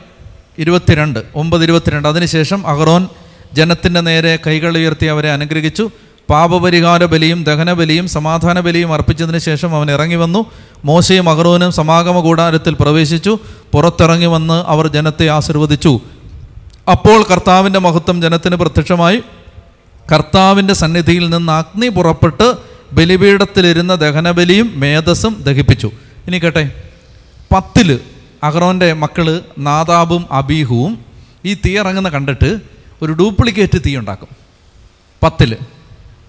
ഇരുപത്തിരണ്ട് 0.59 1.21
ഒമ്പത് 1.35 1.65
ഇരുപത്തിരണ്ട്. 1.65 2.09
അതിനുശേഷം 2.09 2.67
അഹറോൻ 2.67 3.09
ജനത്തിന്റെ 3.53 4.01
നേരെ 4.01 4.39
കൈകൾ 4.47 4.79
ഉയർത്തി 4.79 5.07
അവരെ 5.07 5.31
അനുഗ്രഹിച്ചു. 5.31 5.91
പാപപരിഹാര 6.31 7.05
ബലിയും 7.05 7.45
ദഹനബലിയും 7.45 8.09
സമാധാന 8.09 8.61
ബലിയും 8.61 8.93
അർപ്പിച്ചതിന് 8.93 9.39
ശേഷം 9.39 9.77
അവൻ 9.77 9.91
ഇറങ്ങി 9.91 10.15
വന്നു. 10.15 10.47
മോശയും 10.85 11.31
അഹറോനും 11.31 11.73
സമാഗമ 11.73 12.21
കൂടാരത്തിൽ 12.21 12.77
പ്രവേശിച്ചു. 12.81 13.39
പുറത്തിറങ്ങി 13.73 14.27
വന്ന് 14.27 14.65
അവർ 14.67 14.87
ജനത്തെ 14.87 15.29
ആശീർവദിച്ചു. 15.29 16.01
അപ്പോൾ 16.91 17.25
കർത്താവിന്റെ 17.31 17.79
മഹത്വം 17.79 18.23
ജനത്തിന് 18.23 18.57
പ്രത്യക്ഷമായി. 18.57 19.23
കർത്താവിന്റെ 20.13 20.75
സന്നിധിയിൽ 20.75 21.29
നിന്ന് 21.29 21.53
അഗ്നി 21.53 21.89
പുറപ്പെട്ട് 21.89 22.55
ബലിപീഠത്തിലിരുന്ന 22.93 23.95
ദഹനബലിയും 23.95 24.73
മേധസ്സും 24.75 25.43
ദഹിപ്പിച്ചു. 25.43 25.91
ഇനി 26.27 26.39
കേട്ടെ 26.39 26.71
പത്തിൽ 27.55 28.01
അഹ്റോന്റെ 28.45 28.93
മക്കൾ 28.93 29.41
നാദാബും 29.59 30.27
അബീഹുവും 30.33 30.99
ഈ 31.45 31.55
തീ 31.55 31.79
ഇറങ്ങുന്ന 31.79 32.09
കണ്ടിട്ട് 32.09 32.59
ഒരു 33.03 33.13
ഡ്യൂപ്ലിക്കേറ്റ് 33.13 33.79
തീ 33.87 33.97
ഉണ്ടാക്കും. 33.97 34.29
പത്തിൽ. 35.23 35.57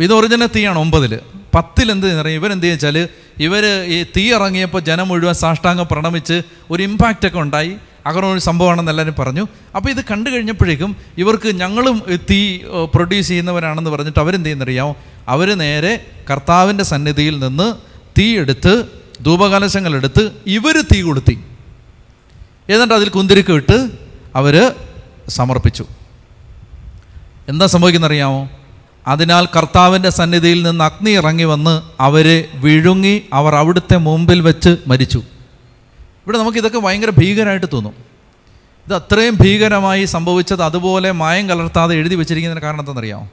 ഇത് 0.05 0.13
ഒറിജിനൽ 0.17 0.49
തീയാണ് 0.55 0.79
ഒമ്പതിൽ 0.83 1.13
പത്തിൽ 1.55 1.87
എന്ത് 1.93 2.05
അറിയാം 2.21 2.37
ഇവരെന്ത് 2.39 2.67
വെച്ചാൽ 2.71 2.97
ഇവർ 3.45 3.63
ഈ 3.95 3.97
തീ 4.15 4.23
ഇറങ്ങിയപ്പോൾ 4.37 4.81
ജനം 4.89 5.07
മുഴുവൻ 5.11 5.35
സാഷ്ടാംഗം 5.43 5.87
പ്രണമിച്ച് 5.91 6.37
ഒരു 6.71 6.81
ഇമ്പാക്റ്റ് 6.83 7.27
ഒക്കെ 7.29 7.39
ഉണ്ടായി. 7.45 7.73
അങ്ങനെ 8.07 8.25
ഒരു 8.33 8.39
സംഭവമാണെന്ന് 8.39 8.91
എല്ലാവരും 8.91 9.15
പറഞ്ഞു. 9.19 9.43
അപ്പോൾ 9.75 9.89
ഇത് 9.93 10.01
കണ്ടു 10.11 10.29
കഴിഞ്ഞപ്പോഴേക്കും 10.29 10.91
ഇവർക്ക് 11.21 11.49
ഞങ്ങളും 11.61 11.97
തീ 12.29 12.39
പ്രൊഡ്യൂസ് 12.93 13.29
ചെയ്യുന്നവരാണെന്ന് 13.31 13.91
പറഞ്ഞിട്ട് 13.95 14.21
അവരെന്ത് 14.23 14.47
ചെയ്യുന്നറിയാമോ 14.47 14.93
അവർ 15.33 15.49
നേരെ 15.63 15.93
കർത്താവിന്റെ 16.29 16.85
സന്നിധിയിൽ 16.91 17.35
നിന്ന് 17.45 17.67
തീ 18.17 18.27
എടുത്ത് 18.43 18.73
ധൂപകലശങ്ങളെടുത്ത് 19.25 20.23
ഇവർ 20.57 20.75
തീ 20.91 20.99
കൊളുത്തി. 21.01 21.35
എന്നിട്ട് 22.73 22.95
അതിൽ 22.99 23.09
കുന്തിരിക്കം 23.17 23.55
ഇട്ട് 23.61 23.77
അവർ 24.39 24.55
സമർപ്പിച്ചു. 25.37 25.85
എന്താ 27.51 27.65
സംഭവിക്കുന്നറിയാമോ? 27.75 28.41
അതിനാൽ 29.07 29.45
കർത്താവിന്റെ 29.45 30.09
സന്നിധിയിൽ 30.09 30.63
നിന്ന് 30.63 30.83
അഗ്നി 30.83 31.09
ഇറങ്ങി 31.09 31.43
വന്ന് 31.43 31.81
അവരെ 31.99 32.47
വിഴുങ്ങി 32.53 33.21
അവർ 33.33 33.55
അവിടുത്തെ 33.55 33.97
മുമ്പിൽ 33.97 34.41
വെച്ച് 34.41 34.77
മരിച്ചു. 34.87 35.17
ഇവിടെ 35.97 36.37
നമുക്ക് 36.37 36.57
ഇതൊക്കെ 36.57 36.79
ഭയങ്കര 36.79 37.09
ഭീകരമായിട്ട് 37.09 37.65
തോന്നും. 37.73 37.93
ഇത് 38.87 38.95
അത്രയും 38.95 39.37
ഭീകരമായി 39.41 40.05
സംഭവിച്ചത് 40.05 40.63
അതുപോലെ 40.63 41.11
മായം 41.11 41.49
കലർത്താതെ 41.49 41.95
എഴുതി 41.95 42.15
വെച്ചിരിക്കുന്നതിന് 42.15 42.61
കാരണം 42.61 42.79
എന്താണെന്നറിയാമോ? 42.79 43.29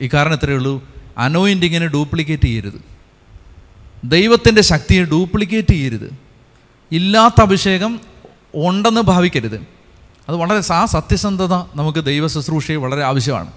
ഈ 0.00 0.08
കാരണം 0.14 0.32
ഇത്രയേ 0.32 0.56
ഉള്ളൂ. 0.56 0.82
അനോയിന്റിങ്ങിനെ 1.18 1.86
ഡ്യൂപ്ലിക്കേറ്റ് 1.86 2.42
ചെയ്യരുത്. 2.42 2.84
ദൈവത്തിന്റെ 4.04 4.62
ശക്തിയെ 4.62 5.04
ഡ്യൂപ്ലിക്കേറ്റ് 5.04 5.68
ചെയ്യരുത്. 5.68 6.14
ഇല്ലാത്ത 6.92 7.40
അഭിഷേകം 7.40 8.00
ഉണ്ടെന്ന് 8.54 9.00
ഭാവിക്കരുത്. 9.00 9.66
അത് 10.28 10.36
വളരെ 10.36 10.74
ആ 10.74 10.84
സത്യസന്ധത 10.84 11.54
നമുക്ക് 11.54 12.04
ദൈവ 12.04 12.26
ശുശ്രൂഷയെ 12.26 12.76
വളരെ 12.76 13.02
ആവശ്യമാണ്. 13.02 13.52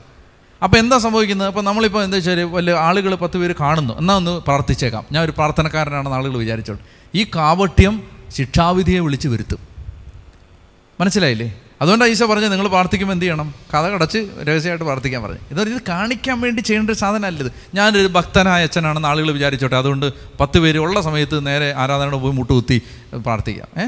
അപ്പോൾ 0.64 0.78
എന്താ 0.78 0.98
സംഭവിക്കുന്നത്? 0.98 1.48
അപ്പോൾ 1.48 1.62
നമ്മളിപ്പോൾ 1.62 2.04
എന്താ 2.04 2.16
വെച്ചാൽ 2.16 2.44
വലിയ 2.44 2.74
ആളുകൾ 2.74 3.16
പത്ത് 3.16 3.38
പേര് 3.38 3.56
കാണുന്നു. 3.60 3.98
എന്നാൽ 3.98 4.16
ഒന്ന് 4.16 4.32
പ്രാർത്ഥിച്ചേക്കാം. 4.32 5.06
ഞാൻ 5.12 5.24
ഒരു 5.24 5.32
പ്രാർത്ഥനക്കാരനാണെന്ന് 5.32 6.18
ആളുകൾ 6.18 6.38
വിചാരിച്ചോളൂ. 6.38 6.82
ഈ 7.16 7.24
കാവട്യം 7.24 8.04
ശിക്ഷാവിധിയെ 8.36 9.00
വിളിച്ചു 9.00 9.28
വരുത്തും. 9.28 9.60
മനസ്സിലായില്ലേ? 11.02 11.62
അതുകൊണ്ടാണ് 11.82 12.12
ഈശോ 12.12 12.26
പറഞ്ഞത് 12.26 12.52
നിങ്ങൾ 12.52 12.68
പ്രാർത്ഥിക്കുമ്പോൾ 12.68 13.14
എന്ത് 13.14 13.26
ചെയ്യണം? 13.26 13.54
കഥ 13.74 13.88
കടച്ച് 13.88 14.18
രഹസ്യമായിട്ട് 14.18 14.86
പ്രാർത്ഥിക്കാൻ 14.86 15.24
പറഞ്ഞു. 15.24 15.38
ഇത് 15.52 15.62
ഇത് 15.62 15.82
കാണിക്കാൻ 15.90 16.42
വേണ്ടി 16.42 16.62
ചെയ്യേണ്ട 16.62 16.90
ഒരു 16.90 16.98
സാധനമല്ല 16.98 17.44
ഇത്. 17.44 17.52
ഞാനൊരു 17.76 18.08
ഭക്തനായ 18.08 18.64
അച്ഛനാണെന്ന് 18.64 19.08
ആളുകൾ 19.08 19.32
വിചാരിച്ചോട്ടെ. 19.32 19.76
അതുകൊണ്ട് 19.76 20.38
പത്ത് 20.40 20.60
പേര് 20.60 20.78
ഉള്ള 20.78 21.02
സമയത്ത് 21.02 21.48
നേരെ 21.48 21.74
ആരാധനയോട് 21.74 22.16
പോയി 22.16 22.34
മുട്ടുകുത്തി 22.34 22.82
പ്രാർത്ഥിക്കാം. 23.16 23.82
ഏ? 23.82 23.86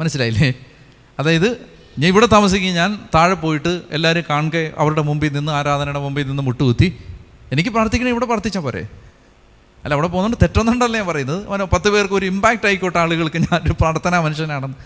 മനസ്സിലായില്ലേ? 0.00 0.54
അതായത് 1.18 1.73
ഞാൻ 1.98 2.08
ഇവിടെ 2.08 2.26
താമസിക്കും 2.26 2.74
ഞാൻ 2.74 2.98
താഴെ 3.14 3.34
പോയിട്ട് 3.34 3.82
എല്ലാവരും 3.90 4.24
കാണുക 4.30 4.70
അവരുടെ 4.78 5.02
മുമ്പിൽ 5.02 5.32
നിന്ന് 5.32 5.52
ആരാധനയുടെ 5.52 5.98
മുമ്പിൽ 5.98 6.26
നിന്ന് 6.26 6.42
മുട്ടുകുത്തി. 6.42 7.04
എനിക്ക് 7.52 7.70
പ്രാർത്ഥിക്കണേ 7.70 8.10
ഇവിടെ 8.10 8.24
പ്രാർത്ഥിച്ചാൽ 8.24 8.60
പോരെ. 8.60 8.88
അല്ല 9.84 9.94
അവിടെ 9.94 10.08
പോകുന്നുണ്ട് 10.08 10.36
തെറ്റൊന്നുണ്ടല്ലേ 10.42 11.00
ഞാൻ 11.00 11.06
പറയുന്നത്. 11.06 11.46
അവനോ 11.46 11.64
പത്ത് 11.64 11.90
പേർക്ക് 11.90 12.14
ഒരു 12.14 12.26
ഇമ്പാക്റ്റ് 12.26 12.66
ആയിക്കോട്ടെ 12.66 12.98
ആളുകൾക്ക്. 12.98 13.36
ഞാനൊരു 13.36 13.72
പ്രാർത്ഥന 13.72 14.18
മനുഷ്യനാണെന്ന്. 14.18 14.76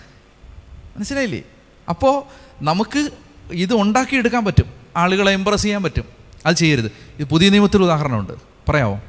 മനസ്സിലായില്ലേ? 0.96 1.42
അപ്പോൾ 1.88 2.22
നമുക്ക് 2.64 3.11
ഇത് 3.52 3.74
ഉണ്ടാക്കിയെടുക്കാൻ 3.74 4.44
പറ്റും. 4.44 4.72
ആളുകളെ 4.96 5.32
ഇമ്പ്രസ് 5.32 5.62
ചെയ്യാൻ 5.62 5.82
പറ്റും. 5.82 6.04
അത് 6.46 6.56
ചെയ്യരുത്. 6.56 6.92
ഇത് 7.18 7.28
പുതിയ 7.28 7.48
നിയമത്തിൽ 7.48 7.82
ഉദാഹരണമുണ്ട്. 7.82 8.32
പറയാമോ 8.68 9.00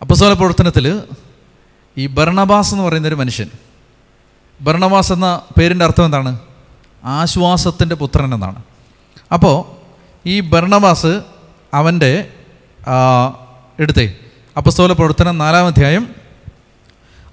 അപ്പസോല 0.00 0.32
പ്രവർത്തനത്തിൽ 0.32 1.02
ഈ 1.98 2.06
ബർണബാസ് 2.06 2.74
എന്ന് 2.74 2.84
പറയുന്നൊരു 2.84 3.14
മനുഷ്യൻ 3.14 3.50
ബർണബാസ് 4.62 5.12
എന്ന 5.12 5.40
പേരിന്റെ 5.58 5.84
അർത്ഥം 5.84 6.04
എന്താണ്? 6.04 6.38
ആശ്വാസത്തിന്റെ 7.04 7.94
പുത്രൻ 7.94 8.34
എന്നാണ്. 8.34 8.62
അപ്പോൾ 9.32 9.56
ഈ 10.28 10.40
ഭരണവാസ് 10.40 11.20
അവന്റെ 11.74 12.28
എടുത്തേ 13.80 14.14
അപ്പസ്തോല 14.56 14.92
പ്രവർത്തനം 14.92 15.38
നാലാം 15.38 15.66
അധ്യായം 15.66 16.08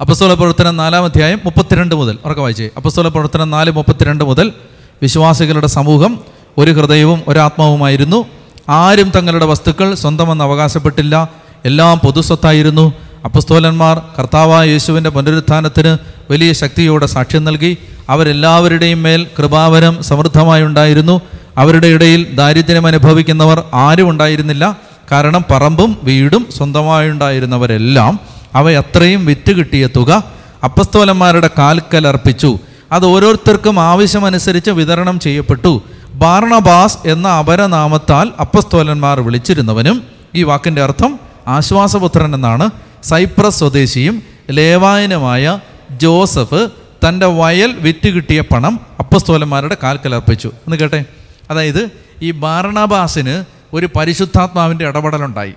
അപ്പസ്തോല 0.02 0.34
പ്രവർത്തനം 0.34 0.78
നാലാം 0.78 1.04
അധ്യായം 1.04 1.40
മുപ്പത്തിരണ്ട് 1.46 1.96
മുതൽ 1.96 2.18
ഉറക്കെ 2.26 2.42
വായിച്ചേ 2.42 2.70
അപ്പസ്തോല 2.78 3.08
പ്രവർത്തനം 3.08 3.50
നാല് 3.52 3.72
മുപ്പത്തിരണ്ട് 3.72 4.24
മുതൽ 4.24 4.54
വിശ്വാസികളുടെ 5.02 5.68
സമൂഹം 5.68 6.20
ഒരു 6.58 6.72
ഹൃദയവും 6.72 7.24
ഒരാത്മാവുമായിരുന്നു. 7.28 8.26
ആരും 8.70 9.10
തങ്ങളുടെ 9.10 9.46
വസ്തുക്കൾ 9.46 9.96
സ്വന്തമെന്ന് 9.96 10.44
അവകാശപ്പെട്ടില്ല. 10.44 11.30
എല്ലാം 11.66 12.00
പൊതുസ്വത്തായിരുന്നു. 12.00 12.94
അപ്പസ്തോലന്മാർ 13.26 14.02
കർത്താവായ 14.20 14.70
യേശുവിന്റെ 14.70 15.10
പുനരുത്ഥാനത്തിന് 15.10 15.98
വലിയ 16.32 16.54
ശക്തിയോടെ 16.54 17.06
സാക്ഷ്യം 17.06 17.46
നൽകി. 17.46 17.78
അവരെല്ലാവരുടെയും 18.10 19.04
മേൽ 19.04 19.28
കൃപാവരം 19.38 20.04
സമൃദ്ധമായി 20.04 20.64
ഉണ്ടായിരുന്നു. 20.64 21.22
അവരുടെ 21.58 21.88
ഇടയിൽ 21.88 22.36
ദാരിദ്ര്യം 22.36 22.88
അനുഭവിക്കുന്നവർ 22.88 23.64
ആരും 23.74 24.10
ഉണ്ടായിരുന്നില്ല. 24.10 24.78
കാരണം 25.12 25.44
പറമ്പും 25.52 25.98
വീടും 26.04 26.48
സ്വന്തമായുണ്ടായിരുന്നവരെല്ലാം 26.58 28.20
അവയത്രയും 28.56 29.26
വിറ്റ് 29.26 29.52
കിട്ടിയ 29.52 29.88
തുക 29.88 30.24
അപ്പസ്തോലന്മാരുടെ 30.64 31.50
കാൽക്കൽ 31.58 32.08
അർപ്പിച്ചു. 32.08 32.58
അത് 32.92 33.06
ഓരോരുത്തർക്കും 33.06 33.80
ആവശ്യമനുസരിച്ച് 33.80 34.72
വിതരണം 34.72 35.20
ചെയ്യപ്പെട്ടു. 35.20 35.82
ബാർണബാസ് 36.14 36.98
എന്ന 37.06 37.28
അപരനാമത്താൽ 37.28 38.30
അപ്പസ്തോലന്മാർ 38.40 39.20
വിളിച്ചിരുന്നവനും 39.20 40.04
ഈ 40.36 40.44
വാക്കിന്റെ 40.44 40.84
അർത്ഥം 40.84 41.20
ആശ്വാസപുത്രൻ 41.48 42.36
എന്നാണ്. 42.36 42.70
സൈപ്രസ് 43.04 43.60
സ്വദേശിയും 43.60 44.24
ലേവായനുമായ 44.52 45.60
ജോസഫ് 45.92 46.70
തന്റെ 47.08 47.26
വയൽ 47.26 47.76
വിറ്റ് 47.76 48.10
കിട്ടിയ 48.10 48.42
പണം 48.42 48.80
അപ്പസ്തോലന്മാരുടെ 49.00 49.78
കാൽക്കൽ 49.84 50.16
അർപ്പിച്ചു. 50.16 50.48
എന്ന് 50.48 50.78
കേട്ടെ? 50.78 51.06
അതായത് 51.50 51.90
ഈ 52.22 52.32
ബാർണബാസിന് 52.32 53.44
ഒരു 53.74 53.90
പരിശുദ്ധാത്മാവിന്റെ 53.96 54.88
ഇടപെടലുണ്ടായി. 54.88 55.54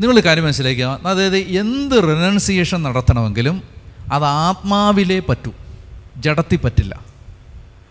നിങ്ങൾ 0.00 0.20
കാര്യം 0.20 0.44
മനസ്സിലാക്കുക 0.44 1.00
അതായത് 1.06 1.36
എന്ത് 1.36 2.02
റിനൗൺസിയേഷൻ 2.02 2.82
നടത്തണമെങ്കിലും 2.82 3.62
അത് 4.12 4.24
ആത്മാവിലേ 4.24 5.18
പറ്റൂ. 5.18 5.52
ജഡത്തിൽ 6.16 6.56
പറ്റില്ല. 6.56 7.00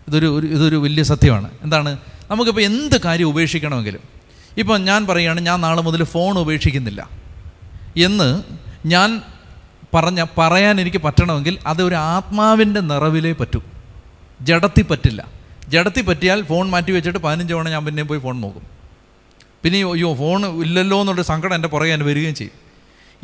ഇതൊരു 0.08 0.38
ഒരു 0.38 0.46
ഇതൊരു 0.46 0.76
വലിയ 0.76 1.02
സത്യമാണ്. 1.02 1.50
എന്താണ്? 1.62 1.98
നമുക്കിപ്പോൾ 2.30 2.60
എന്ത് 2.60 3.00
കാര്യം 3.00 3.24
ഉപേക്ഷിക്കണമെങ്കിലും. 3.24 4.00
ഇപ്പം 4.58 4.84
ഞാൻ 4.84 5.06
പറയുകയാണ് 5.06 5.40
ഞാൻ 5.40 5.60
നാളെ 5.60 5.82
മുതൽ 5.82 6.04
ഫോൺ 6.04 6.38
ഉപേക്ഷിക്കുന്നില്ല. 6.38 7.27
എന്ന് 7.98 8.42
ഞാൻ 8.86 9.22
പറഞ്ഞ 9.94 10.24
പറയാൻ 10.38 10.80
എനിക്ക് 10.80 10.96
പറ്റണമെങ്കിൽ 10.96 11.58
അത് 11.66 11.82
ഒരു 11.82 11.94
ആത്മാവിന്റെ 11.94 12.80
നിറവിലേ 12.80 13.32
പറ്റൂ. 13.32 13.62
ജഡത്തിൽ 14.40 14.82
പറ്റില്ല. 14.82 15.28
ജഡത്തിൽ 15.68 16.02
പറ്റിയാൽ 16.02 16.42
ഫോൺ 16.42 16.70
മാറ്റി 16.70 16.90
വെച്ചിട്ട് 16.90 17.18
പതിനഞ്ച് 17.18 17.54
തവണ 17.54 17.68
ഞാൻ 17.68 17.84
പിന്നെയും 17.84 18.08
പോയി 18.08 18.20
ഫോൺ 18.20 18.40
നോക്കും. 18.40 18.62
പിന്നെ 19.62 19.78
അയ്യോ 19.78 20.14
ഫോൺ 20.14 20.62
ഇല്ലല്ലോ 20.62 21.00
എന്നുള്ള 21.00 21.22
സങ്കടം 21.22 21.54
എന്റെ 21.54 21.68
പുറകെ 21.68 21.88
എന്നെ 21.88 22.06
വരികയും 22.06 22.34
ചെയ്യും. 22.34 22.68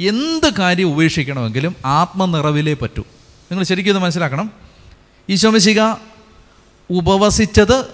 എന്ത് 0.08 0.52
കാര്യം 0.58 0.88
ഉപേക്ഷിക്കണമെങ്കിലും 0.88 1.76
ആത്മനിറവിലേ 1.86 2.74
പറ്റൂ. 2.74 3.02
നിങ്ങൾ 3.50 3.64
ശരിക്കും 3.64 3.92
ഇത് 3.92 3.98
മനസ്സിലാക്കണം? 3.98 4.52
ഈശോമിശിക 5.30 5.82
ഉപവസിച്ചത് 6.90 7.84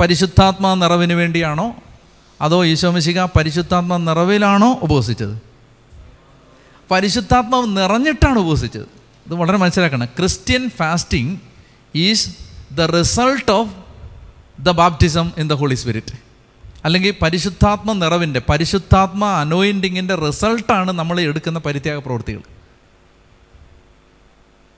പരിശുദ്ധാത്മാ 0.00 0.74
നിറവിന് 0.74 1.12
വേണ്ടിയാണോ? 1.12 1.76
അതോ 2.40 2.64
ഈശോമിശിക 2.64 3.24
പരിശുദ്ധാത്മാ 3.24 3.96
നിറവിലാണോ 3.96 4.78
ഉപവസിച്ചത്? 4.82 5.53
പരിശുദ്ധാത്മാവ് 6.90 7.76
നിറഞ്ഞിട്ടാണ് 7.76 8.38
ഉപസിച്ചത്. 8.38 8.86
ഇത് 9.26 9.34
വളരെ 9.34 9.56
മനസ്സിലാക്കണം. 9.56 10.06
Christian 10.06 10.70
fasting 10.70 11.38
is 11.94 12.36
the 12.72 12.80
result 12.80 13.50
of 13.50 13.74
the 14.60 14.70
baptism 14.70 15.32
in 15.38 15.48
the 15.48 15.52
Holy 15.52 15.74
Spirit. 15.74 16.16
അല്ലെങ്കിൽ 16.84 17.14
പരിശുദ്ധാത്മ 17.22 17.92
നിറവിന്റെ 17.92 18.42
പരിശുദ്ധാത്മ 18.48 19.24
അനോയിന്റിങ്ങിന്റെ 19.24 20.14
റിസൾട്ടാണ് 20.14 20.92
നമ്മൾ 20.92 21.20
എടുക്കുന്ന 21.20 21.58
പരിത്യാഗ 21.58 21.98
പ്രവൃത്തികൾ. 21.98 22.40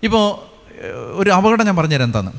ഇപ്പോൾ 0.02 0.56
ഒരു 1.12 1.30
അപകടം 1.30 1.66
ഞാൻ 1.66 1.76
പറഞ്ഞുതരാം 1.76 2.04
എന്താണ്. 2.04 2.32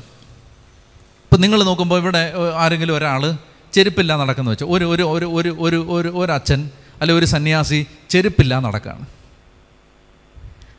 ഇപ്പം 1.24 1.40
നിങ്ങൾ 1.40 1.62
നോക്കുമ്പോൾ 1.62 1.98
ഇവിടെ 1.98 2.32
ആരെങ്കിലും 2.56 2.96
ഒരാൾ 2.96 3.36
ചെരുപ്പില്ല 3.72 4.16
നടക്കുന്നു 4.16 4.50
വെച്ചാൽ 4.50 4.66
ഒരു 4.66 4.84
ഒരു 4.84 5.02
ഒരു 5.02 5.56
ഒരു 5.58 5.86
ഒരു 5.90 6.08
ഒരു 6.08 6.32
അച്ഛൻ 6.32 6.70
അല്ലെ 7.00 7.14
ഒരു 7.14 7.24
സന്യാസി 7.24 7.86
ചെരുപ്പില്ല 8.10 8.58
നടക്കുകയാണ് 8.58 9.17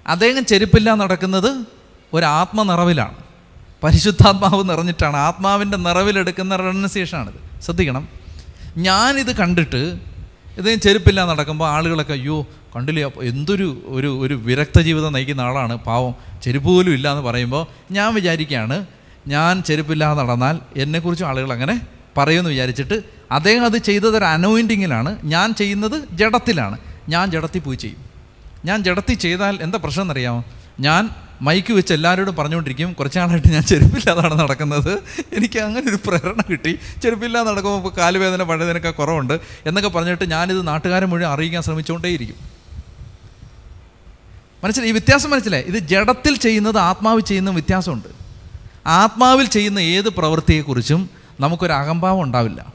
അദ്ദേഹം 0.07 0.45
ചെരുപ്പില്ല 0.45 0.93
നടക്കുന്നത് 0.93 1.65
ഒരു 2.13 2.25
ആത്മനിറവിലാണ് 2.25 3.15
പരിശുദ്ധാത്മാവ് 3.83 4.69
നിറഞ്ഞിട്ടാണ്. 4.69 5.17
ആത്മാവിന്റെ 5.17 5.77
നിറവിലെടുക്കുന്ന 5.77 6.55
റെനസേഷനാണിത് 6.55 7.61
ശ്രദ്ധിക്കണം. 7.63 8.09
ഞാനിത് 8.77 9.35
കണ്ടിട്ട് 9.35 9.99
ഇദ്ദേഹം 10.57 10.79
ചെരുപ്പില്ല 10.79 11.25
നടക്കുമ്പോൾ 11.25 11.69
ആളുകളൊക്കെ 11.69 12.13
അയ്യോ 12.13 12.47
കണ്ടില്ലേ? 12.75 13.11
എന്തൊരു 13.21 13.83
ഒരു 13.85 14.19
ഒരു 14.19 14.33
വിരക്ത 14.33 14.79
ജീവിതം 14.79 15.13
നയിക്കുന്ന 15.13 15.41
ആളാണ്. 15.41 15.75
പാവം. 15.75 16.15
ചെരുപ്പ് 16.43 16.69
പോലും 16.69 16.93
ഇല്ല 16.93 17.11
എന്ന് 17.11 17.23
പറയുമ്പോൾ 17.23 17.67
ഞാൻ 17.91 18.13
വിചാരിക്കുകയാണ് 18.13 18.85
ഞാൻ 19.27 19.63
ചെരുപ്പില്ലാതെ 19.63 20.23
നടന്നാൽ 20.23 20.59
എന്നെക്കുറിച്ചും 20.75 21.27
ആളുകൾ 21.27 21.53
അങ്ങനെ 21.53 21.81
പറയുമെന്ന് 22.17 22.49
വിചാരിച്ചിട്ട് 22.49 23.03
അദ്ദേഹം 23.31 23.65
അത് 23.65 23.77
ചെയ്തത് 23.77 24.17
ഒരു 24.17 24.25
അനോയിന്റിങ്ങിലാണ് 24.25 25.17
ഞാൻ 25.23 25.53
ചെയ്യുന്നത് 25.53 26.03
ജഡത്തിലാണ്. 26.11 26.77
ഞാൻ 27.09 27.31
ജഡത്തിൽ 27.31 27.59
പോയി 27.59 27.75
ചെയ്യും. 27.75 28.08
ഞാൻ 28.65 28.83
ജടത്തി 28.83 29.13
ചെയ്താൽ 29.13 29.57
എന്താ 29.61 29.79
പ്രശ്നം 29.83 30.03
എന്നറിയാമോ 30.03 30.43
ഞാൻ 30.79 31.09
മൈക്ക് 31.41 31.73
വെച്ച് 31.73 31.93
എല്ലാവരോടും 31.93 32.35
പറഞ്ഞുകൊണ്ടിരിക്കും 32.35 32.93
കുറച്ച് 32.93 33.19
നാളായിട്ട് 33.19 33.47
ഞാൻ 33.47 33.61
ചെരുപ്പില്ലാതാണ് 33.61 34.39
നടക്കുന്നത്. 34.39 34.99
എനിക്ക് 35.33 35.59
അങ്ങനെ 35.59 35.89
ഒരു 35.89 35.95
പ്രേരണ 35.95 36.41
കിട്ടി. 36.49 36.79
ചെരുപ്പില്ലാതെ 37.03 37.51
നടക്കുമ്പോൾ 37.51 37.77
ഇപ്പോൾ 37.77 37.97
കാലുവേദന 37.97 38.43
പഴയതിനൊക്കെ 38.43 38.89
കുറവുണ്ട് 38.89 39.39
എന്നൊക്കെ 39.65 39.89
പറഞ്ഞിട്ട് 39.89 40.31
ഞാനിത് 40.31 40.67
നാട്ടുകാരെ 40.67 41.05
മുഴുവൻ 41.05 41.31
അറിയിക്കാൻ 41.31 41.61
ശ്രമിച്ചുകൊണ്ടേയിരിക്കും. 41.61 42.35
മനസ്സിലായി? 44.63 44.89
ഈ 44.89 44.91
വ്യത്യാസം 44.91 45.29
മനസ്സിലായി? 45.29 45.63
ഇത് 45.63 45.77
ജഡത്തിൽ 45.77 46.37
ചെയ്യുന്നത് 46.37 46.77
ആത്മാവിൽ 46.77 47.21
ചെയ്യുന്ന 47.21 47.49
വ്യത്യാസമുണ്ട്. 47.49 48.07
ആത്മാവിൽ 48.87 49.45
ചെയ്യുന്ന 49.45 49.79
ഏത് 49.79 50.09
പ്രവൃത്തിയെക്കുറിച്ചും 50.09 51.09
നമുക്കൊരു 51.39 51.73
അഹംഭാവം 51.73 52.21
ഉണ്ടാവില്ല. 52.21 52.73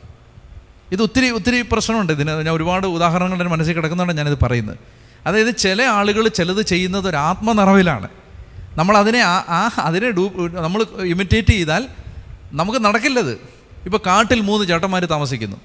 ഇത് 0.93 1.03
ഒത്തിരി 1.03 1.31
ഒത്തിരി 1.31 1.63
പ്രശ്നമുണ്ട് 1.63 2.13
ഇതിന്. 2.13 2.31
ഞാൻ 2.31 2.51
ഒരുപാട് 2.51 2.87
ഉദാഹരണങ്ങൾ 2.87 3.37
എന്റെ 3.37 3.45
മനസ്സിൽ 3.45 3.73
കിടക്കുന്നതുകൊണ്ട് 3.73 4.23
ഞാനിത് 4.23 4.39
പറയുന്നത്. 4.43 4.79
അതായത് 5.27 5.57
ചില 5.57 5.83
ആളുകൾ 5.83 6.29
ചിലത് 6.29 6.63
ചെയ്യുന്നത് 6.63 7.09
ഒരു 7.09 7.17
ആത്മനിറവിലാണ്. 7.17 8.09
നമ്മൾ 8.77 8.97
അതിനെ 8.97 9.21
ആ 9.21 9.71
അതിനെ 9.79 10.11
ഡൂ 10.11 10.31
നമ്മൾ 10.49 11.03
ഇമിറ്റേറ്റ് 11.03 11.49
ചെയ്താൽ 11.49 11.87
നമുക്ക് 12.53 12.79
നടക്കില്ലത്. 12.79 13.33
ഇപ്പോൾ 13.85 13.99
കാട്ടിൽ 14.07 14.41
മൂന്ന് 14.41 14.69
ചേട്ടന്മാർ 14.69 15.05
താമസിക്കുന്നു. 15.05 15.57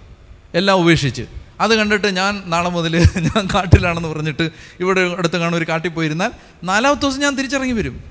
എല്ലാം 0.56 0.78
ഉപേക്ഷിച്ച്. 0.78 1.26
അത് 1.60 1.76
കണ്ടിട്ട് 1.76 2.08
ഞാൻ 2.08 2.44
നാളെ 2.46 2.70
മുതൽ 2.70 2.94
ഞാൻ 3.28 3.48
കാട്ടിലാണെന്ന് 3.54 4.10
പറഞ്ഞിട്ട് 4.10 4.50
ഇവിടെ 4.80 5.02
അടുത്ത് 5.18 5.38
കാണും 5.38 5.58
ഒരു 5.58 5.66
കാട്ടിൽ 5.70 5.90
പോയിരുന്നാൽ 5.90 6.32
നാലാമത്തെ 6.64 7.02
ദിവസം 7.02 7.20
ഞാൻ 7.20 7.36
തിരിച്ചിറങ്ങി 7.36 7.72
വരും. 7.72 8.04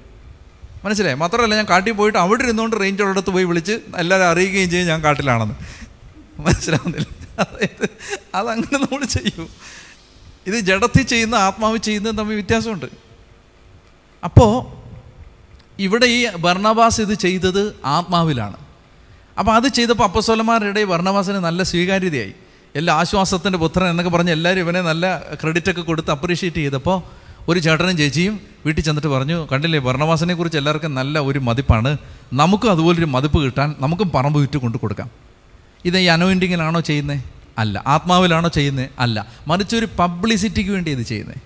മനസ്സിലായി? 0.84 1.14
മാത്രമല്ല 1.14 1.54
ഞാൻ 1.54 1.66
കാട്ടിൽ 1.70 1.92
പോയിട്ട് 1.92 2.18
അവിടെ 2.18 2.42
ഇരുന്നുകൊണ്ട് 2.42 2.76
റേഞ്ച് 2.80 3.02
ഉള്ളിടത്ത് 3.02 3.30
പോയി 3.30 3.44
വിളിച്ച് 3.44 3.80
എല്ലാവരും 3.96 4.26
അറിയുകയും 4.26 4.70
ചെയ്യും 4.70 4.88
ഞാൻ 4.88 5.04
കാട്ടിലാണെന്ന്. 5.04 5.54
മനസ്സിലാവുന്നില്ല. 6.40 7.06
അതായത് 7.38 7.88
അതങ്ങനെ 8.34 8.78
നമ്മൾ 8.78 9.04
ചെയ്യും. 9.04 9.48
ഇത് 10.48 10.58
ജഡത്തിൽ 10.68 11.04
ചെയ്യുന്ന 11.12 11.36
ആത്മാവ് 11.46 11.78
ചെയ്യുന്നതും 11.86 12.16
തമ്മിൽ 12.20 12.36
വ്യത്യാസമുണ്ട്. 12.40 12.88
അപ്പോൾ 14.26 14.52
ഇവിടെ 15.86 16.06
ഈ 16.16 16.20
ഭർണവാസ് 16.44 17.00
ഇത് 17.06 17.14
ചെയ്തത് 17.24 17.62
ആത്മാവിലാണ്. 17.96 18.58
അപ്പോൾ 19.40 19.52
അത് 19.58 19.68
ചെയ്തപ്പോൾ 19.78 20.06
അപ്പസ്വലന്മാരുടെ 20.10 20.82
ഭർണവാസിന് 20.92 21.40
നല്ല 21.48 21.60
സ്വീകാര്യതയായി. 21.72 22.34
എല്ലാ 22.78 22.92
ആശ്വാസത്തിന്റെ 23.00 23.58
പുത്രൻ 23.62 23.86
എന്നൊക്കെ 23.92 24.10
പറഞ്ഞ് 24.14 24.32
എല്ലാവരും 24.36 24.62
ഇവനെ 24.64 24.80
നല്ല 24.88 25.04
ക്രെഡിറ്റൊക്കെ 25.40 25.82
കൊടുത്ത് 25.90 26.10
അപ്രീഷിയേറ്റ് 26.16 26.60
ചെയ്തപ്പോൾ 26.64 26.96
ഒരു 27.50 27.58
ചേട്ടനും 27.66 27.96
ചേച്ചിയും 28.00 28.34
വീട്ടിൽ 28.64 28.82
ചെന്നിട്ട് 28.86 29.10
പറഞ്ഞു 29.14 29.36
കണ്ടില്ലേ 29.50 29.78
ഭർണവാസിനെ 29.86 30.34
കുറിച്ച് 30.38 30.58
എല്ലാവർക്കും 30.60 30.92
നല്ല 30.98 31.18
ഒരു 31.28 31.40
മതിപ്പാണ്. 31.48 31.90
നമുക്കും 32.40 32.70
അതുപോലൊരു 32.74 33.08
മതിപ്പ് 33.14 33.38
കിട്ടാൻ 33.44 33.68
നമുക്കും 33.84 34.08
പറമ്പ് 34.16 34.38
വിറ്റ് 34.42 34.58
കൊണ്ടു 34.64 34.78
കൊടുക്കാം. 34.82 35.08
ഇത് 35.88 35.96
ഈ 36.04 36.06
അനോയിന്റിങ്ങിലാണോ 36.14 36.80
ചെയ്യുന്നത് 36.88 37.20
അല്ല. 37.58 37.76
ആത്മാവിലാണോ 37.86 38.48
ചെയ്യുന്നത് 38.48 38.88
അല്ല. 38.98 39.18
മറിച്ച് 39.46 39.74
ഒരു 39.76 39.88
പബ്ലിസിറ്റിക്ക് 40.00 40.70
വേണ്ടി 40.70 40.90
ഇത് 40.90 41.02
ചെയ്യുന്നത് 41.02 41.40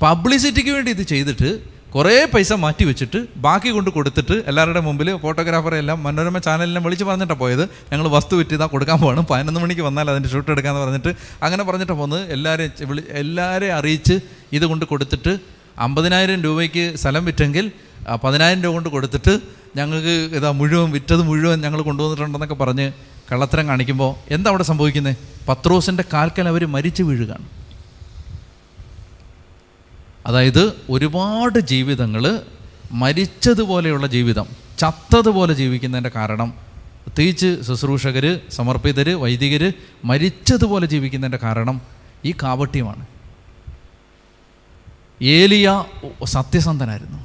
പബ്ലിസിറ്റിക്ക് 0.00 0.70
വേണ്ടി 0.70 0.90
ഇത് 0.90 1.02
ചെയ്തിട്ട് 1.02 1.48
കുറേ 1.94 2.24
പൈസ 2.32 2.52
മാറ്റി 2.62 2.84
വെച്ചിട്ട് 2.84 3.18
ബാക്കി 3.36 3.70
കൊണ്ട് 3.70 3.90
കൊടുത്തിട്ട് 3.90 4.36
എല്ലാവരുടെ 4.50 4.80
മുമ്പിൽ 4.80 5.08
ഫോട്ടോഗ്രാഫറെ 5.16 5.78
എല്ലാം 5.78 6.02
മനോരമ 6.02 6.38
ചാനലിനെ 6.38 6.80
വിളിച്ച് 6.80 7.04
പറഞ്ഞിട്ടാണ് 7.04 7.38
പോയത്. 7.38 7.62
ഞങ്ങൾ 7.92 8.06
വസ്തു 8.08 8.34
വിറ്റ് 8.36 8.54
ഇതാ 8.54 8.66
കൊടുക്കാൻ 8.66 8.98
പോകണം 9.00 9.24
പതിനൊന്ന് 9.30 9.60
മണിക്ക് 9.60 9.82
വന്നാൽ 9.82 10.10
അതിന്റെ 10.10 10.28
ഷൂട്ട് 10.28 10.50
എടുക്കാമെന്ന് 10.50 10.82
പറഞ്ഞിട്ട് 10.84 11.10
അങ്ങനെ 11.42 11.62
പറഞ്ഞിട്ട് 11.62 11.92
പോകുന്നത് 11.92 12.32
എല്ലാവരെയും 12.32 12.88
വിളി 12.90 13.02
എല്ലാവരെയും 13.14 13.76
അറിയിച്ച് 13.76 14.16
ഇത് 14.52 14.64
കൊണ്ട് 14.64 14.84
കൊടുത്തിട്ട് 14.84 15.34
അമ്പതിനായിരം 15.78 16.42
രൂപയ്ക്ക് 16.42 16.96
സ്ഥലം 16.96 17.24
വിറ്റെങ്കിൽ 17.24 17.66
പതിനായിരം 18.24 18.62
രൂപ 18.62 18.74
കൊണ്ട് 18.74 18.88
കൊടുത്തിട്ട് 18.88 19.34
ഞങ്ങൾക്ക് 19.76 20.14
ഇതാ 20.36 20.50
മുഴുവൻ 20.52 20.90
വിറ്റത് 20.90 21.22
മുഴുവൻ 21.22 21.60
ഞങ്ങൾ 21.60 21.82
കൊണ്ടുവന്നിട്ടുണ്ടെന്നൊക്കെ 21.82 22.54
പറഞ്ഞ് 22.54 22.86
കള്ളത്തരം 23.32 23.68
കാണിക്കുമ്പോൾ 23.68 24.34
എന്താ 24.34 24.48
അവിടെ 24.50 24.62
സംഭവിക്കുന്നത് 24.62 25.16
പത്രോസിന്റെ 25.48 26.04
കാൽക്കൽ 26.12 26.48
അവർ 26.48 26.66
മരിച്ചു 26.66 27.02
വീഴുകയാണ്. 27.02 27.46
അതായത് 30.26 30.72
ഒരുപാട് 30.90 31.58
ജീവിതങ്ങൾ 31.58 32.42
മരിച്ചതുപോലെയുള്ള 32.92 34.06
ജീവിതം 34.06 34.46
ചത്തതുപോലെ 34.78 35.54
ജീവിക്കുന്നതിന്റെ 35.54 36.10
കാരണം 36.16 36.54
പ്രത്യേകിച്ച് 37.06 37.62
ശുശ്രൂഷകർ 37.66 38.40
സമർപ്പിതർ 38.50 39.08
വൈദികർ 39.10 39.72
മരിച്ചതുപോലെ 40.04 40.86
ജീവിക്കുന്നതിന്റെ 40.86 41.38
കാരണം 41.42 41.82
ഈ 42.24 42.32
കാവട്ട്യമാണ് 42.42 43.06
ഏലിയ 45.22 45.84
സത്യസന്ധനായിരുന്നു. 46.24 47.18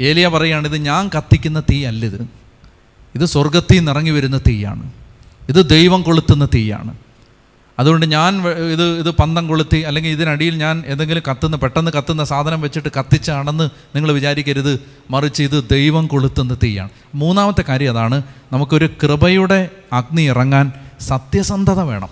ഏലിയ 0.00 0.28
പറയുകയാണ് 0.28 0.66
ഇത് 0.68 0.76
ഞാൻ 0.76 1.10
കത്തിക്കുന്ന 1.18 1.60
തീ 1.60 1.84
അല്ലിത് 1.84 2.20
ഇത് 3.14 3.24
സ്വർഗത്തിൽ 3.24 3.78
നിന്ന് 3.78 3.92
ഇറങ്ങി 3.92 4.10
വരുന്ന 4.10 4.38
തീയാണ്. 4.38 4.92
ഇത് 5.50 5.68
ദൈവം 5.68 6.02
കൊളുത്തുന്ന 6.02 6.44
തീയാണ്. 6.54 6.94
അതുകൊണ്ട് 7.78 8.06
ഞാൻ 8.06 8.48
ഇത് 8.48 8.84
ഇത് 8.98 9.10
പന്തം 9.10 9.48
കൊളുത്തി 9.48 9.76
അല്ലെങ്കിൽ 9.76 10.10
ഇതിനടിയിൽ 10.10 10.54
ഞാൻ 10.54 10.82
എന്തെങ്കിലും 10.86 11.22
കത്തുന്ന 11.30 11.56
പെട്ടെന്ന് 11.56 11.90
കത്തുന്ന 11.90 12.24
സാധനം 12.24 12.60
വെച്ചിട്ട് 12.60 12.88
കത്തിച്ചാണെന്ന് 12.98 13.64
നിങ്ങൾ 13.94 14.12
വിചാരിക്കരുത്. 14.12 14.80
മറിച്ച് 15.10 15.42
ഇത് 15.42 15.64
ദൈവം 15.70 16.06
കൊളുത്തുന്ന 16.06 16.54
തീയാണ്. 16.54 16.90
മൂന്നാമത്തെ 17.14 17.64
കാര്യം 17.68 17.90
അതാണ് 17.90 18.22
നമുക്കൊരു 18.52 18.88
കൃപയുടെ 19.02 19.68
അഗ്നി 19.92 20.22
ഇറങ്ങാൻ 20.22 20.72
സത്യസന്ധത 21.00 21.80
വേണം. 21.80 22.08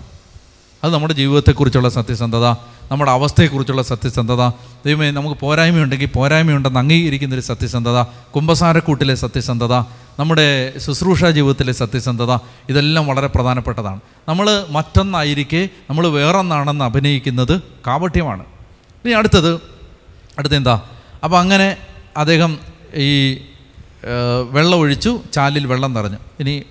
അത് 0.83 0.93
നമ്മുടെ 0.93 1.13
ജീവിതത്തെക്കുറിച്ചുള്ള 1.13 1.89
സത്യസന്ധത. 1.89 2.45
നമ്മുടെ 2.91 3.11
അവസ്ഥയെക്കുറിച്ചുള്ള 3.11 3.81
സത്യസന്ധത. 3.81 4.49
ദൈവമേ 4.85 5.11
നമുക്ക് 5.11 5.37
പോരായ്മയുണ്ടെങ്കിൽ 5.41 6.09
പോരായ്മയുണ്ടെന്ന് 6.15 6.79
അംഗീകരിക്കുന്നൊരു 6.79 7.41
സത്യസന്ധത 7.41 8.01
കുംഭസാരക്കൂട്ടിലെ 8.35 9.15
സത്യസന്ധത 9.15 9.73
നമ്മുടെ 10.19 10.79
ശുശ്രൂഷ 10.79 11.25
ജീവിതത്തിലെ 11.25 11.73
സത്യസന്ധത 11.73 12.33
ഇതെല്ലാം 12.69 13.07
വളരെ 13.07 13.27
പ്രധാനപ്പെട്ടതാണ്. 13.27 13.99
നമ്മൾ 14.27 14.65
മറ്റൊന്നായിരിക്കെ 14.69 15.69
നമ്മൾ 15.89 16.07
വേറൊന്നാണെന്ന് 16.07 16.85
അഭിനയിക്കുന്നത് 16.85 17.61
കാപട്യമാണ്. 17.87 18.43
ഇനി 19.05 19.11
അടുത്തത് 19.11 19.53
അടുത്ത 20.39 20.53
എന്താ 20.53 20.81
അപ്പോൾ 21.23 21.39
അങ്ങനെ 21.39 21.77
അദ്ദേഹം 22.17 22.59
ഈ 22.95 23.37
വെള്ളമൊഴിച്ചു 24.51 25.19
ചാലിൽ 25.33 25.65
വെള്ളം 25.67 25.93
നിറഞ്ഞു. 25.93 26.17
ഇനി 26.39 26.63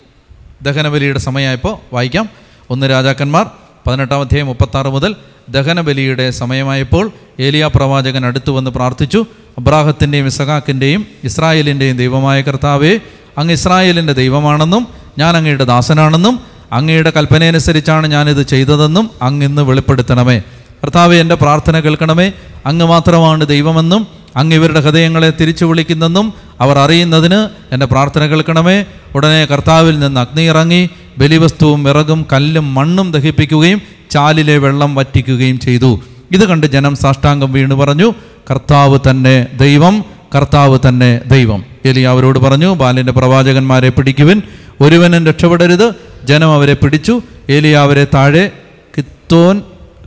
ദഹനബലിയുടെ 0.63 1.19
സമയമായപ്പോൾ 1.19 1.95
വായിക്കാം. 1.95 2.29
ഒന്ന് 2.71 2.91
രാജാക്കന്മാർ 2.91 3.51
പതിനെട്ടാം 3.89 4.21
അധ്യായം 4.21 4.47
മുപ്പത്താറ് 4.47 4.87
മുതൽ 4.87 5.17
ദഹനബലിയുടെ 5.51 6.31
സമയമായപ്പോൾ 6.31 7.11
ഏലിയ 7.41 7.67
പ്രവാചകൻ 7.67 8.27
അടുത്തു 8.27 8.51
വന്ന് 8.51 8.71
പ്രാർത്ഥിച്ചു 8.71 9.27
അബ്രാഹത്തിന്റെയും 9.59 10.27
ഇസഹാക്കിന്റെയും 10.27 11.07
ഇസ്രായേലിന്റെയും 11.25 11.97
ദൈവമായ 11.97 12.43
കർത്താവേ 12.43 13.01
അങ്ങ് 13.39 13.55
ഇസ്രായേലിന്റെ 13.55 14.13
ദൈവമാണെന്നും 14.13 14.89
ഞാൻ 15.19 15.37
അങ്ങയുടെ 15.37 15.65
ദാസനാണെന്നും 15.65 16.41
അങ്ങയുടെ 16.73 17.13
കൽപ്പനയനുസരിച്ചാണ് 17.17 18.07
ഞാനിത് 18.07 18.47
ചെയ്തതെന്നും 18.47 19.11
അങ്ങ് 19.23 19.47
ഇന്ന് 19.47 19.63
വെളിപ്പെടുത്തണമേ. 19.63 20.39
കർത്താവെ 20.85 21.17
എന്റെ 21.17 21.35
പ്രാർത്ഥന 21.35 21.81
കേൾക്കണമേ. 21.81 22.33
അങ്ങ് 22.67 22.87
മാത്രമാണ് 22.87 23.47
ദൈവമെന്നും 23.47 24.07
അങ്ങ് 24.37 24.57
ഇവരുടെ 24.57 24.81
ഹൃദയങ്ങളെ 24.81 25.33
തിരിച്ചു 25.41 25.65
വിളിക്കുന്നെന്നും 25.65 26.35
അവർ 26.61 26.79
അറിയുന്നതിന് 26.79 27.49
എന്റെ 27.75 27.87
പ്രാർത്ഥന 27.87 28.27
കേൾക്കണമേ. 28.27 28.85
ഉടനെ 29.15 29.45
കർത്താവിൽ 29.45 29.99
നിന്ന് 29.99 30.21
അഗ്നി 30.21 30.43
ഇറങ്ങി 30.43 30.89
ബലിവസ്തുവും 31.19 31.85
വിറകും 31.85 32.27
കല്ലും 32.33 32.75
മണ്ണും 32.75 33.13
ദഹിപ്പിക്കുകയും 33.13 33.83
ചാലിലെ 34.11 34.59
വെള്ളം 34.59 34.95
വറ്റിക്കുകയും 34.95 35.59
ചെയ്തു. 35.59 36.01
ഇത് 36.33 36.49
കണ്ട് 36.49 36.67
ജനം 36.67 36.97
സാഷ്ടാംഗം 36.97 37.53
വീണു 37.53 37.75
പറഞ്ഞു 37.75 38.15
കർത്താവ് 38.51 38.99
തന്നെ 39.11 39.47
ദൈവം 39.61 40.05
കർത്താവ് 40.35 40.79
തന്നെ 40.89 41.21
ദൈവം. 41.27 41.65
എലി 41.85 42.01
അവരോട് 42.01 42.39
പറഞ്ഞു 42.39 42.75
ബാലിന്റെ 42.75 43.13
പ്രവാചകന്മാരെ 43.13 43.89
പിടിക്കുവിൻ 43.89 44.43
ഒരുവനും 44.81 45.27
രക്ഷപ്പെടരുത്. 45.27 45.93
ജനം 46.25 46.53
അവരെ 46.53 46.75
പിടിച്ചു 46.75 47.23
ഏലിയ 47.51 47.77
അവരെ 47.77 48.07
താഴെ 48.15 48.51
കിത്തോൻ 48.99 49.63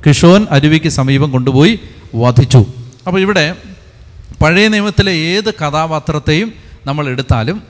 കിഷോൻ 0.06 0.48
അരുവിക്ക് 0.52 0.90
സമീപം 0.90 1.32
കൊണ്ടുപോയി 1.32 1.80
വധിച്ചു. 2.16 2.66
അപ്പോൾ 3.08 3.20
ഇവിടെ 3.20 3.54
പഴയ 4.42 4.68
നിയമത്തിലെ 4.68 5.12
ഏത് 5.12 5.54
കഥാപാത്രത്തെയും 5.54 6.54
നമ്മൾ 6.86 7.08
എടുത്താലും 7.08 7.64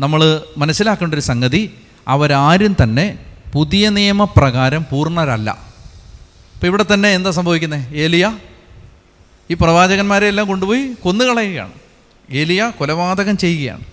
നമ്മൾ 0.00 0.42
മനസ്സിലാക്കേണ്ട 0.58 1.14
ഒരു 1.14 1.20
സംഗതി 1.20 1.74
അവരാരും 2.08 2.76
തന്നെ 2.82 3.18
പുതിയ 3.52 3.88
നിയമപ്രകാരം 3.88 4.84
പൂർണരല്ല. 4.90 5.50
അപ്പോൾ 6.54 6.66
ഇവിടെ 6.66 6.84
തന്നെ 6.94 7.08
എന്താ 7.08 7.30
സംഭവിക്കുന്നത് 7.30 7.94
ഏലിയ 7.94 8.38
ഈ 9.50 9.54
പ്രവാചകന്മാരെ 9.54 10.26
എല്ലാം 10.26 10.46
കൊണ്ടുപോയി 10.46 10.92
കൊന്നുകളയുകയാണ്. 11.02 11.72
ഏലിയ 12.32 12.72
കൊലപാതകം 12.78 13.36
ചെയ്യുകയാണ്. 13.36 13.84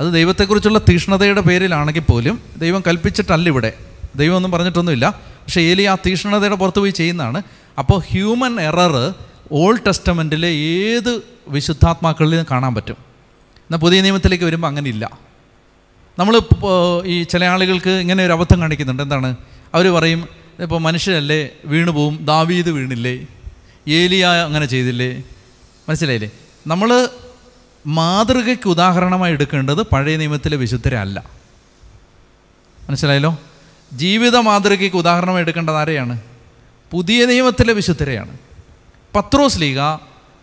അത് 0.00 0.12
ദൈവത്തെക്കുറിച്ചുള്ള 0.12 0.78
തീഷ്ണതയുടെ 0.78 1.40
പേരിലാണെങ്കിൽ 1.40 2.00
പോലും 2.00 2.40
ദൈവം 2.56 2.82
കൽപ്പിച്ചിട്ടല്ല 2.86 3.48
ഇവിടെ. 3.48 3.72
ദൈവമൊന്നും 4.16 4.52
പറഞ്ഞിട്ടൊന്നുമില്ല. 4.52 5.08
പക്ഷേ 5.28 5.60
ഏലിയ 5.60 5.88
ആ 5.88 5.96
തീഷ്ണതയുടെ 6.06 6.54
പുറത്ത് 6.54 6.78
പോയി 6.78 6.90
ചെയ്യുന്നതാണ്. 6.90 7.42
അപ്പോൾ 7.78 8.02
ഹ്യൂമൻ 8.10 8.60
എറർ 8.60 9.14
ഓൾഡ് 9.52 9.80
ടെസ്റ്റമെന്റിലെ 9.86 10.48
ഏത് 10.48 11.22
വിശുദ്ധാത്മാക്കളിലും 11.48 12.46
കാണാൻ 12.50 12.74
പറ്റും. 12.74 12.96
എന്നാൽ 13.58 13.78
പുതിയ 13.78 14.00
നിയമത്തിലേക്ക് 14.00 14.44
വരുമ്പോൾ 14.44 14.68
അങ്ങനെ 14.68 14.88
ഇല്ല 14.88 15.18
നമ്മൾ 16.18 16.40
ഈ 17.04 17.22
ചില 17.22 17.44
ആളുകൾക്ക് 17.44 17.90
ഇങ്ങനെ 17.90 18.26
ഒരു 18.26 18.32
അബദ്ധം 18.32 18.60
കാണിക്കുന്നുണ്ട്. 18.60 19.02
എന്താണ്? 19.02 19.36
അവർ 19.74 19.88
പറയും 19.88 20.28
ഇപ്പോൾ 20.58 20.80
മനുഷ്യരല്ലേ 20.80 21.48
വീണു 21.64 21.90
പോവും. 21.90 22.24
ദാവീദ് 22.24 22.68
വീണില്ലേ? 22.68 23.26
ഏലിയ 23.88 24.26
അങ്ങനെ 24.26 24.66
ചെയ്തില്ലേ? 24.66 25.22
മനസ്സിലായില്ലേ? 25.88 26.30
നമ്മൾ 26.66 27.08
മാതൃകയ്ക്ക് 27.86 28.68
ഉദാഹരണമായി 28.68 29.32
എടുക്കേണ്ടത് 29.32 29.82
പഴയ 29.82 30.16
നിയമത്തിലെ 30.16 30.56
വിശുദ്ധരല്ല 30.56 31.24
മനസ്സിലായല്ലോ? 32.88 33.38
ജീവിത 33.92 34.36
മാതൃകയ്ക്ക് 34.36 34.96
ഉദാഹരണമായി 34.96 35.40
എടുക്കേണ്ടത് 35.40 35.76
ആരെയാണ്? 35.76 36.20
പുതിയ 36.90 37.26
നിയമത്തിലെ 37.26 37.72
വിശുദ്ധരെയാണ്. 37.72 38.38
പത്രോസ് 39.14 39.60
ലീഗ 39.60 39.78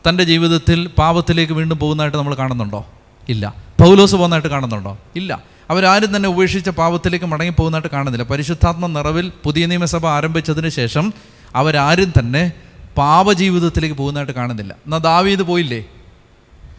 തന്റെ 0.10 0.24
ജീവിതത്തിൽ 0.24 0.88
പാപത്തിലേക്ക് 0.88 1.54
വീണ്ടും 1.54 1.80
പോകുന്നതായിട്ട് 1.80 2.18
നമ്മൾ 2.18 2.36
കാണുന്നുണ്ടോ? 2.36 2.88
ഇല്ല. 3.30 3.56
പൗലോസ് 3.82 4.16
പോകുന്നതായിട്ട് 4.16 4.48
കാണുന്നുണ്ടോ? 4.48 4.98
ഇല്ല. 5.16 5.44
അവരാരും 5.70 6.16
തന്നെ 6.16 6.30
ഉപേക്ഷിച്ച 6.30 6.70
പാപത്തിലേക്ക് 6.70 7.26
മടങ്ങി 7.26 7.54
പോകുന്നതായിട്ട് 7.58 7.96
കാണുന്നില്ല. 7.96 8.24
പരിശുദ്ധാത്മ 8.24 8.88
നിറവിൽ 8.88 9.32
പുതിയ 9.44 9.66
നിയമസഭ 9.66 10.08
ആരംഭിച്ചതിന് 10.08 10.70
ശേഷം 10.70 11.14
അവരാരും 11.56 12.14
തന്നെ 12.20 12.52
പാപജീവിതത്തിലേക്ക് 12.98 13.96
പോകുന്നതായിട്ട് 13.96 14.34
കാണുന്നില്ല. 14.34 14.74
എന്നാൽ 14.86 15.00
ദാവീദ് 15.00 15.42
പോയില്ലേ? 15.42 15.86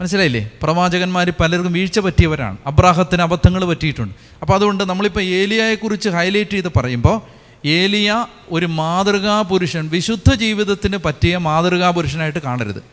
മനസ്സിലായില്ലേ? 0.01 0.51
പ്രവാചകന്മാർ 0.63 1.33
പലർക്കും 1.39 1.73
വീഴ്ച 1.73 1.99
പറ്റിയവരാണ്. 1.99 2.57
അബ്രാഹത്തിന് 2.67 3.21
അബദ്ധങ്ങൾ 3.21 3.65
പറ്റിയിട്ടുണ്ട്. 3.65 4.15
അപ്പോൾ 4.41 4.53
അതുകൊണ്ട് 4.53 4.83
നമ്മളിപ്പോൾ 4.83 5.21
ഏലിയയെക്കുറിച്ച് 5.21 6.09
ഹൈലൈറ്റ് 6.09 6.51
ചെയ്ത് 6.51 6.67
പറയുമ്പോൾ 6.75 7.38
ഏലിയ 7.65 8.25
ഒരു 8.49 8.65
മാതൃകാ 8.65 9.41
പുരുഷൻ 9.41 9.89
വിശുദ്ധ 9.89 10.33
ജീവിതത്തിന് 10.33 10.97
പറ്റിയ 10.97 11.37
മാതൃകാ 11.37 11.89
പുരുഷനായിട്ട് 11.89 12.39
കാണരുത്. 12.39 12.83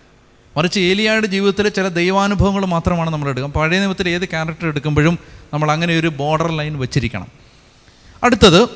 മറിച്ച് 0.56 0.80
ഏലിയയുടെ 0.80 1.26
ജീവിതത്തിലെ 1.26 1.68
ചില 1.68 1.88
ദൈവാനുഭവങ്ങൾ 1.88 2.66
മാത്രമാണ് 2.66 3.10
നമ്മൾ 3.10 3.28
എടുക്കുക. 3.28 3.50
പഴയ 3.50 3.78
നിയമത്തിൽ 3.78 4.08
ഏത് 4.08 4.24
ക്യാരക്ടർ 4.24 4.66
എടുക്കുമ്പോഴും 4.66 5.18
നമ്മൾ 5.52 5.72
അങ്ങനെ 5.72 5.98
ഒരു 5.98 6.08
ബോർഡർ 6.08 6.52
ലൈൻ 6.56 6.78
വെച്ചിരിക്കണം. 6.78 7.26
അടുത്തത് 8.24 8.68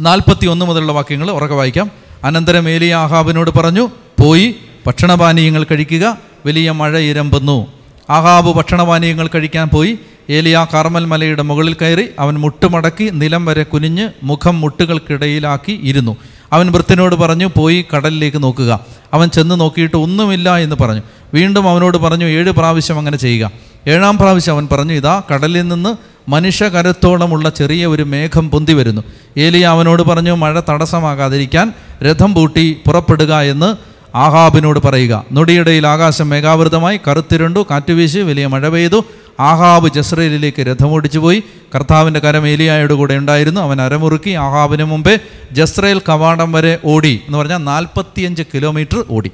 നാൽപ്പത്തി 0.00 0.46
ഒന്ന് 0.46 0.66
മുതലുള്ള 0.66 0.92
വാക്യങ്ങൾ 0.92 1.30
ഉറക്കെ 1.30 1.54
വായിക്കാം. 1.54 1.90
അനന്തരം 2.24 2.68
ഏലിയ 2.68 2.94
ആഹാബിനോട് 2.94 3.50
പറഞ്ഞു 3.50 3.90
പോയി 4.20 4.54
ഭക്ഷണപാനീയങ്ങൾ 4.86 5.64
കഴിക്കുക 5.64 6.18
വലിയ 6.46 6.70
മഴ 6.70 6.98
ഇരമ്പുന്നു. 6.98 7.72
ആഹാബ് 8.10 8.54
ഭക്ഷണപാനീയങ്ങൾ 8.54 9.28
കഴിക്കാൻ 9.34 9.68
പോയി. 9.68 9.98
ഏലിയ 10.30 10.66
കാർമൽ 10.74 11.04
മലയുടെ 11.04 11.42
മുകളിൽ 11.42 11.76
കയറി 11.82 12.04
അവൻ 12.18 12.34
മുട്ടുമടക്കി 12.34 13.10
നിലം 13.12 13.44
വരെ 13.44 13.62
കുനിഞ്ഞ് 13.62 14.08
മുഖം 14.22 14.60
മുട്ടുകൾക്കിടയിലാക്കി 14.60 15.80
ഇരുന്നു. 15.82 16.16
അവൻ 16.52 16.72
വൃത്തിനോട് 16.72 17.14
പറഞ്ഞു 17.14 17.50
പോയി 17.56 17.84
കടലിലേക്ക് 17.96 18.42
നോക്കുക. 18.42 18.80
അവൻ 19.12 19.28
ചെന്ന് 19.28 19.60
നോക്കിയിട്ട് 19.60 19.96
ഒന്നുമില്ല 19.96 20.56
എന്ന് 20.56 20.76
പറഞ്ഞു. 20.76 21.00
വീണ്ടും 21.34 21.68
അവനോട് 21.68 21.96
പറഞ്ഞു 21.96 22.24
ഏഴ് 22.24 22.50
പ്രാവശ്യം 22.50 22.98
അങ്ങനെ 22.98 23.16
ചെയ്യുക. 23.16 23.50
ഏഴാം 23.86 24.18
പ്രാവശ്യം 24.18 24.54
അവൻ 24.54 24.68
പറഞ്ഞു 24.72 24.92
ഇതാ 24.92 25.22
കടലിൽ 25.34 25.68
നിന്ന് 25.68 25.96
മനുഷ്യകരത്തോളമുള്ള 26.30 27.48
ചെറിയ 27.50 27.86
ഒരു 27.86 28.02
മേഘം 28.02 28.50
പൊന്തി 28.50 28.72
വരുന്നു. 28.72 29.02
ഏലിയ 29.38 29.66
അവനോട് 29.66 30.02
പറഞ്ഞു 30.02 30.32
മഴ 30.32 30.60
തടസ്സമാകാതിരിക്കാൻ 30.68 31.72
രഥം 32.04 32.34
പൂട്ടി 32.34 32.76
പുറപ്പെടുക 32.86 33.40
എന്ന് 33.40 33.96
ആഹാബിനോട് 34.16 34.78
പറയുക. 34.78 35.24
നൊടിയിടയിൽ 35.32 35.86
ആകാശം 35.86 36.28
മേഘാവൃതമായി 36.28 37.00
കറുത്തിരുണ്ടു 37.08 37.66
കാറ്റുവീശി 37.70 38.18
വലിയ 38.18 38.46
മഴ 38.46 38.68
പെയ്തു. 38.68 39.04
ആഹാബ് 39.40 39.88
ജസ്രയിലേക്ക് 39.88 40.62
രഥമോടിച്ചു 40.62 41.18
പോയി. 41.18 41.42
കർത്താവിന്റെ 41.74 42.20
കരം 42.20 42.48
ഏലിയായുടെ 42.48 42.94
കൂടെ 42.94 43.14
ഉണ്ടായിരുന്നു. 43.14 43.60
അവൻ 43.60 43.82
അരമുറുക്കി 43.82 44.30
ആഹാബിന് 44.30 44.84
മുമ്പേ 44.84 45.18
ജസ്രയേൽ 45.52 46.02
കവാടം 46.08 46.52
വരെ 46.52 46.78
ഓടി. 46.84 47.22
എന്ന് 47.26 47.38
പറഞ്ഞാൽ 47.38 47.58
നാൽപ്പത്തിയഞ്ച് 47.58 48.42
കിലോമീറ്റർ 48.54 49.04
ഓടി. 49.10 49.30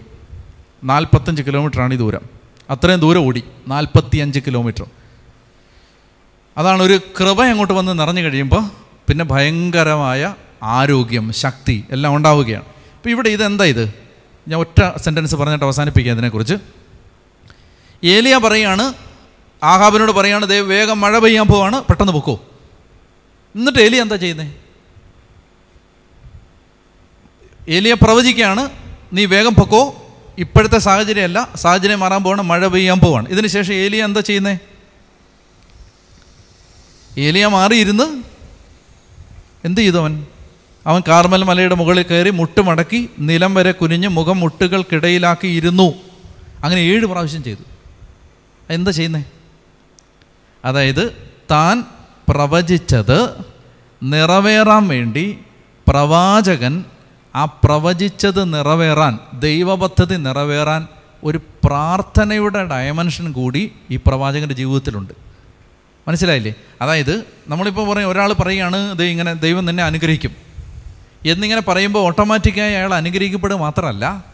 നാൽപ്പത്തഞ്ച് 0.84 1.42
കിലോമീറ്ററാണ് 1.42 1.94
ഈ 1.94 1.96
ദൂരം. 1.96 2.20
അത്രയും 2.70 3.00
ദൂരം 3.00 3.26
ഓടി. 3.26 3.44
നാൽപ്പത്തിയഞ്ച് 3.68 4.40
കിലോമീറ്റർ. 4.46 4.86
അതാണ് 6.58 6.82
ഒരു 6.82 7.00
കൃപ 7.20 7.44
അങ്ങോട്ട് 7.44 7.74
വന്ന് 7.74 7.98
നിറഞ്ഞു 7.98 8.20
കഴിയുമ്പോൾ 8.20 8.62
പിന്നെ 9.08 9.24
ഭയങ്കരമായ 9.24 10.34
ആരോഗ്യം 10.62 11.32
ശക്തി 11.32 11.84
എല്ലാം 11.90 12.16
ഉണ്ടാവുകയാണ്. 12.16 12.64
അപ്പോൾ 12.64 13.10
ഇവിടെ 13.10 13.28
ഇതെന്താ 13.28 13.64
ഇത്? 13.64 13.94
ഞാൻ 14.48 14.60
ഒറ്റ 14.60 14.98
സെന്റൻസ് 14.98 15.36
പറഞ്ഞിട്ട് 15.36 15.64
അവസാനിപ്പിക്കുക 15.64 16.12
ഇതിനെക്കുറിച്ച്. 16.12 16.54
ഏലിയ 18.04 18.38
പറയാണ് 18.38 18.92
ആഹാബിനോട് 19.62 20.12
പറയാണ് 20.12 20.44
ദേ 20.50 20.60
വേഗം 20.60 21.00
മഴ 21.00 21.18
പെയ്യാൻ 21.18 21.46
പോവാണ് 21.46 21.82
പെട്ടെന്ന് 21.82 22.12
പൊക്കോ. 22.12 22.34
എന്നിട്ട് 23.54 23.78
എലി 23.78 23.96
എന്താ 23.96 24.16
ചെയ്യുന്നത് 24.16 24.50
എലിയെ 27.68 27.94
പ്രവചിക്കുകയാണ് 27.94 28.62
നീ 29.12 29.24
വേഗം 29.24 29.54
പൊക്കോ 29.54 29.82
ഇപ്പോഴത്തെ 30.38 30.78
സാഹചര്യമല്ല 30.78 31.38
സാഹചര്യം 31.54 32.00
മാറാൻ 32.00 32.22
പോവാണ് 32.24 32.42
മഴ 32.42 32.66
പെയ്യാൻ 32.66 33.00
പോവാണ്. 33.00 33.26
ഇതിന് 33.28 33.46
ശേഷം 33.46 33.74
ഏലിയ 33.74 34.04
എന്താ 34.04 34.20
ചെയ്യുന്നത് 34.20 34.58
ഏലിയ 37.18 37.46
മാറിയിരുന്ന് 37.46 38.06
എന്ത് 39.64 39.80
ചെയ്തു 39.80 39.98
അവൻ? 39.98 40.26
അവൻ 40.86 41.02
കാർമൽ 41.08 41.42
മലയുടെ 41.44 41.74
മുകളിൽ 41.74 42.02
കയറി 42.02 42.30
മുട്ടുമടക്കി 42.30 43.00
നിലം 43.18 43.54
വരെ 43.54 43.72
കുനിഞ്ഞ് 43.72 44.08
മുഖം 44.08 44.40
മുട്ടുകൾക്കിടയിലാക്കി 44.40 45.46
ഇരുന്നു. 45.46 45.88
അങ്ങനെ 46.64 46.80
ഏഴ് 46.80 47.06
പ്രാവശ്യം 47.06 47.42
ചെയ്തു. 47.42 47.64
എന്താ 48.70 48.90
ചെയ്യുന്നേ? 48.90 49.22
അതായത് 50.64 51.12
താൻ 51.50 51.84
പ്രവചിച്ചത് 52.28 53.34
നിറവേറാൻ 54.02 54.88
വേണ്ടി 54.88 55.38
പ്രവാചകൻ 55.88 56.84
ആ 57.34 57.44
പ്രവചിച്ചത് 57.44 58.54
നിറവേറാൻ 58.54 59.18
ദൈവപദ്ധതി 59.38 60.16
നിറവേറാൻ 60.16 60.88
ഒരു 61.24 61.40
പ്രാർത്ഥനയുടെ 61.64 62.64
ഡയമെൻഷൻ 62.64 63.32
കൂടി 63.32 63.72
ഈ 63.90 63.96
പ്രവാചകന്റെ 63.96 64.54
ജീവിതത്തിലുണ്ട്. 64.54 65.12
മനസ്സിലായില്ലേ? 66.08 66.54
അതായത് 66.82 67.24
നമ്മളിപ്പോൾ 67.48 67.94
പറയും 67.94 68.08
ഒരാൾ 68.08 68.32
പറയുകയാണ് 68.32 68.92
ഇത് 68.92 69.04
ഇങ്ങനെ 69.04 69.32
ദൈവം 69.32 69.70
തന്നെ 69.70 69.84
അനുഗ്രഹിക്കും. 69.84 70.36
എന്നിങ്ങനെ 71.26 71.60
പറയുമ്പോൾ 71.60 72.00
ഓട്ടോമാറ്റിക്കായി 72.00 72.74
അയാൾ 72.74 72.94
അനുഗ്രഹിക്കപ്പെടുക 72.94 73.56
മാത്രമല്ല 73.56 74.24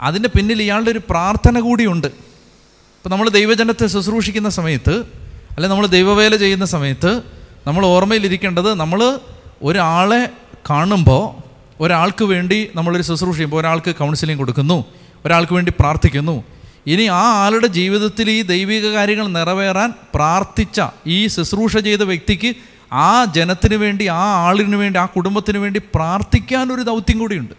അതിന്റെ 0.00 0.28
പിന്നിൽ 0.28 0.62
ഇയാളുടെ 0.62 0.90
ഒരു 0.90 1.00
പ്രാർത്ഥന 1.10 1.60
കൂടിയുണ്ട്. 1.60 2.06
ഇപ്പം 2.06 3.10
നമ്മൾ 3.10 3.28
ദൈവജനത്തെ 3.28 3.86
ശുശ്രൂഷിക്കുന്ന 3.86 4.48
സമയത്ത് 4.48 5.17
അല്ലെ 5.58 5.70
നമ്മൾ 5.70 5.86
ദൈവവേല 5.86 6.36
ചെയ്യുന്ന 6.36 6.64
സമയത്ത് 6.64 7.22
നമ്മൾ 7.66 7.86
ഓർമ്മയിലിരിക്കേണ്ടത് 7.86 8.74
നമ്മൾ 8.74 9.18
ഒരാളെ 9.62 10.28
കാണുമ്പോൾ 10.70 11.42
ഒരാൾക്ക് 11.82 12.24
വേണ്ടി 12.24 12.70
നമ്മളൊരു 12.74 13.02
ശുശ്രൂഷ 13.02 13.34
ചെയ്യുമ്പോൾ 13.34 13.60
ഒരാൾക്ക് 13.60 13.94
കൗൺസിലിംഗ് 13.94 14.38
കൊടുക്കുന്നു 14.38 14.84
ഒരാൾക്ക് 15.24 15.52
വേണ്ടി 15.52 15.72
പ്രാർത്ഥിക്കുന്നു. 15.80 16.44
ഇനി 16.86 17.02
ആ 17.02 17.22
ആളുടെ 17.44 17.66
ജീവിതത്തിൽ 17.66 18.30
ഈ 18.30 18.42
ദൈവിക 18.42 18.92
കാര്യങ്ങൾ 18.92 19.28
നിറവേറാൻ 19.28 19.94
പ്രാർത്ഥിച്ച 20.14 20.80
ഈ 21.06 21.26
ശുശ്രൂഷ 21.26 21.76
ചെയ്ത 21.76 22.02
വ്യക്തിക്ക് 22.02 22.54
ആ 22.92 23.24
ജനത്തിന് 23.24 23.74
വേണ്ടി 23.74 24.06
ആ 24.06 24.22
ആളിന് 24.46 24.76
വേണ്ടി 24.76 24.98
ആ 24.98 25.06
കുടുംബത്തിന് 25.06 25.58
വേണ്ടി 25.58 25.80
പ്രാർത്ഥിക്കാൻ 25.94 26.72
ഒരു 26.72 26.82
ദൗത്യം 26.82 27.18
കൂടിയുണ്ട്. 27.18 27.54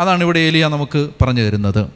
അതാണ് 0.00 0.24
ഇവിടെ 0.24 0.38
ഏലിയ 0.38 0.68
നമുക്ക് 0.68 1.10
പറഞ്ഞു 1.22 1.42
തരുന്നത്. 1.42 1.86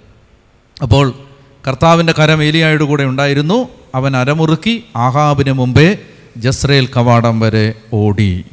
അപ്പോൾ 0.82 1.25
കർത്താവിന്റെ 1.66 2.14
കരം 2.18 2.42
ഏലിയായുടെ 2.42 2.84
കൂടെ 2.84 3.04
ഉണ്ടായിരുന്നു. 3.04 3.68
അവൻ 3.94 4.16
അരമുറുക്കി 4.16 4.84
ആഹാബിന് 4.96 5.52
മുമ്പേ 5.52 5.98
ജസ്രേൽ 6.36 6.86
കവാടം 6.96 7.40
വരെ 7.40 7.74
ഓടി. 7.92 8.44